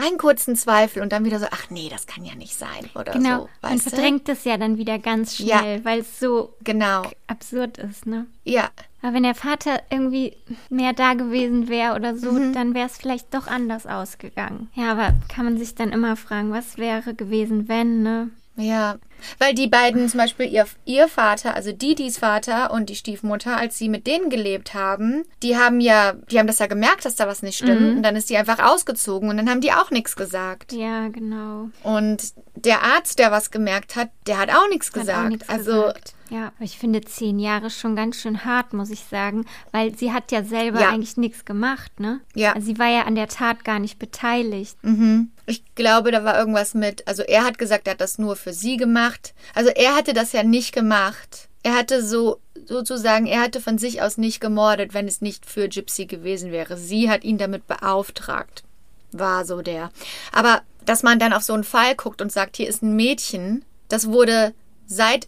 einen 0.02 0.18
kurzen 0.18 0.56
Zweifel 0.56 1.02
und 1.02 1.12
dann 1.12 1.24
wieder 1.24 1.38
so, 1.38 1.46
ach 1.50 1.70
nee, 1.70 1.88
das 1.90 2.06
kann 2.06 2.24
ja 2.24 2.34
nicht 2.34 2.54
sein 2.56 2.90
oder 2.94 3.12
Genau. 3.12 3.38
so, 3.42 3.48
Man 3.62 3.72
weißt 3.74 3.86
du? 3.86 3.90
verdrängt 3.90 4.28
es 4.28 4.44
ja 4.44 4.56
dann 4.56 4.76
wieder 4.78 4.98
ganz 4.98 5.38
Ja. 5.38 5.58
schnell, 5.60 5.84
weil 5.84 6.00
es 6.00 6.18
so 6.20 6.54
Genau. 6.64 7.10
absurd 7.26 7.78
ist, 7.78 8.06
ne? 8.06 8.26
Ja, 8.44 8.70
Aber 9.04 9.14
wenn 9.14 9.24
der 9.24 9.34
Vater 9.34 9.80
irgendwie 9.90 10.36
mehr 10.70 10.92
da 10.92 11.14
gewesen 11.14 11.68
wäre 11.68 11.96
oder 11.96 12.16
so, 12.16 12.30
Mhm. 12.32 12.52
dann 12.52 12.72
wäre 12.74 12.86
es 12.86 12.96
vielleicht 12.98 13.34
doch 13.34 13.48
anders 13.48 13.84
ausgegangen. 13.86 14.70
Ja, 14.74 14.92
aber 14.92 15.12
kann 15.28 15.44
man 15.44 15.58
sich 15.58 15.74
dann 15.74 15.90
immer 15.90 16.14
fragen, 16.16 16.52
was 16.52 16.78
wäre 16.78 17.12
gewesen, 17.14 17.66
wenn, 17.68 18.02
ne? 18.04 18.30
Ja, 18.56 18.96
weil 19.38 19.54
die 19.54 19.66
beiden 19.68 20.08
zum 20.10 20.18
Beispiel 20.18 20.46
ihr, 20.46 20.66
ihr 20.84 21.08
Vater, 21.08 21.54
also 21.54 21.72
Didis 21.72 22.18
Vater 22.18 22.70
und 22.70 22.90
die 22.90 22.96
Stiefmutter, 22.96 23.56
als 23.56 23.78
sie 23.78 23.88
mit 23.88 24.06
denen 24.06 24.28
gelebt 24.28 24.74
haben, 24.74 25.24
die 25.42 25.56
haben 25.56 25.80
ja, 25.80 26.12
die 26.30 26.38
haben 26.38 26.46
das 26.46 26.58
ja 26.58 26.66
gemerkt, 26.66 27.04
dass 27.06 27.14
da 27.16 27.26
was 27.26 27.42
nicht 27.42 27.56
stimmt 27.56 27.80
Mhm. 27.80 27.96
und 27.96 28.02
dann 28.02 28.14
ist 28.16 28.28
die 28.28 28.36
einfach 28.36 28.58
ausgezogen 28.58 29.30
und 29.30 29.36
dann 29.38 29.48
haben 29.48 29.60
die 29.62 29.72
auch 29.72 29.90
nichts 29.90 30.16
gesagt. 30.16 30.72
Ja, 30.72 31.08
genau. 31.08 31.70
Und 31.82 32.34
der 32.54 32.82
Arzt, 32.82 33.18
der 33.18 33.30
was 33.30 33.50
gemerkt 33.50 33.96
hat, 33.96 34.10
der 34.26 34.38
hat 34.38 34.50
auch 34.50 34.68
nichts 34.68 34.88
Hat 34.88 34.94
gesagt. 34.94 35.44
auch 35.44 35.54
also 35.54 35.72
gesagt. 35.82 36.14
Ja, 36.32 36.50
ich 36.60 36.78
finde 36.78 37.02
zehn 37.02 37.38
Jahre 37.38 37.68
schon 37.68 37.94
ganz 37.94 38.16
schön 38.16 38.46
hart, 38.46 38.72
muss 38.72 38.88
ich 38.88 39.00
sagen, 39.00 39.44
weil 39.70 39.94
sie 39.98 40.12
hat 40.12 40.32
ja 40.32 40.42
selber 40.42 40.80
Ja. 40.80 40.88
eigentlich 40.88 41.18
nichts 41.18 41.44
gemacht, 41.44 42.00
ne? 42.00 42.20
Ja. 42.34 42.54
Also 42.54 42.68
sie 42.68 42.78
war 42.78 42.88
ja 42.88 43.02
an 43.02 43.16
der 43.16 43.28
Tat 43.28 43.66
gar 43.66 43.78
nicht 43.78 43.98
beteiligt. 43.98 44.78
Mhm. 44.82 45.30
Ich 45.44 45.62
glaube, 45.74 46.10
da 46.10 46.24
war 46.24 46.38
irgendwas 46.38 46.72
mit, 46.72 47.06
also 47.06 47.22
er 47.22 47.44
hat 47.44 47.58
gesagt, 47.58 47.86
er 47.86 47.92
hat 47.92 48.00
das 48.00 48.16
nur 48.18 48.36
für 48.36 48.54
sie 48.54 48.78
gemacht. 48.78 49.34
Also 49.54 49.68
er 49.68 49.94
hatte 49.94 50.14
das 50.14 50.32
ja 50.32 50.42
nicht 50.42 50.72
gemacht. 50.72 51.50
Er 51.64 51.74
hatte 51.74 52.02
so, 52.02 52.38
sozusagen, 52.64 53.26
er 53.26 53.42
hatte 53.42 53.60
von 53.60 53.76
sich 53.76 54.00
aus 54.00 54.16
nicht 54.16 54.40
gemordet, 54.40 54.94
wenn 54.94 55.06
es 55.06 55.20
nicht 55.20 55.44
für 55.44 55.68
Gypsy 55.68 56.06
gewesen 56.06 56.50
wäre. 56.50 56.78
Sie 56.78 57.10
hat 57.10 57.24
ihn 57.24 57.36
damit 57.36 57.66
beauftragt. 57.66 58.64
War 59.12 59.44
so 59.44 59.60
der. 59.60 59.90
Aber 60.32 60.62
dass 60.86 61.02
man 61.02 61.18
dann 61.18 61.34
auf 61.34 61.42
so 61.42 61.52
einen 61.52 61.64
Fall 61.64 61.94
guckt 61.94 62.22
und 62.22 62.32
sagt, 62.32 62.56
hier 62.56 62.70
ist 62.70 62.82
ein 62.82 62.96
Mädchen, 62.96 63.66
das 63.88 64.06
wurde 64.08 64.54
seit, 64.86 65.26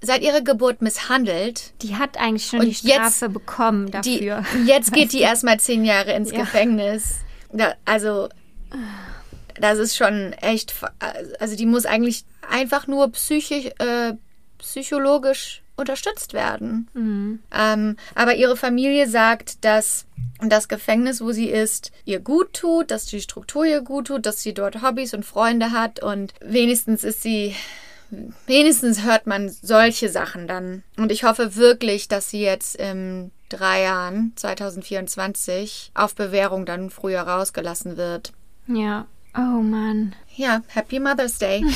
seit 0.00 0.22
ihrer 0.22 0.40
Geburt 0.42 0.82
misshandelt. 0.82 1.72
Die 1.82 1.96
hat 1.96 2.18
eigentlich 2.18 2.46
schon 2.46 2.60
die 2.60 2.74
Strafe 2.74 3.26
jetzt- 3.26 3.32
bekommen 3.32 3.86
Die, 4.02 4.26
dafür. 4.26 4.44
jetzt 4.66 4.92
geht 4.92 5.12
die 5.12 5.20
erstmal 5.20 5.58
zehn 5.60 5.84
Jahre 5.84 6.12
ins 6.12 6.30
Ja. 6.32 6.40
Gefängnis. 6.40 7.16
Da, 7.52 7.74
also, 7.84 8.28
das 9.58 9.78
ist 9.78 9.96
schon 9.96 10.32
echt. 10.34 10.74
Also, 11.38 11.56
die 11.56 11.66
muss 11.66 11.86
eigentlich 11.86 12.24
einfach 12.50 12.86
nur 12.86 13.10
psychisch, 13.12 13.66
äh, 13.78 14.14
psychologisch 14.58 15.62
unterstützt 15.76 16.32
werden. 16.32 16.88
Mhm. 16.94 17.40
Ähm, 17.54 17.96
aber 18.14 18.34
ihre 18.36 18.56
Familie 18.56 19.08
sagt, 19.08 19.64
dass 19.64 20.06
das 20.40 20.68
Gefängnis, 20.68 21.20
wo 21.20 21.32
sie 21.32 21.48
ist, 21.48 21.92
ihr 22.04 22.20
gut 22.20 22.52
tut, 22.54 22.90
dass 22.90 23.06
die 23.06 23.20
Struktur 23.20 23.64
ihr 23.64 23.80
gut 23.82 24.06
tut, 24.08 24.26
dass 24.26 24.42
sie 24.42 24.54
dort 24.54 24.82
Hobbys 24.82 25.14
und 25.14 25.24
Freunde 25.24 25.70
hat 25.72 26.02
und 26.02 26.32
wenigstens 26.40 27.04
ist 27.04 27.22
sie. 27.22 27.54
Wenigstens 28.46 29.02
hört 29.02 29.26
man 29.26 29.48
solche 29.48 30.08
Sachen 30.08 30.46
dann. 30.46 30.82
Und 30.96 31.10
ich 31.10 31.24
hoffe 31.24 31.56
wirklich, 31.56 32.08
dass 32.08 32.30
sie 32.30 32.40
jetzt 32.40 32.76
in 32.76 33.30
drei 33.48 33.82
Jahren, 33.82 34.32
2024, 34.36 35.92
auf 35.94 36.14
Bewährung 36.14 36.66
dann 36.66 36.90
früher 36.90 37.22
rausgelassen 37.22 37.96
wird. 37.96 38.32
Ja. 38.66 39.06
Oh 39.36 39.60
Mann. 39.60 40.14
Ja, 40.34 40.62
Happy 40.68 40.98
Mother's 40.98 41.38
Day. 41.38 41.64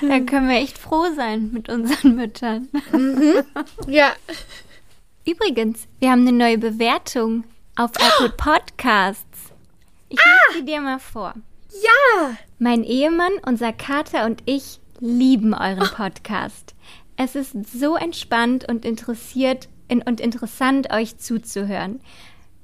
Da 0.00 0.20
können 0.20 0.48
wir 0.48 0.56
echt 0.56 0.78
froh 0.78 1.06
sein 1.16 1.50
mit 1.52 1.68
unseren 1.68 2.16
Müttern. 2.16 2.68
ja. 3.86 4.12
Übrigens, 5.24 5.86
wir 6.00 6.10
haben 6.10 6.26
eine 6.26 6.36
neue 6.36 6.58
Bewertung 6.58 7.44
auf 7.76 7.92
Apple 7.94 8.30
Podcasts. 8.30 9.51
Ich 10.12 10.18
lese 10.18 10.58
sie 10.58 10.64
dir 10.66 10.82
mal 10.82 10.98
vor. 10.98 11.32
Ja. 11.70 12.36
Mein 12.58 12.84
Ehemann, 12.84 13.32
unser 13.46 13.72
Kater 13.72 14.26
und 14.26 14.42
ich 14.44 14.78
lieben 15.00 15.54
euren 15.54 15.88
Podcast. 15.88 16.74
Es 17.16 17.34
ist 17.34 17.54
so 17.72 17.96
entspannt 17.96 18.68
und 18.68 18.84
interessiert 18.84 19.70
in, 19.88 20.02
und 20.02 20.20
interessant, 20.20 20.92
euch 20.92 21.16
zuzuhören. 21.16 22.00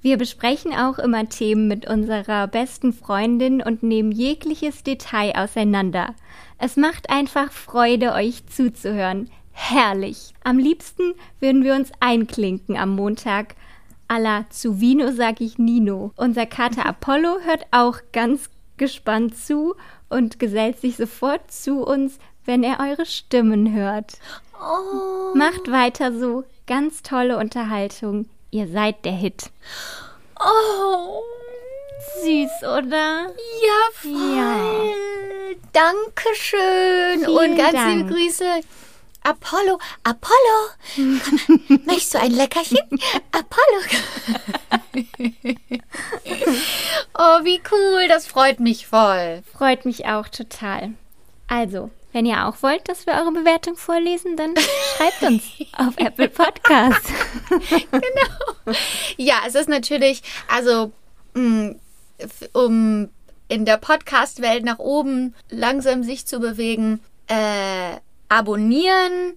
Wir 0.02 0.18
besprechen 0.18 0.74
auch 0.74 0.98
immer 0.98 1.26
Themen 1.30 1.68
mit 1.68 1.88
unserer 1.88 2.48
besten 2.48 2.92
Freundin 2.92 3.62
und 3.62 3.82
nehmen 3.82 4.12
jegliches 4.12 4.82
Detail 4.82 5.32
auseinander. 5.34 6.14
Es 6.58 6.76
macht 6.76 7.08
einfach 7.08 7.50
Freude, 7.50 8.12
euch 8.12 8.46
zuzuhören. 8.46 9.30
Herrlich. 9.52 10.34
Am 10.44 10.58
liebsten 10.58 11.14
würden 11.40 11.64
wir 11.64 11.74
uns 11.74 11.92
einklinken 11.98 12.76
am 12.76 12.94
Montag. 12.94 13.56
Alla 14.08 14.46
zu 14.50 14.80
Vino 14.80 15.12
sag 15.12 15.40
ich 15.40 15.58
Nino. 15.58 16.12
Unser 16.16 16.46
Kater 16.46 16.86
Apollo 16.86 17.40
hört 17.44 17.66
auch 17.70 17.98
ganz 18.12 18.50
gespannt 18.78 19.36
zu 19.36 19.74
und 20.08 20.38
gesellt 20.38 20.80
sich 20.80 20.96
sofort 20.96 21.50
zu 21.52 21.84
uns, 21.86 22.18
wenn 22.44 22.62
er 22.62 22.80
eure 22.80 23.04
Stimmen 23.06 23.74
hört. 23.74 24.14
Macht 25.34 25.70
weiter 25.70 26.12
so. 26.12 26.44
Ganz 26.66 27.02
tolle 27.02 27.38
Unterhaltung. 27.38 28.28
Ihr 28.50 28.66
seid 28.68 29.04
der 29.04 29.12
Hit. 29.12 29.50
Oh. 30.40 31.22
Süß, 32.22 32.62
oder? 32.62 33.26
Ja, 33.26 33.80
voll. 33.92 34.36
Ja. 34.36 34.56
Dankeschön. 35.72 37.24
Vielen 37.24 37.50
und 37.50 37.56
ganz 37.56 37.72
Dank. 37.72 37.96
liebe 37.96 38.14
Grüße. 38.14 38.44
Apollo, 39.22 39.78
Apollo, 40.04 40.70
komm, 40.94 41.20
möchtest 41.86 42.14
du 42.14 42.18
ein 42.20 42.30
Leckerchen? 42.32 42.78
Apollo. 43.32 43.82
oh, 47.14 47.44
wie 47.44 47.60
cool, 47.70 48.08
das 48.08 48.26
freut 48.26 48.60
mich 48.60 48.86
voll. 48.86 49.42
Freut 49.52 49.84
mich 49.84 50.06
auch 50.06 50.28
total. 50.28 50.92
Also, 51.46 51.90
wenn 52.12 52.26
ihr 52.26 52.46
auch 52.46 52.62
wollt, 52.62 52.88
dass 52.88 53.06
wir 53.06 53.14
eure 53.14 53.32
Bewertung 53.32 53.76
vorlesen, 53.76 54.36
dann 54.36 54.54
schreibt 54.96 55.22
uns 55.22 55.42
auf 55.76 55.94
Apple 55.98 56.28
Podcasts. 56.28 57.10
Ja, 59.16 59.42
es 59.46 59.54
ist 59.54 59.68
natürlich, 59.68 60.22
also, 60.48 60.92
mh, 61.34 61.74
f- 62.18 62.48
um 62.52 63.08
in 63.48 63.64
der 63.64 63.78
Podcast-Welt 63.78 64.64
nach 64.64 64.78
oben 64.78 65.34
langsam 65.50 66.02
sich 66.02 66.26
zu 66.26 66.38
bewegen, 66.40 67.00
äh, 67.28 67.96
abonnieren 68.28 69.34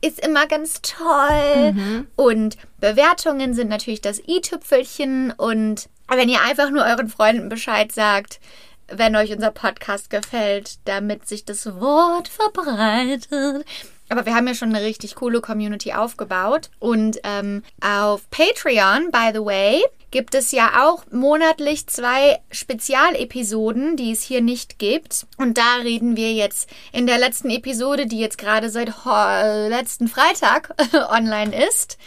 ist 0.00 0.20
immer 0.24 0.46
ganz 0.46 0.82
toll. 0.82 1.74
Und 2.16 2.56
Bewertungen 2.78 3.54
sind 3.54 3.68
natürlich 3.68 4.02
das 4.02 4.20
i-Tüpfelchen. 4.20 5.32
Und 5.32 5.88
wenn 6.08 6.28
ihr 6.28 6.42
einfach 6.42 6.70
nur 6.70 6.84
euren 6.84 7.08
Freunden 7.08 7.48
Bescheid 7.48 7.90
sagt, 7.90 8.40
wenn 8.88 9.16
euch 9.16 9.32
unser 9.32 9.50
Podcast 9.50 10.10
gefällt, 10.10 10.78
damit 10.84 11.26
sich 11.26 11.44
das 11.46 11.80
Wort 11.80 12.28
verbreitet. 12.28 13.64
Aber 14.10 14.26
wir 14.26 14.34
haben 14.34 14.46
ja 14.46 14.54
schon 14.54 14.74
eine 14.74 14.84
richtig 14.84 15.14
coole 15.14 15.40
Community 15.40 15.92
aufgebaut. 15.94 16.68
Und 16.78 17.18
ähm, 17.24 17.62
auf 17.82 18.28
Patreon, 18.30 19.10
by 19.10 19.30
the 19.32 19.40
way, 19.44 19.82
gibt 20.10 20.34
es 20.34 20.52
ja 20.52 20.84
auch 20.86 21.04
monatlich 21.10 21.86
zwei 21.86 22.38
Spezialepisoden, 22.50 23.96
die 23.96 24.12
es 24.12 24.22
hier 24.22 24.40
nicht 24.42 24.78
gibt. 24.78 25.26
Und 25.38 25.56
da 25.58 25.76
reden 25.82 26.16
wir 26.16 26.32
jetzt 26.32 26.68
in 26.92 27.06
der 27.06 27.18
letzten 27.18 27.50
Episode, 27.50 28.06
die 28.06 28.20
jetzt 28.20 28.38
gerade 28.38 28.70
seit 28.70 29.04
ho- 29.04 29.68
letzten 29.68 30.06
Freitag 30.06 30.74
online 31.10 31.66
ist, 31.68 31.98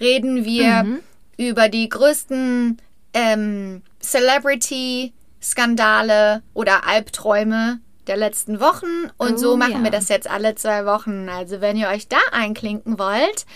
reden 0.00 0.44
wir 0.44 0.84
über 1.36 1.68
die 1.68 1.88
größten 1.88 2.78
ähm, 3.14 3.82
Celebrity-Skandale 4.00 6.42
oder 6.54 6.86
Albträume 6.86 7.80
der 8.06 8.16
letzten 8.16 8.60
Wochen. 8.60 9.10
Und 9.18 9.38
so 9.38 9.52
Oh, 9.52 9.56
machen 9.56 9.72
ja. 9.78 9.82
wir 9.84 9.90
das 9.90 10.08
jetzt 10.08 10.28
alle 10.28 10.54
zwei 10.54 10.84
Wochen. 10.86 11.28
Also 11.28 11.60
wenn 11.60 11.76
ihr 11.76 11.88
euch 11.88 12.08
da 12.08 12.18
einklinken 12.32 12.98
wollt, 12.98 13.46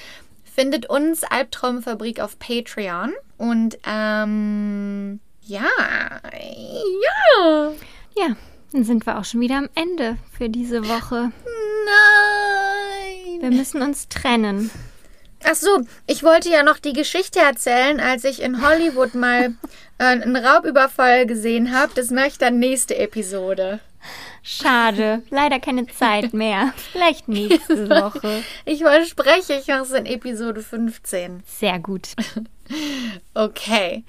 findet 0.45 0.87
uns 0.89 1.23
Albtraumfabrik 1.25 2.21
auf 2.21 2.39
Patreon. 2.39 3.13
Und 3.39 3.79
ähm, 3.87 5.21
ja, 5.43 5.67
ja. 6.33 7.73
Ja, 8.17 8.37
dann 8.73 8.85
sind 8.85 9.05
wir 9.07 9.19
auch 9.19 9.25
schon 9.25 9.41
wieder 9.41 9.57
am 9.59 9.69
Ende 9.75 10.17
für 10.37 10.49
diese 10.49 10.89
Woche. 10.89 11.31
Nein. 11.85 13.41
Wir 13.41 13.51
müssen 13.51 13.83
uns 13.83 14.09
trennen. 14.09 14.71
Ach 15.45 15.55
so, 15.55 15.81
ich 16.07 16.23
wollte 16.25 16.49
ja 16.49 16.63
noch 16.63 16.79
die 16.79 16.95
Geschichte 16.95 17.39
erzählen, 17.39 18.01
als 18.01 18.25
ich 18.25 18.43
in 18.43 18.67
Hollywood 18.67 19.15
mal 19.15 19.55
äh, 19.99 20.05
einen 20.05 20.35
Raubüberfall 20.35 21.27
gesehen 21.27 21.73
habe. 21.79 21.93
Das 21.95 22.11
mache 22.11 22.29
ich 22.29 22.39
dann 22.39 22.59
nächste 22.59 22.97
Episode. 22.97 23.81
Schade, 24.49 25.25
leider 25.31 25.59
keine 25.59 25.89
Zeit 25.89 26.33
mehr. 26.33 26.73
Vielleicht 26.93 27.27
nächste 27.27 27.91
Woche. 27.91 28.45
Ich 28.65 28.79
verspreche, 28.79 29.55
ich 29.55 29.67
mache 29.67 29.83
es 29.83 29.91
in 29.91 30.07
Episode 30.07 30.63
15. 30.63 31.43
Sehr 31.45 31.79
gut. 31.81 32.11
Okay, 33.33 34.03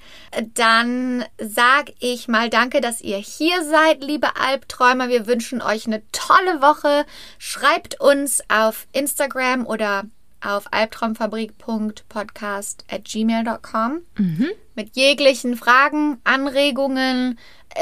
dann 0.54 1.24
sag 1.40 1.92
ich 2.00 2.26
mal 2.26 2.50
danke, 2.50 2.80
dass 2.80 3.00
ihr 3.00 3.18
hier 3.18 3.62
seid, 3.62 4.02
liebe 4.02 4.34
Albträumer. 4.34 5.08
Wir 5.08 5.28
wünschen 5.28 5.62
euch 5.62 5.86
eine 5.86 6.02
tolle 6.10 6.60
Woche. 6.60 7.06
Schreibt 7.38 8.00
uns 8.00 8.42
auf 8.48 8.88
Instagram 8.92 9.64
oder 9.64 10.06
auf 10.40 10.72
albtraumfabrik.podcast 10.72 12.84
at 12.90 13.04
gmail.com 13.04 14.00
mit 14.74 14.96
jeglichen 14.96 15.56
Fragen, 15.56 16.18
Anregungen, 16.24 17.38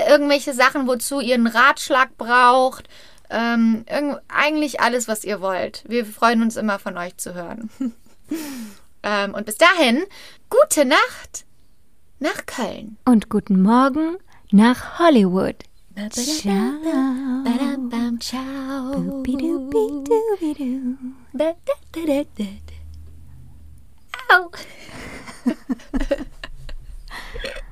irgendwelche 0.08 0.54
Sachen, 0.54 0.86
wozu 0.86 1.20
ihr 1.20 1.34
einen 1.34 1.46
Ratschlag 1.46 2.16
braucht. 2.16 2.88
Ähm, 3.28 3.84
eigentlich 4.28 4.80
alles, 4.80 5.08
was 5.08 5.24
ihr 5.24 5.40
wollt. 5.40 5.82
Wir 5.88 6.06
freuen 6.06 6.42
uns 6.42 6.56
immer 6.56 6.78
von 6.78 6.96
euch 6.96 7.16
zu 7.16 7.34
hören. 7.34 7.70
ähm, 9.02 9.34
und 9.34 9.46
bis 9.46 9.56
dahin, 9.56 10.04
gute 10.48 10.84
Nacht 10.84 11.44
nach 12.18 12.46
Köln. 12.46 12.96
Und 13.04 13.28
guten 13.28 13.62
Morgen 13.62 14.16
nach 14.50 15.00
Hollywood. 15.00 15.56
Ciao. 18.20 19.22
Da, 21.38 21.54
da, 21.66 21.74
da, 21.92 22.24
da, 22.38 22.44
da. 22.66 22.74
Ow! 24.36 24.50